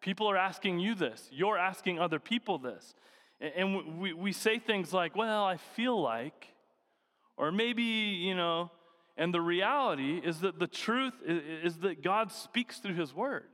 People 0.00 0.30
are 0.30 0.36
asking 0.36 0.78
you 0.78 0.94
this. 0.94 1.28
You're 1.32 1.58
asking 1.58 1.98
other 1.98 2.18
people 2.18 2.58
this. 2.58 2.94
And, 3.40 3.52
and 3.56 3.98
we, 3.98 4.12
we 4.12 4.32
say 4.32 4.58
things 4.58 4.92
like, 4.92 5.16
well, 5.16 5.44
I 5.44 5.56
feel 5.56 6.00
like, 6.00 6.48
or 7.36 7.52
maybe, 7.52 7.82
you 7.82 8.34
know, 8.34 8.70
and 9.16 9.32
the 9.32 9.40
reality 9.40 10.20
is 10.22 10.40
that 10.40 10.58
the 10.58 10.66
truth 10.66 11.14
is, 11.26 11.74
is 11.74 11.78
that 11.78 12.02
God 12.02 12.32
speaks 12.32 12.78
through 12.78 12.94
His 12.94 13.14
Word. 13.14 13.44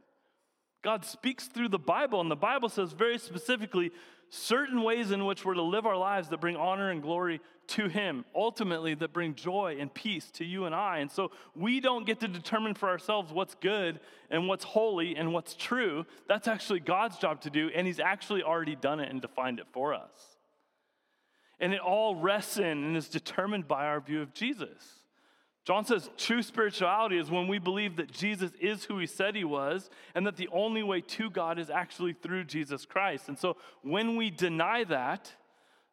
God 0.82 1.04
speaks 1.04 1.46
through 1.46 1.68
the 1.68 1.78
Bible, 1.78 2.20
and 2.20 2.30
the 2.30 2.36
Bible 2.36 2.68
says 2.68 2.92
very 2.92 3.18
specifically 3.18 3.90
certain 4.30 4.82
ways 4.82 5.10
in 5.10 5.26
which 5.26 5.44
we're 5.44 5.54
to 5.54 5.62
live 5.62 5.86
our 5.86 5.96
lives 5.96 6.28
that 6.28 6.40
bring 6.40 6.56
honor 6.56 6.90
and 6.90 7.02
glory 7.02 7.40
to 7.68 7.88
Him, 7.88 8.24
ultimately, 8.34 8.94
that 8.94 9.12
bring 9.12 9.34
joy 9.34 9.76
and 9.78 9.92
peace 9.92 10.30
to 10.32 10.44
you 10.44 10.64
and 10.64 10.74
I. 10.74 10.98
And 10.98 11.10
so 11.10 11.32
we 11.54 11.80
don't 11.80 12.06
get 12.06 12.20
to 12.20 12.28
determine 12.28 12.74
for 12.74 12.88
ourselves 12.88 13.32
what's 13.32 13.54
good 13.56 14.00
and 14.30 14.48
what's 14.48 14.64
holy 14.64 15.16
and 15.16 15.32
what's 15.32 15.54
true. 15.54 16.06
That's 16.28 16.48
actually 16.48 16.80
God's 16.80 17.18
job 17.18 17.42
to 17.42 17.50
do, 17.50 17.70
and 17.74 17.86
He's 17.86 18.00
actually 18.00 18.42
already 18.42 18.76
done 18.76 19.00
it 19.00 19.10
and 19.10 19.20
defined 19.20 19.58
it 19.58 19.66
for 19.72 19.92
us. 19.92 20.36
And 21.58 21.74
it 21.74 21.80
all 21.80 22.16
rests 22.16 22.56
in 22.56 22.84
and 22.84 22.96
is 22.96 23.08
determined 23.08 23.68
by 23.68 23.84
our 23.84 24.00
view 24.00 24.22
of 24.22 24.32
Jesus. 24.32 24.99
John 25.70 25.84
says 25.84 26.10
true 26.16 26.42
spirituality 26.42 27.16
is 27.16 27.30
when 27.30 27.46
we 27.46 27.60
believe 27.60 27.94
that 27.94 28.10
Jesus 28.10 28.50
is 28.60 28.82
who 28.82 28.98
he 28.98 29.06
said 29.06 29.36
he 29.36 29.44
was 29.44 29.88
and 30.16 30.26
that 30.26 30.36
the 30.36 30.48
only 30.50 30.82
way 30.82 31.00
to 31.00 31.30
God 31.30 31.60
is 31.60 31.70
actually 31.70 32.12
through 32.12 32.42
Jesus 32.42 32.84
Christ. 32.84 33.28
And 33.28 33.38
so 33.38 33.56
when 33.82 34.16
we 34.16 34.30
deny 34.30 34.82
that, 34.82 35.32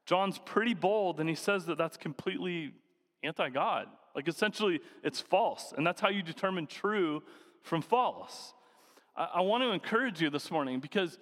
John's 0.07 0.39
pretty 0.39 0.73
bold 0.73 1.19
and 1.19 1.29
he 1.29 1.35
says 1.35 1.67
that 1.67 1.77
that's 1.77 1.95
completely 1.95 2.73
anti 3.21 3.49
God. 3.49 3.85
Like 4.15 4.27
essentially, 4.27 4.79
it's 5.03 5.21
false. 5.21 5.75
And 5.77 5.85
that's 5.85 6.01
how 6.01 6.09
you 6.09 6.23
determine 6.23 6.65
true 6.65 7.21
from 7.61 7.83
false. 7.83 8.55
I, 9.15 9.29
I 9.35 9.41
want 9.41 9.61
to 9.61 9.69
encourage 9.69 10.19
you 10.23 10.31
this 10.31 10.49
morning 10.49 10.79
because 10.79 11.19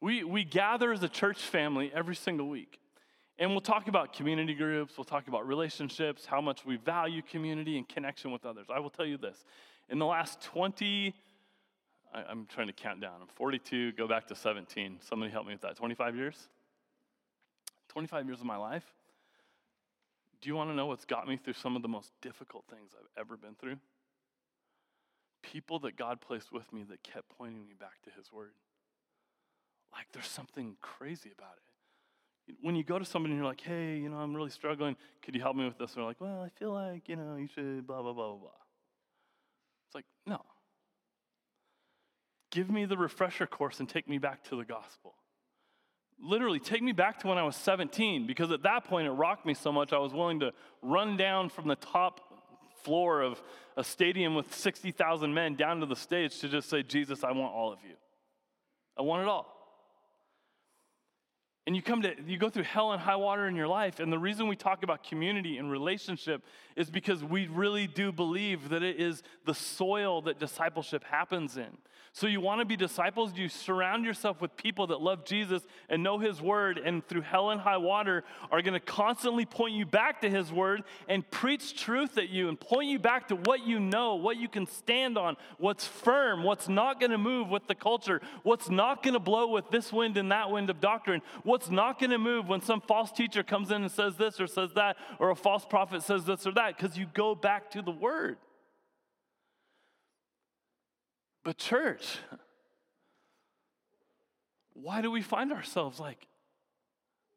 we, 0.00 0.24
we 0.24 0.42
gather 0.42 0.92
as 0.92 1.04
a 1.04 1.08
church 1.08 1.40
family 1.40 1.92
every 1.94 2.16
single 2.16 2.48
week. 2.48 2.80
And 3.40 3.52
we'll 3.52 3.62
talk 3.62 3.88
about 3.88 4.12
community 4.12 4.52
groups, 4.54 4.98
we'll 4.98 5.06
talk 5.06 5.26
about 5.26 5.48
relationships, 5.48 6.26
how 6.26 6.42
much 6.42 6.66
we 6.66 6.76
value 6.76 7.22
community 7.22 7.78
and 7.78 7.88
connection 7.88 8.32
with 8.32 8.44
others. 8.44 8.66
I 8.72 8.78
will 8.80 8.90
tell 8.90 9.06
you 9.06 9.16
this 9.16 9.44
in 9.88 9.98
the 9.98 10.04
last 10.04 10.42
20, 10.42 11.14
I, 12.12 12.30
am 12.30 12.46
trying 12.46 12.66
to 12.66 12.74
count 12.74 13.00
down, 13.00 13.14
I'm 13.22 13.28
42, 13.34 13.92
go 13.92 14.06
back 14.06 14.26
to 14.26 14.34
17. 14.34 14.98
Somebody 15.00 15.32
help 15.32 15.46
me 15.46 15.54
with 15.54 15.62
that. 15.62 15.74
25 15.74 16.16
years? 16.16 16.48
25 17.88 18.26
years 18.26 18.40
of 18.40 18.46
my 18.46 18.58
life. 18.58 18.84
Do 20.42 20.50
you 20.50 20.54
want 20.54 20.68
to 20.68 20.74
know 20.74 20.86
what's 20.86 21.06
got 21.06 21.26
me 21.26 21.38
through 21.38 21.54
some 21.54 21.76
of 21.76 21.82
the 21.82 21.88
most 21.88 22.12
difficult 22.20 22.64
things 22.70 22.90
I've 22.94 23.20
ever 23.20 23.38
been 23.38 23.54
through? 23.58 23.78
People 25.42 25.78
that 25.80 25.96
God 25.96 26.20
placed 26.20 26.52
with 26.52 26.70
me 26.74 26.84
that 26.90 27.02
kept 27.02 27.30
pointing 27.38 27.66
me 27.66 27.72
back 27.78 28.02
to 28.04 28.10
His 28.10 28.30
Word. 28.30 28.52
Like 29.92 30.06
there's 30.12 30.26
something 30.26 30.76
crazy 30.82 31.30
about 31.36 31.54
it 31.56 31.79
when 32.62 32.76
you 32.76 32.84
go 32.84 32.98
to 32.98 33.04
somebody 33.04 33.32
and 33.32 33.40
you're 33.40 33.48
like, 33.48 33.60
hey, 33.60 33.96
you 33.96 34.08
know, 34.08 34.16
I'm 34.16 34.34
really 34.34 34.50
struggling. 34.50 34.96
Could 35.22 35.34
you 35.34 35.40
help 35.40 35.56
me 35.56 35.64
with 35.64 35.78
this? 35.78 35.92
And 35.92 35.98
they're 35.98 36.06
like, 36.06 36.20
well, 36.20 36.42
I 36.42 36.48
feel 36.58 36.72
like, 36.72 37.08
you 37.08 37.16
know, 37.16 37.36
you 37.36 37.48
should 37.48 37.86
blah, 37.86 38.02
blah, 38.02 38.12
blah, 38.12 38.28
blah, 38.28 38.36
blah. 38.36 38.50
It's 39.88 39.94
like, 39.94 40.06
no. 40.26 40.42
Give 42.50 42.70
me 42.70 42.84
the 42.84 42.96
refresher 42.96 43.46
course 43.46 43.80
and 43.80 43.88
take 43.88 44.08
me 44.08 44.18
back 44.18 44.44
to 44.44 44.56
the 44.56 44.64
gospel. 44.64 45.14
Literally, 46.22 46.58
take 46.58 46.82
me 46.82 46.92
back 46.92 47.20
to 47.20 47.28
when 47.28 47.38
I 47.38 47.44
was 47.44 47.56
17, 47.56 48.26
because 48.26 48.50
at 48.50 48.62
that 48.64 48.84
point 48.84 49.06
it 49.06 49.12
rocked 49.12 49.46
me 49.46 49.54
so 49.54 49.72
much 49.72 49.92
I 49.92 49.98
was 49.98 50.12
willing 50.12 50.40
to 50.40 50.52
run 50.82 51.16
down 51.16 51.48
from 51.48 51.68
the 51.68 51.76
top 51.76 52.20
floor 52.82 53.22
of 53.22 53.40
a 53.76 53.84
stadium 53.84 54.34
with 54.34 54.54
60,000 54.54 55.32
men 55.32 55.54
down 55.54 55.80
to 55.80 55.86
the 55.86 55.96
stage 55.96 56.38
to 56.40 56.48
just 56.48 56.68
say, 56.68 56.82
Jesus, 56.82 57.24
I 57.24 57.32
want 57.32 57.54
all 57.54 57.72
of 57.72 57.78
you. 57.82 57.94
I 58.98 59.02
want 59.02 59.22
it 59.22 59.28
all. 59.28 59.59
And 61.70 61.76
you 61.76 61.82
come 61.82 62.02
to, 62.02 62.12
you 62.26 62.36
go 62.36 62.50
through 62.50 62.64
hell 62.64 62.90
and 62.90 63.00
high 63.00 63.14
water 63.14 63.46
in 63.46 63.54
your 63.54 63.68
life. 63.68 64.00
And 64.00 64.12
the 64.12 64.18
reason 64.18 64.48
we 64.48 64.56
talk 64.56 64.82
about 64.82 65.04
community 65.04 65.56
and 65.56 65.70
relationship 65.70 66.42
is 66.74 66.90
because 66.90 67.22
we 67.22 67.46
really 67.46 67.86
do 67.86 68.10
believe 68.10 68.70
that 68.70 68.82
it 68.82 68.98
is 68.98 69.22
the 69.44 69.54
soil 69.54 70.20
that 70.22 70.40
discipleship 70.40 71.04
happens 71.04 71.56
in. 71.56 71.68
So, 72.12 72.26
you 72.26 72.40
want 72.40 72.60
to 72.60 72.64
be 72.64 72.76
disciples, 72.76 73.34
you 73.36 73.48
surround 73.48 74.04
yourself 74.04 74.40
with 74.40 74.56
people 74.56 74.88
that 74.88 75.00
love 75.00 75.24
Jesus 75.24 75.64
and 75.88 76.02
know 76.02 76.18
His 76.18 76.42
word, 76.42 76.76
and 76.76 77.06
through 77.06 77.20
hell 77.20 77.50
and 77.50 77.60
high 77.60 77.76
water 77.76 78.24
are 78.50 78.62
going 78.62 78.74
to 78.74 78.80
constantly 78.80 79.46
point 79.46 79.74
you 79.74 79.86
back 79.86 80.20
to 80.22 80.30
His 80.30 80.50
word 80.50 80.82
and 81.06 81.28
preach 81.30 81.80
truth 81.80 82.18
at 82.18 82.28
you 82.28 82.48
and 82.48 82.58
point 82.58 82.88
you 82.88 82.98
back 82.98 83.28
to 83.28 83.36
what 83.36 83.64
you 83.64 83.78
know, 83.78 84.16
what 84.16 84.38
you 84.38 84.48
can 84.48 84.66
stand 84.66 85.16
on, 85.16 85.36
what's 85.58 85.86
firm, 85.86 86.42
what's 86.42 86.68
not 86.68 86.98
going 86.98 87.12
to 87.12 87.18
move 87.18 87.48
with 87.48 87.68
the 87.68 87.76
culture, 87.76 88.20
what's 88.42 88.68
not 88.68 89.04
going 89.04 89.14
to 89.14 89.20
blow 89.20 89.46
with 89.46 89.70
this 89.70 89.92
wind 89.92 90.16
and 90.16 90.32
that 90.32 90.50
wind 90.50 90.68
of 90.68 90.80
doctrine, 90.80 91.22
what's 91.44 91.59
not 91.68 91.98
going 91.98 92.10
to 92.10 92.18
move 92.18 92.48
when 92.48 92.60
some 92.60 92.80
false 92.80 93.10
teacher 93.10 93.42
comes 93.42 93.70
in 93.70 93.82
and 93.82 93.90
says 93.90 94.16
this 94.16 94.40
or 94.40 94.46
says 94.46 94.72
that, 94.74 94.96
or 95.18 95.30
a 95.30 95.36
false 95.36 95.64
prophet 95.64 96.02
says 96.02 96.24
this 96.24 96.46
or 96.46 96.52
that, 96.52 96.76
because 96.76 96.96
you 96.96 97.06
go 97.12 97.34
back 97.34 97.72
to 97.72 97.82
the 97.82 97.90
word. 97.90 98.38
But, 101.42 101.58
church, 101.58 102.18
why 104.72 105.02
do 105.02 105.10
we 105.10 105.22
find 105.22 105.52
ourselves 105.52 105.98
like 105.98 106.26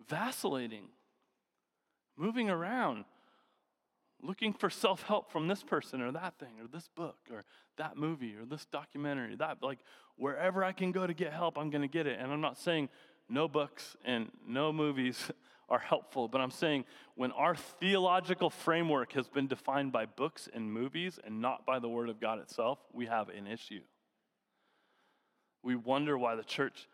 vacillating, 0.07 0.89
moving 2.17 2.49
around, 2.49 3.05
looking 4.21 4.53
for 4.53 4.69
self 4.69 5.03
help 5.03 5.31
from 5.31 5.47
this 5.47 5.63
person 5.63 6.01
or 6.01 6.11
that 6.11 6.37
thing 6.37 6.59
or 6.61 6.67
this 6.67 6.87
book 6.95 7.17
or 7.31 7.43
that 7.77 7.97
movie 7.97 8.35
or 8.35 8.45
this 8.45 8.65
documentary? 8.65 9.35
That, 9.35 9.57
like, 9.61 9.79
wherever 10.17 10.63
I 10.63 10.73
can 10.73 10.91
go 10.91 11.07
to 11.07 11.13
get 11.13 11.33
help, 11.33 11.57
I'm 11.57 11.69
going 11.69 11.81
to 11.81 11.87
get 11.87 12.07
it. 12.07 12.19
And 12.19 12.31
I'm 12.31 12.41
not 12.41 12.57
saying 12.57 12.89
no 13.33 13.47
books 13.47 13.97
and 14.05 14.31
no 14.47 14.71
movies 14.71 15.31
are 15.69 15.79
helpful, 15.79 16.27
but 16.27 16.41
I'm 16.41 16.51
saying 16.51 16.85
when 17.15 17.31
our 17.31 17.55
theological 17.55 18.49
framework 18.49 19.13
has 19.13 19.27
been 19.27 19.47
defined 19.47 19.91
by 19.91 20.05
books 20.05 20.47
and 20.53 20.71
movies 20.71 21.19
and 21.23 21.41
not 21.41 21.65
by 21.65 21.79
the 21.79 21.89
Word 21.89 22.09
of 22.09 22.19
God 22.19 22.39
itself, 22.39 22.79
we 22.93 23.05
have 23.07 23.29
an 23.29 23.47
issue 23.47 23.81
we 25.63 25.75
wonder 25.75 26.17
why 26.17 26.35
the 26.35 26.43
church 26.43 26.87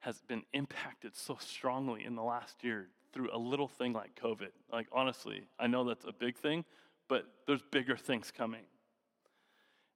has 0.00 0.20
been 0.22 0.42
impacted 0.52 1.14
so 1.14 1.36
strongly 1.38 2.04
in 2.04 2.16
the 2.16 2.22
last 2.22 2.64
year 2.64 2.88
through 3.12 3.28
a 3.32 3.38
little 3.38 3.68
thing 3.68 3.92
like 3.92 4.18
COVID. 4.20 4.50
Like, 4.72 4.88
honestly, 4.90 5.44
I 5.58 5.66
know 5.66 5.84
that's 5.84 6.04
a 6.04 6.12
big 6.12 6.36
thing, 6.36 6.64
but 7.08 7.26
there's 7.46 7.62
bigger 7.70 7.96
things 7.96 8.32
coming. 8.36 8.64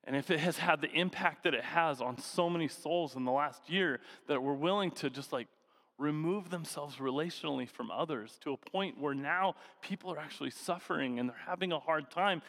And 0.04 0.14
if 0.14 0.30
it 0.30 0.40
has 0.40 0.58
had 0.58 0.80
the 0.80 0.90
impact 0.90 1.44
that 1.44 1.54
it 1.54 1.64
has 1.64 2.00
on 2.00 2.18
so 2.18 2.48
many 2.48 2.68
souls 2.68 3.16
in 3.16 3.24
the 3.24 3.32
last 3.32 3.68
year, 3.68 4.00
that 4.28 4.42
we're 4.42 4.54
willing 4.54 4.90
to 4.92 5.10
just 5.10 5.32
like 5.32 5.48
remove 5.98 6.50
themselves 6.50 6.96
relationally 6.96 7.68
from 7.68 7.90
others 7.90 8.38
to 8.42 8.52
a 8.52 8.56
point 8.56 8.98
where 8.98 9.14
now 9.14 9.56
people 9.82 10.12
are 10.12 10.18
actually 10.18 10.50
suffering 10.50 11.18
and 11.18 11.28
they're 11.28 11.36
having 11.46 11.72
a 11.72 11.78
hard 11.78 12.10
time, 12.10 12.40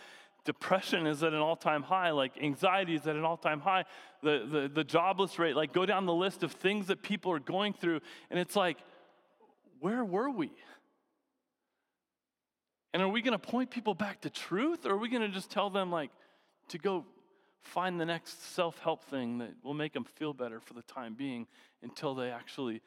depression 0.46 1.08
is 1.08 1.24
at 1.24 1.34
an 1.34 1.40
all-time 1.40 1.84
high 1.84 2.12
like 2.12 2.32
anxiety 2.42 2.96
is 2.96 3.06
at 3.08 3.16
an 3.16 3.26
all-time 3.26 3.60
high. 3.60 3.84
The, 4.22 4.48
the, 4.50 4.72
the 4.74 4.84
jobless 4.84 5.40
rate 5.40 5.56
like 5.56 5.74
go 5.74 5.86
down 5.86 6.06
the 6.06 6.14
list 6.14 6.44
of 6.44 6.52
things 6.52 6.88
that 6.88 7.02
people 7.02 7.32
are 7.32 7.40
going 7.40 7.74
through 7.74 8.02
and 8.30 8.40
it's 8.40 8.56
like 8.56 8.78
where 9.80 10.04
were 10.04 10.30
we? 10.30 10.52
And 12.94 13.02
are 13.02 13.08
we 13.08 13.22
going 13.22 13.38
to 13.38 13.40
point 13.40 13.70
people 13.70 13.94
back 13.94 14.22
to 14.22 14.30
truth 14.30 14.86
or 14.86 14.92
are 14.92 14.98
we 14.98 15.10
going 15.10 15.22
to 15.22 15.30
just 15.30 15.50
tell 15.50 15.70
them 15.70 15.92
like 15.92 16.12
to 16.70 16.78
go 16.78 17.06
find 17.62 18.00
the 18.00 18.06
next 18.06 18.54
self-help 18.54 19.04
thing 19.06 19.40
that 19.40 19.52
will 19.64 19.74
make 19.74 19.94
them 19.94 20.04
feel 20.04 20.34
better 20.34 20.60
for 20.60 20.74
the 20.74 20.82
time 20.82 21.14
being 21.14 21.48
until 21.82 22.16
they 22.16 22.30
actually 22.30 22.82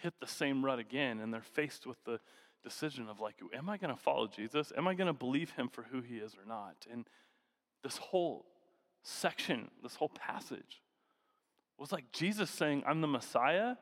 hit 0.00 0.14
the 0.20 0.26
same 0.26 0.64
rut 0.64 0.78
again 0.78 1.20
and 1.20 1.32
they're 1.32 1.42
faced 1.42 1.86
with 1.86 2.02
the 2.04 2.20
decision 2.62 3.08
of 3.08 3.20
like, 3.20 3.36
am 3.56 3.68
I 3.68 3.76
going 3.76 3.94
to 3.94 4.00
follow 4.00 4.26
Jesus? 4.26 4.72
Am 4.76 4.88
I 4.88 4.94
going 4.94 5.06
to 5.06 5.12
believe 5.12 5.50
him 5.50 5.68
for 5.68 5.82
who 5.82 6.00
he 6.00 6.16
is 6.16 6.34
or 6.34 6.48
not? 6.48 6.86
And 6.90 7.06
this 7.82 7.98
whole 7.98 8.46
section, 9.02 9.70
this 9.82 9.96
whole 9.96 10.08
passage 10.08 10.80
was 11.78 11.92
like 11.92 12.10
Jesus 12.12 12.50
saying, 12.50 12.82
I'm 12.86 13.00
the 13.00 13.06
Messiah, 13.06 13.74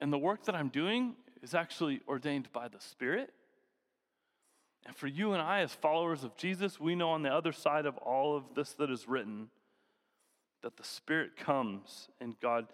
and 0.00 0.12
the 0.12 0.18
work 0.18 0.44
that 0.44 0.54
I'm 0.54 0.68
doing 0.68 1.14
is 1.42 1.54
actually 1.54 2.00
ordained 2.06 2.52
by 2.52 2.68
the 2.68 2.80
Spirit. 2.80 3.30
And 4.84 4.96
for 4.96 5.06
you 5.06 5.32
and 5.32 5.40
I, 5.40 5.60
as 5.60 5.72
followers 5.72 6.24
of 6.24 6.36
Jesus, 6.36 6.80
we 6.80 6.94
know 6.94 7.10
on 7.10 7.22
the 7.22 7.32
other 7.32 7.52
side 7.52 7.86
of 7.86 7.96
all 7.98 8.36
of 8.36 8.44
this 8.54 8.72
that 8.74 8.90
is 8.90 9.08
written 9.08 9.48
that 10.62 10.76
the 10.76 10.84
Spirit 10.84 11.36
comes 11.36 12.08
and 12.20 12.38
God 12.40 12.66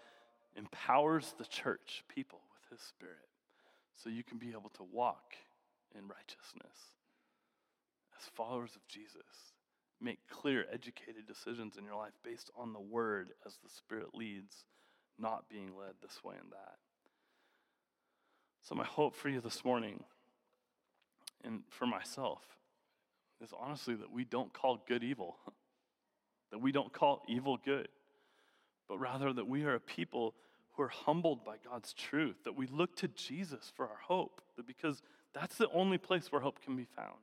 empowers 0.59 1.33
the 1.37 1.45
church, 1.45 2.03
people, 2.13 2.41
with 2.51 2.77
His 2.77 2.85
Spirit 2.85 3.15
so 3.95 4.09
you 4.09 4.23
can 4.23 4.37
be 4.37 4.51
able 4.51 4.69
to 4.75 4.83
walk 4.83 5.33
in 5.95 6.01
righteousness. 6.07 6.77
As 8.17 8.29
followers 8.35 8.75
of 8.75 8.87
Jesus, 8.87 9.53
make 10.01 10.19
clear, 10.29 10.65
educated 10.71 11.25
decisions 11.27 11.77
in 11.77 11.85
your 11.85 11.95
life 11.95 12.13
based 12.23 12.51
on 12.55 12.73
the 12.73 12.79
word 12.79 13.29
as 13.45 13.53
the 13.63 13.69
Spirit 13.69 14.13
leads, 14.13 14.65
not 15.17 15.49
being 15.49 15.71
led 15.77 15.93
this 16.01 16.23
way 16.23 16.35
and 16.39 16.51
that. 16.51 16.75
So, 18.61 18.75
my 18.75 18.85
hope 18.85 19.15
for 19.15 19.29
you 19.29 19.41
this 19.41 19.65
morning 19.65 20.03
and 21.43 21.61
for 21.69 21.87
myself 21.87 22.43
is 23.41 23.51
honestly 23.57 23.95
that 23.95 24.11
we 24.11 24.25
don't 24.25 24.53
call 24.53 24.83
good 24.87 25.03
evil, 25.03 25.37
that 26.51 26.59
we 26.59 26.71
don't 26.71 26.91
call 26.91 27.23
evil 27.27 27.57
good, 27.63 27.87
but 28.87 28.99
rather 28.99 29.31
that 29.33 29.47
we 29.47 29.63
are 29.63 29.75
a 29.75 29.79
people 29.79 30.35
who 30.79 30.83
are 30.83 30.87
humbled 30.87 31.43
by 31.43 31.55
God's 31.69 31.91
truth, 31.91 32.37
that 32.45 32.55
we 32.55 32.65
look 32.67 32.95
to 32.95 33.09
Jesus 33.09 33.69
for 33.75 33.83
our 33.85 33.97
hope, 34.01 34.41
that 34.55 34.65
because 34.65 35.01
that's 35.33 35.57
the 35.57 35.67
only 35.73 35.97
place 35.97 36.31
where 36.31 36.39
hope 36.39 36.63
can 36.63 36.77
be 36.77 36.85
found. 36.95 37.17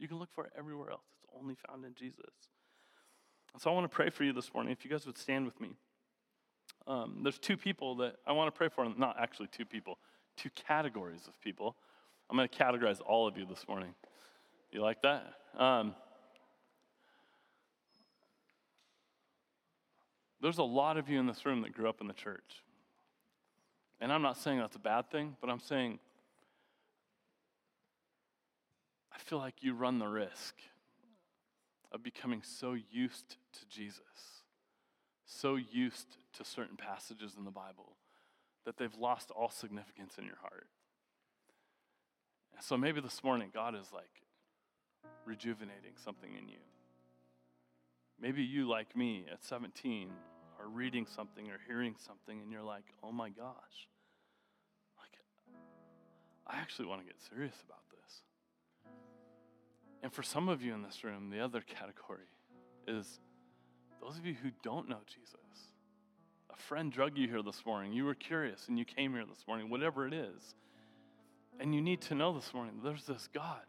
You 0.00 0.08
can 0.08 0.18
look 0.18 0.34
for 0.34 0.46
it 0.46 0.52
everywhere 0.58 0.90
else, 0.90 1.04
it's 1.22 1.32
only 1.40 1.54
found 1.68 1.84
in 1.84 1.94
Jesus. 1.94 2.32
And 3.52 3.62
so 3.62 3.70
I 3.70 3.74
want 3.74 3.88
to 3.88 3.94
pray 3.94 4.10
for 4.10 4.24
you 4.24 4.32
this 4.32 4.52
morning. 4.52 4.72
If 4.72 4.84
you 4.84 4.90
guys 4.90 5.06
would 5.06 5.16
stand 5.16 5.44
with 5.44 5.60
me. 5.60 5.76
Um, 6.88 7.20
there's 7.22 7.38
two 7.38 7.56
people 7.56 7.94
that 7.96 8.16
I 8.26 8.32
want 8.32 8.52
to 8.52 8.58
pray 8.58 8.68
for, 8.68 8.84
not 8.96 9.14
actually 9.16 9.46
two 9.46 9.64
people, 9.64 9.98
two 10.36 10.50
categories 10.50 11.28
of 11.28 11.40
people. 11.40 11.76
I'm 12.28 12.36
going 12.36 12.48
to 12.48 12.56
categorize 12.56 13.00
all 13.06 13.28
of 13.28 13.38
you 13.38 13.46
this 13.46 13.64
morning. 13.68 13.94
You 14.72 14.82
like 14.82 15.02
that? 15.02 15.34
Um, 15.56 15.94
there's 20.40 20.58
a 20.58 20.64
lot 20.64 20.96
of 20.96 21.08
you 21.08 21.20
in 21.20 21.28
this 21.28 21.46
room 21.46 21.62
that 21.62 21.72
grew 21.74 21.88
up 21.88 22.00
in 22.00 22.08
the 22.08 22.12
church. 22.12 22.64
And 24.02 24.12
I'm 24.12 24.20
not 24.20 24.36
saying 24.36 24.58
that's 24.58 24.74
a 24.74 24.80
bad 24.80 25.12
thing, 25.12 25.36
but 25.40 25.48
I'm 25.48 25.60
saying 25.60 26.00
I 29.14 29.18
feel 29.20 29.38
like 29.38 29.62
you 29.62 29.74
run 29.74 30.00
the 30.00 30.08
risk 30.08 30.56
of 31.92 32.02
becoming 32.02 32.42
so 32.42 32.76
used 32.90 33.36
to 33.52 33.68
Jesus, 33.68 34.42
so 35.24 35.54
used 35.54 36.16
to 36.36 36.44
certain 36.44 36.76
passages 36.76 37.34
in 37.38 37.44
the 37.44 37.52
Bible, 37.52 37.92
that 38.64 38.76
they've 38.76 38.96
lost 38.96 39.30
all 39.30 39.50
significance 39.50 40.18
in 40.18 40.24
your 40.24 40.38
heart. 40.42 40.66
And 42.56 42.64
so 42.64 42.76
maybe 42.76 43.00
this 43.00 43.22
morning, 43.22 43.50
God 43.54 43.76
is 43.76 43.92
like 43.94 44.24
rejuvenating 45.24 45.92
something 46.04 46.30
in 46.36 46.48
you. 46.48 46.58
Maybe 48.20 48.42
you, 48.42 48.68
like 48.68 48.96
me 48.96 49.26
at 49.32 49.44
17, 49.44 50.08
are 50.62 50.68
reading 50.68 51.06
something 51.06 51.50
or 51.50 51.58
hearing 51.66 51.94
something, 51.98 52.40
and 52.40 52.52
you're 52.52 52.62
like, 52.62 52.84
oh 53.02 53.12
my 53.12 53.30
gosh, 53.30 53.88
like, 54.98 55.18
I 56.46 56.60
actually 56.60 56.86
want 56.86 57.00
to 57.00 57.06
get 57.06 57.16
serious 57.34 57.56
about 57.66 57.82
this. 57.90 58.22
And 60.02 60.12
for 60.12 60.22
some 60.22 60.48
of 60.48 60.62
you 60.62 60.74
in 60.74 60.82
this 60.82 61.04
room, 61.04 61.30
the 61.30 61.40
other 61.40 61.60
category 61.60 62.26
is 62.86 63.20
those 64.00 64.18
of 64.18 64.26
you 64.26 64.34
who 64.34 64.50
don't 64.62 64.88
know 64.88 65.00
Jesus. 65.06 65.36
A 66.52 66.56
friend 66.56 66.92
drug 66.92 67.16
you 67.16 67.28
here 67.28 67.42
this 67.42 67.64
morning. 67.64 67.92
You 67.92 68.04
were 68.04 68.14
curious 68.14 68.68
and 68.68 68.78
you 68.78 68.84
came 68.84 69.12
here 69.12 69.24
this 69.24 69.44
morning, 69.46 69.70
whatever 69.70 70.06
it 70.06 70.12
is. 70.12 70.54
And 71.60 71.74
you 71.74 71.80
need 71.80 72.00
to 72.02 72.14
know 72.14 72.32
this 72.34 72.52
morning 72.52 72.80
there's 72.82 73.06
this 73.06 73.28
God 73.32 73.62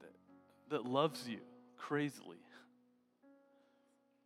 that, 0.00 0.12
that 0.70 0.84
loves 0.84 1.28
you 1.28 1.40
crazily, 1.76 2.38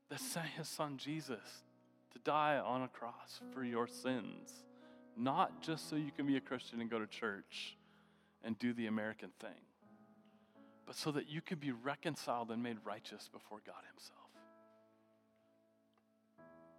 that 0.09 0.21
sent 0.21 0.47
his 0.47 0.69
son 0.69 0.97
Jesus 0.97 1.63
to 2.13 2.19
die 2.21 2.59
on 2.59 2.83
a 2.83 2.89
cross 2.89 3.41
for 3.53 3.65
your 3.65 3.87
sins, 3.87 4.65
not 5.17 5.63
just 5.63 5.89
so 5.89 5.97
you 5.97 6.11
can 6.11 6.27
be 6.27 6.37
a 6.37 6.41
Christian 6.41 6.81
and 6.81 6.91
go 6.91 6.99
to 6.99 7.07
church 7.07 7.77
and 8.43 8.59
do 8.59 8.73
the 8.73 8.87
American 8.87 9.31
thing 9.41 9.61
but 10.89 10.97
so 10.97 11.13
that 11.13 11.29
you 11.29 11.43
can 11.43 11.59
be 11.59 11.71
reconciled 11.71 12.51
and 12.51 12.63
made 12.63 12.79
righteous 12.83 13.29
before 13.31 13.61
God 13.67 13.83
Himself. 13.93 14.31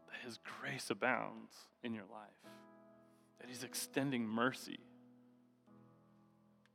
That 0.08 0.26
His 0.26 0.40
grace 0.60 0.90
abounds 0.90 1.54
in 1.84 1.94
your 1.94 2.06
life, 2.12 2.52
that 3.40 3.48
He's 3.48 3.64
extending 3.64 4.28
mercy. 4.28 4.80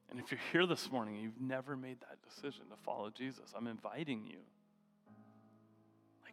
And 0.09 0.21
if 0.21 0.31
you're 0.31 0.39
here 0.53 0.65
this 0.65 0.93
morning 0.93 1.17
and 1.17 1.25
you've 1.25 1.41
never 1.41 1.77
made 1.77 1.97
that 2.03 2.23
decision 2.23 2.67
to 2.71 2.77
follow 2.85 3.11
Jesus, 3.11 3.53
I'm 3.57 3.67
inviting 3.67 4.25
you. 4.25 4.39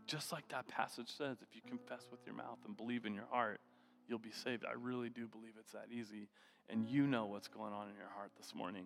Just 0.07 0.31
like 0.31 0.47
that 0.49 0.67
passage 0.67 1.09
says, 1.09 1.37
if 1.41 1.55
you 1.55 1.61
confess 1.67 2.07
with 2.11 2.19
your 2.25 2.35
mouth 2.35 2.57
and 2.65 2.75
believe 2.75 3.05
in 3.05 3.13
your 3.13 3.27
heart, 3.29 3.59
you'll 4.07 4.19
be 4.19 4.31
saved. 4.31 4.65
I 4.65 4.73
really 4.73 5.09
do 5.09 5.27
believe 5.27 5.53
it's 5.59 5.71
that 5.71 5.87
easy. 5.91 6.27
And 6.69 6.87
you 6.87 7.07
know 7.07 7.25
what's 7.25 7.47
going 7.47 7.73
on 7.73 7.89
in 7.89 7.95
your 7.95 8.09
heart 8.15 8.31
this 8.37 8.53
morning. 8.55 8.85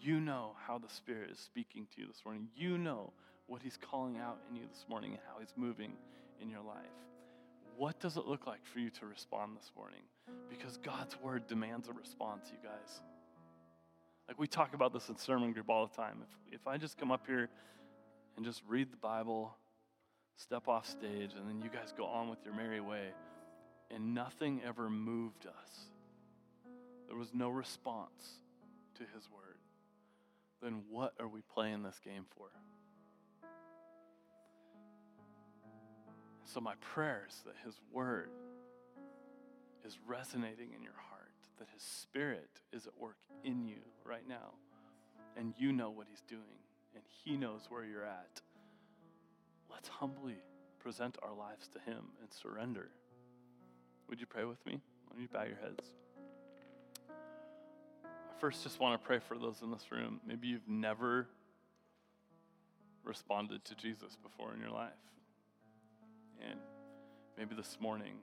You 0.00 0.20
know 0.20 0.52
how 0.66 0.78
the 0.78 0.88
Spirit 0.88 1.30
is 1.30 1.38
speaking 1.38 1.86
to 1.94 2.00
you 2.00 2.06
this 2.06 2.22
morning. 2.24 2.48
You 2.54 2.78
know 2.78 3.12
what 3.46 3.62
He's 3.62 3.78
calling 3.78 4.18
out 4.18 4.38
in 4.50 4.56
you 4.56 4.62
this 4.70 4.84
morning 4.88 5.12
and 5.12 5.20
how 5.26 5.40
He's 5.40 5.52
moving 5.56 5.92
in 6.40 6.50
your 6.50 6.62
life. 6.62 6.84
What 7.76 8.00
does 8.00 8.16
it 8.16 8.26
look 8.26 8.46
like 8.46 8.64
for 8.64 8.78
you 8.78 8.90
to 8.90 9.06
respond 9.06 9.56
this 9.56 9.70
morning? 9.76 10.02
Because 10.48 10.76
God's 10.78 11.20
Word 11.20 11.46
demands 11.46 11.88
a 11.88 11.92
response, 11.92 12.50
you 12.50 12.58
guys. 12.62 13.00
Like 14.28 14.38
we 14.38 14.46
talk 14.46 14.74
about 14.74 14.92
this 14.92 15.08
in 15.08 15.16
sermon 15.16 15.52
group 15.52 15.68
all 15.68 15.86
the 15.86 15.96
time. 15.96 16.18
If, 16.22 16.60
if 16.60 16.66
I 16.66 16.76
just 16.76 16.96
come 16.98 17.10
up 17.10 17.26
here 17.26 17.48
and 18.36 18.44
just 18.44 18.62
read 18.66 18.90
the 18.90 18.96
Bible, 18.96 19.56
step 20.36 20.68
off 20.68 20.88
stage, 20.88 21.32
and 21.38 21.48
then 21.48 21.60
you 21.62 21.70
guys 21.70 21.92
go 21.96 22.04
on 22.04 22.28
with 22.28 22.38
your 22.44 22.54
merry 22.54 22.80
way, 22.80 23.08
and 23.90 24.14
nothing 24.14 24.60
ever 24.66 24.90
moved 24.90 25.46
us, 25.46 25.86
there 27.08 27.16
was 27.16 27.32
no 27.32 27.50
response 27.50 28.40
to 28.94 29.02
His 29.14 29.28
Word 29.30 29.44
then 30.64 30.82
what 30.90 31.12
are 31.20 31.28
we 31.28 31.42
playing 31.42 31.82
this 31.82 32.00
game 32.02 32.24
for? 32.36 32.46
So, 36.44 36.60
my 36.60 36.74
prayer 36.80 37.26
is 37.28 37.42
that 37.44 37.54
His 37.64 37.78
Word 37.92 38.30
is 39.84 39.98
resonating 40.06 40.72
in 40.74 40.82
your 40.82 40.96
heart, 41.10 41.32
that 41.58 41.68
His 41.72 41.82
Spirit 41.82 42.48
is 42.72 42.86
at 42.86 42.98
work 42.98 43.18
in 43.44 43.66
you 43.66 43.82
right 44.04 44.26
now, 44.26 44.54
and 45.36 45.52
you 45.58 45.72
know 45.72 45.90
what 45.90 46.06
He's 46.08 46.22
doing, 46.22 46.62
and 46.94 47.02
He 47.24 47.36
knows 47.36 47.66
where 47.68 47.84
you're 47.84 48.04
at. 48.04 48.40
Let's 49.74 49.88
humbly 49.88 50.36
present 50.78 51.18
our 51.22 51.34
lives 51.34 51.68
to 51.68 51.80
Him 51.80 52.04
and 52.20 52.32
surrender. 52.32 52.88
Would 54.08 54.20
you 54.20 54.26
pray 54.26 54.44
with 54.44 54.64
me? 54.64 54.80
Why 55.06 55.14
don't 55.14 55.22
you 55.22 55.28
bow 55.28 55.42
your 55.42 55.56
heads? 55.56 55.84
I 57.10 58.40
first 58.40 58.62
just 58.62 58.78
want 58.78 59.00
to 59.00 59.04
pray 59.04 59.18
for 59.18 59.36
those 59.36 59.62
in 59.62 59.72
this 59.72 59.90
room. 59.90 60.20
Maybe 60.26 60.46
you've 60.46 60.68
never 60.68 61.26
responded 63.02 63.64
to 63.64 63.74
Jesus 63.74 64.16
before 64.22 64.54
in 64.54 64.60
your 64.60 64.70
life. 64.70 64.92
And 66.48 66.58
maybe 67.36 67.54
this 67.54 67.76
morning, 67.80 68.14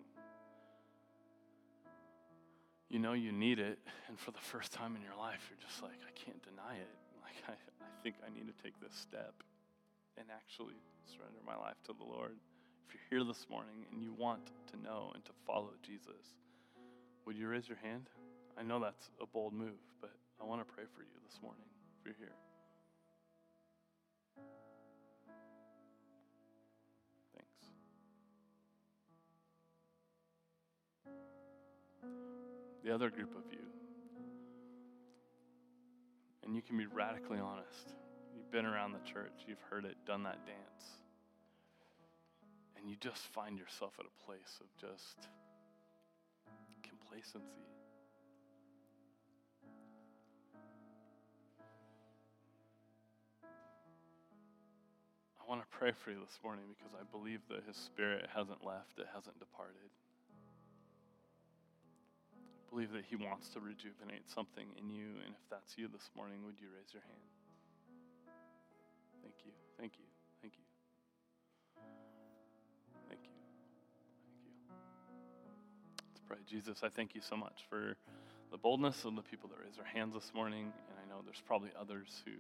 you 2.90 3.00
know 3.00 3.14
you 3.14 3.32
need 3.32 3.60
it, 3.60 3.80
and 4.08 4.18
for 4.18 4.32
the 4.32 4.40
first 4.40 4.72
time 4.72 4.96
in 4.96 5.02
your 5.02 5.16
life, 5.18 5.50
you're 5.50 5.70
just 5.70 5.82
like, 5.82 6.00
I 6.08 6.12
can't 6.14 6.42
deny 6.44 6.76
it. 6.76 6.96
Like, 7.22 7.44
I, 7.48 7.84
I 7.84 8.04
think 8.04 8.16
I 8.26 8.34
need 8.34 8.48
to 8.48 8.64
take 8.64 8.80
this 8.80 8.94
step 8.96 9.44
and 10.18 10.28
actually 10.32 10.76
surrender 11.06 11.40
my 11.46 11.56
life 11.56 11.78
to 11.86 11.94
the 11.94 12.04
Lord. 12.04 12.38
If 12.88 12.94
you're 12.94 13.20
here 13.20 13.28
this 13.28 13.48
morning 13.50 13.86
and 13.92 14.04
you 14.04 14.14
want 14.14 14.52
to 14.72 14.78
know 14.82 15.12
and 15.14 15.24
to 15.26 15.32
follow 15.46 15.72
Jesus, 15.82 16.36
would 17.26 17.38
you 17.38 17.48
raise 17.48 17.68
your 17.68 17.78
hand? 17.78 18.10
I 18.58 18.64
know 18.64 18.80
that's 18.80 19.10
a 19.22 19.26
bold 19.26 19.54
move, 19.54 19.80
but 20.02 20.12
I 20.42 20.46
want 20.46 20.66
to 20.66 20.74
pray 20.74 20.84
for 20.96 21.02
you 21.04 21.20
this 21.26 21.40
morning 21.42 21.66
if 22.00 22.06
you're 22.06 22.16
here. 22.20 22.36
Thanks. 27.34 27.72
The 32.84 32.94
other 32.94 33.10
group 33.10 33.36
of 33.36 33.52
you, 33.52 33.60
and 36.44 36.56
you 36.56 36.62
can 36.62 36.78
be 36.78 36.88
radically 36.88 37.40
honest. 37.40 37.94
Been 38.52 38.66
around 38.66 38.92
the 38.92 39.10
church, 39.10 39.32
you've 39.48 39.64
heard 39.70 39.86
it, 39.86 39.96
done 40.06 40.24
that 40.24 40.46
dance, 40.46 41.00
and 42.76 42.90
you 42.90 42.98
just 43.00 43.22
find 43.32 43.58
yourself 43.58 43.94
at 43.98 44.06
a 44.06 44.26
place 44.26 44.60
of 44.60 44.68
just 44.76 45.30
complacency 46.84 47.64
I 55.40 55.50
want 55.50 55.62
to 55.64 55.78
pray 55.78 55.92
for 55.92 56.12
you 56.12 56.20
this 56.20 56.40
morning 56.44 56.66
because 56.76 56.92
I 56.96 57.04
believe 57.08 57.40
that 57.48 57.64
His 57.68 57.76
Spirit 57.76 58.28
hasn't 58.36 58.66
left, 58.66 59.00
it 59.00 59.08
hasn't 59.16 59.40
departed. 59.40 59.92
I 62.36 62.70
believe 62.70 62.92
that 62.92 63.04
He 63.08 63.16
wants 63.16 63.50
to 63.56 63.60
rejuvenate 63.60 64.28
something 64.28 64.68
in 64.76 64.90
you, 64.92 65.08
and 65.26 65.36
if 65.36 65.44
that's 65.50 65.78
you 65.78 65.88
this 65.88 66.12
morning, 66.16 66.44
would 66.46 66.60
you 66.60 66.68
raise 66.72 66.94
your 66.94 67.04
hand? 67.04 67.41
Thank 69.82 69.94
you, 69.98 70.06
thank 70.44 70.54
you, 70.54 70.64
thank 71.10 71.82
you. 71.82 71.90
Thank 73.10 73.22
you. 73.24 73.32
Let's 76.08 76.22
pray. 76.28 76.38
Jesus, 76.48 76.84
I 76.84 76.90
thank 76.90 77.16
you 77.16 77.22
so 77.22 77.36
much 77.36 77.66
for 77.68 77.98
the 78.52 78.60
boldness 78.60 79.06
of 79.06 79.16
the 79.16 79.24
people 79.24 79.50
that 79.50 79.58
raised 79.66 79.80
their 79.80 79.86
hands 79.86 80.14
this 80.14 80.32
morning, 80.36 80.66
and 80.66 80.98
I 81.02 81.10
know 81.10 81.24
there's 81.26 81.42
probably 81.48 81.72
others 81.80 82.22
who 82.26 82.34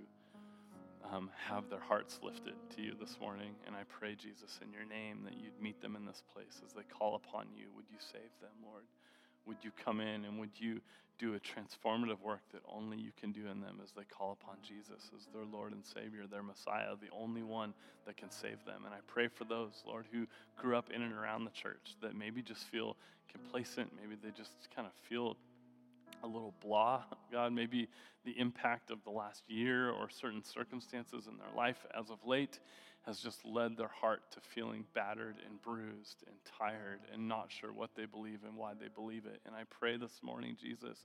um, 1.10 1.32
have 1.50 1.68
their 1.68 1.80
hearts 1.80 2.20
lifted 2.22 2.54
to 2.76 2.82
you 2.84 2.94
this 3.00 3.18
morning. 3.20 3.56
And 3.66 3.76
I 3.76 3.90
pray, 3.90 4.14
Jesus, 4.14 4.60
in 4.62 4.72
your 4.72 4.86
name, 4.86 5.24
that 5.26 5.34
you'd 5.34 5.60
meet 5.60 5.82
them 5.82 5.96
in 5.96 6.06
this 6.06 6.22
place 6.34 6.62
as 6.64 6.74
they 6.74 6.84
call 6.84 7.16
upon 7.16 7.48
you. 7.58 7.74
Would 7.76 7.86
you 7.90 7.98
save 8.00 8.30
them, 8.40 8.54
Lord? 8.64 8.86
Would 9.46 9.58
you 9.62 9.72
come 9.84 10.00
in 10.00 10.26
and 10.26 10.40
would 10.40 10.52
you 10.58 10.82
do 11.20 11.36
a 11.36 11.40
transformative 11.40 12.20
work 12.24 12.42
that 12.52 12.62
only 12.68 12.98
you 12.98 13.12
can 13.20 13.32
do 13.32 13.42
in 13.42 13.62
them 13.62 13.80
as 13.84 13.92
they 13.96 14.04
call 14.04 14.32
upon 14.42 14.56
Jesus 14.68 15.12
as 15.16 15.28
their 15.34 15.46
Lord 15.46 15.72
and 15.72 15.86
Savior, 15.86 16.26
their 16.26 16.42
Messiah, 16.42 16.96
the 17.00 17.16
only 17.16 17.44
one 17.44 17.76
that 18.08 18.18
can 18.18 18.32
save 18.32 18.66
them. 18.66 18.86
And 18.86 18.94
I 18.94 18.98
pray 19.06 19.28
for 19.28 19.44
those, 19.44 19.84
Lord, 19.86 20.06
who 20.12 20.26
grew 20.58 20.76
up 20.76 20.90
in 20.90 21.04
and 21.04 21.14
around 21.14 21.46
the 21.46 21.52
church 21.52 21.96
that 22.02 22.16
maybe 22.16 22.42
just 22.42 22.64
feel 22.64 22.98
complacent, 23.32 23.92
maybe 24.02 24.16
they 24.22 24.32
just 24.36 24.52
kind 24.76 24.88
of 24.88 24.94
feel 25.08 25.38
a 26.24 26.28
little 26.28 26.54
blah, 26.60 27.04
God, 27.32 27.54
maybe 27.54 27.88
the 28.26 28.38
impact 28.40 28.90
of 28.90 29.04
the 29.04 29.12
last 29.12 29.44
year 29.48 29.92
or 29.92 30.10
certain 30.10 30.44
circumstances 30.44 31.28
in 31.28 31.38
their 31.38 31.56
life 31.56 31.86
as 31.98 32.10
of 32.10 32.18
late 32.26 32.60
has 33.06 33.20
just 33.20 33.44
led 33.46 33.78
their 33.78 33.88
heart 33.88 34.22
to 34.32 34.40
feeling 34.40 34.86
battered 34.94 35.38
and 35.48 35.62
bruised 35.62 36.24
and 36.28 36.36
tired 36.60 37.00
and 37.12 37.28
not 37.28 37.52
sure 37.52 37.74
what 37.74 37.90
they 37.96 38.06
believe 38.06 38.40
and 38.46 38.56
why 38.56 38.74
they 38.80 38.90
believe 38.94 39.26
it. 39.26 39.42
And 39.46 39.56
I 39.56 39.64
pray 39.70 39.98
this 39.98 40.20
morning, 40.22 40.56
Jesus, 40.62 41.00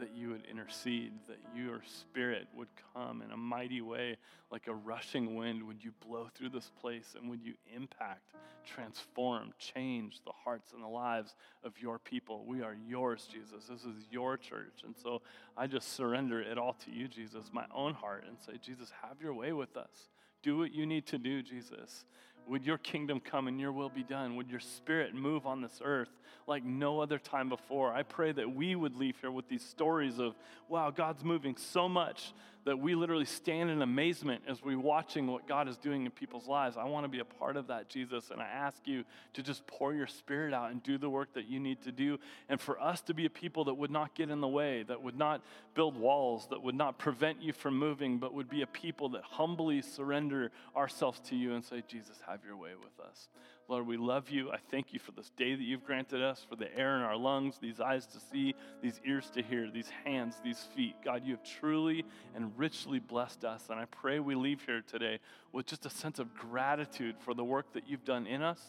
that 0.00 0.14
you 0.14 0.30
would 0.30 0.46
intercede, 0.50 1.12
that 1.28 1.40
your 1.54 1.82
spirit 1.84 2.48
would 2.54 2.68
come 2.94 3.20
in 3.20 3.30
a 3.32 3.36
mighty 3.36 3.82
way, 3.82 4.16
like 4.50 4.66
a 4.66 4.74
rushing 4.74 5.36
wind. 5.36 5.62
Would 5.64 5.84
you 5.84 5.92
blow 6.06 6.28
through 6.34 6.50
this 6.50 6.70
place 6.80 7.14
and 7.18 7.28
would 7.28 7.42
you 7.42 7.52
impact, 7.74 8.34
transform, 8.64 9.52
change 9.58 10.20
the 10.24 10.32
hearts 10.44 10.72
and 10.72 10.82
the 10.82 10.88
lives 10.88 11.34
of 11.64 11.74
your 11.78 11.98
people? 11.98 12.46
We 12.46 12.62
are 12.62 12.76
yours, 12.88 13.28
Jesus. 13.30 13.66
This 13.68 13.82
is 13.82 14.06
your 14.10 14.38
church. 14.38 14.84
And 14.86 14.94
so 14.96 15.20
I 15.54 15.66
just 15.66 15.92
surrender 15.92 16.40
it 16.40 16.56
all 16.56 16.76
to 16.84 16.90
you, 16.90 17.08
Jesus, 17.08 17.50
my 17.52 17.66
own 17.74 17.92
heart, 17.92 18.24
and 18.26 18.38
say, 18.40 18.58
Jesus, 18.64 18.90
have 19.02 19.20
your 19.20 19.34
way 19.34 19.52
with 19.52 19.76
us. 19.76 20.08
Do 20.42 20.58
what 20.58 20.74
you 20.74 20.86
need 20.86 21.06
to 21.06 21.18
do, 21.18 21.42
Jesus. 21.42 22.04
Would 22.48 22.64
your 22.66 22.78
kingdom 22.78 23.20
come 23.20 23.46
and 23.46 23.60
your 23.60 23.70
will 23.70 23.88
be 23.88 24.02
done? 24.02 24.34
Would 24.36 24.50
your 24.50 24.60
spirit 24.60 25.14
move 25.14 25.46
on 25.46 25.60
this 25.60 25.80
earth 25.84 26.10
like 26.48 26.64
no 26.64 27.00
other 27.00 27.18
time 27.18 27.48
before? 27.48 27.92
I 27.92 28.02
pray 28.02 28.32
that 28.32 28.52
we 28.52 28.74
would 28.74 28.96
leave 28.96 29.16
here 29.20 29.30
with 29.30 29.48
these 29.48 29.64
stories 29.64 30.18
of, 30.18 30.34
wow, 30.68 30.90
God's 30.90 31.22
moving 31.22 31.56
so 31.56 31.88
much 31.88 32.32
that 32.64 32.78
we 32.78 32.94
literally 32.94 33.24
stand 33.24 33.70
in 33.70 33.82
amazement 33.82 34.42
as 34.46 34.62
we're 34.62 34.78
watching 34.78 35.26
what 35.26 35.48
God 35.48 35.68
is 35.68 35.76
doing 35.76 36.04
in 36.04 36.10
people's 36.12 36.46
lives. 36.46 36.76
I 36.76 36.84
want 36.84 37.04
to 37.04 37.08
be 37.08 37.18
a 37.18 37.24
part 37.24 37.56
of 37.56 37.66
that, 37.66 37.88
Jesus, 37.88 38.30
and 38.30 38.40
I 38.40 38.46
ask 38.46 38.86
you 38.86 39.04
to 39.34 39.42
just 39.42 39.66
pour 39.66 39.92
your 39.94 40.06
spirit 40.06 40.54
out 40.54 40.70
and 40.70 40.82
do 40.82 40.96
the 40.96 41.10
work 41.10 41.34
that 41.34 41.48
you 41.48 41.58
need 41.58 41.82
to 41.82 41.92
do. 41.92 42.18
And 42.48 42.60
for 42.60 42.80
us 42.80 43.00
to 43.02 43.14
be 43.14 43.26
a 43.26 43.30
people 43.30 43.64
that 43.64 43.74
would 43.74 43.90
not 43.90 44.14
get 44.14 44.30
in 44.30 44.40
the 44.40 44.48
way, 44.48 44.84
that 44.84 45.02
would 45.02 45.18
not 45.18 45.42
build 45.74 45.96
walls, 45.96 46.46
that 46.50 46.62
would 46.62 46.76
not 46.76 46.98
prevent 46.98 47.42
you 47.42 47.52
from 47.52 47.76
moving, 47.76 48.18
but 48.18 48.32
would 48.32 48.48
be 48.48 48.62
a 48.62 48.66
people 48.66 49.08
that 49.10 49.22
humbly 49.22 49.82
surrender 49.82 50.52
ourselves 50.76 51.20
to 51.30 51.36
you 51.36 51.54
and 51.54 51.64
say, 51.64 51.82
Jesus, 51.88 52.18
have 52.28 52.40
your 52.46 52.56
way 52.56 52.70
with 52.80 53.04
us. 53.04 53.28
Lord, 53.72 53.86
we 53.86 53.96
love 53.96 54.28
you. 54.28 54.50
I 54.52 54.58
thank 54.70 54.92
you 54.92 54.98
for 54.98 55.12
this 55.12 55.30
day 55.30 55.54
that 55.54 55.62
you've 55.62 55.86
granted 55.86 56.22
us, 56.22 56.44
for 56.46 56.56
the 56.56 56.68
air 56.78 56.94
in 56.96 57.02
our 57.02 57.16
lungs, 57.16 57.56
these 57.58 57.80
eyes 57.80 58.04
to 58.08 58.20
see, 58.20 58.54
these 58.82 59.00
ears 59.06 59.30
to 59.30 59.40
hear, 59.40 59.70
these 59.70 59.88
hands, 60.04 60.34
these 60.44 60.68
feet. 60.76 60.94
God, 61.02 61.24
you 61.24 61.32
have 61.32 61.42
truly 61.42 62.04
and 62.34 62.52
richly 62.58 62.98
blessed 62.98 63.46
us. 63.46 63.68
And 63.70 63.80
I 63.80 63.86
pray 63.86 64.20
we 64.20 64.34
leave 64.34 64.60
here 64.66 64.82
today 64.86 65.20
with 65.52 65.64
just 65.64 65.86
a 65.86 65.90
sense 65.90 66.18
of 66.18 66.34
gratitude 66.34 67.16
for 67.18 67.32
the 67.32 67.44
work 67.44 67.72
that 67.72 67.88
you've 67.88 68.04
done 68.04 68.26
in 68.26 68.42
us, 68.42 68.60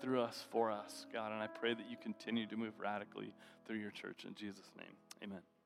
through 0.00 0.22
us, 0.22 0.44
for 0.50 0.72
us, 0.72 1.06
God. 1.12 1.30
And 1.30 1.40
I 1.40 1.46
pray 1.46 1.72
that 1.72 1.88
you 1.88 1.96
continue 1.96 2.48
to 2.48 2.56
move 2.56 2.72
radically 2.80 3.32
through 3.64 3.78
your 3.78 3.92
church. 3.92 4.24
In 4.26 4.34
Jesus' 4.34 4.72
name, 4.76 4.96
amen. 5.22 5.57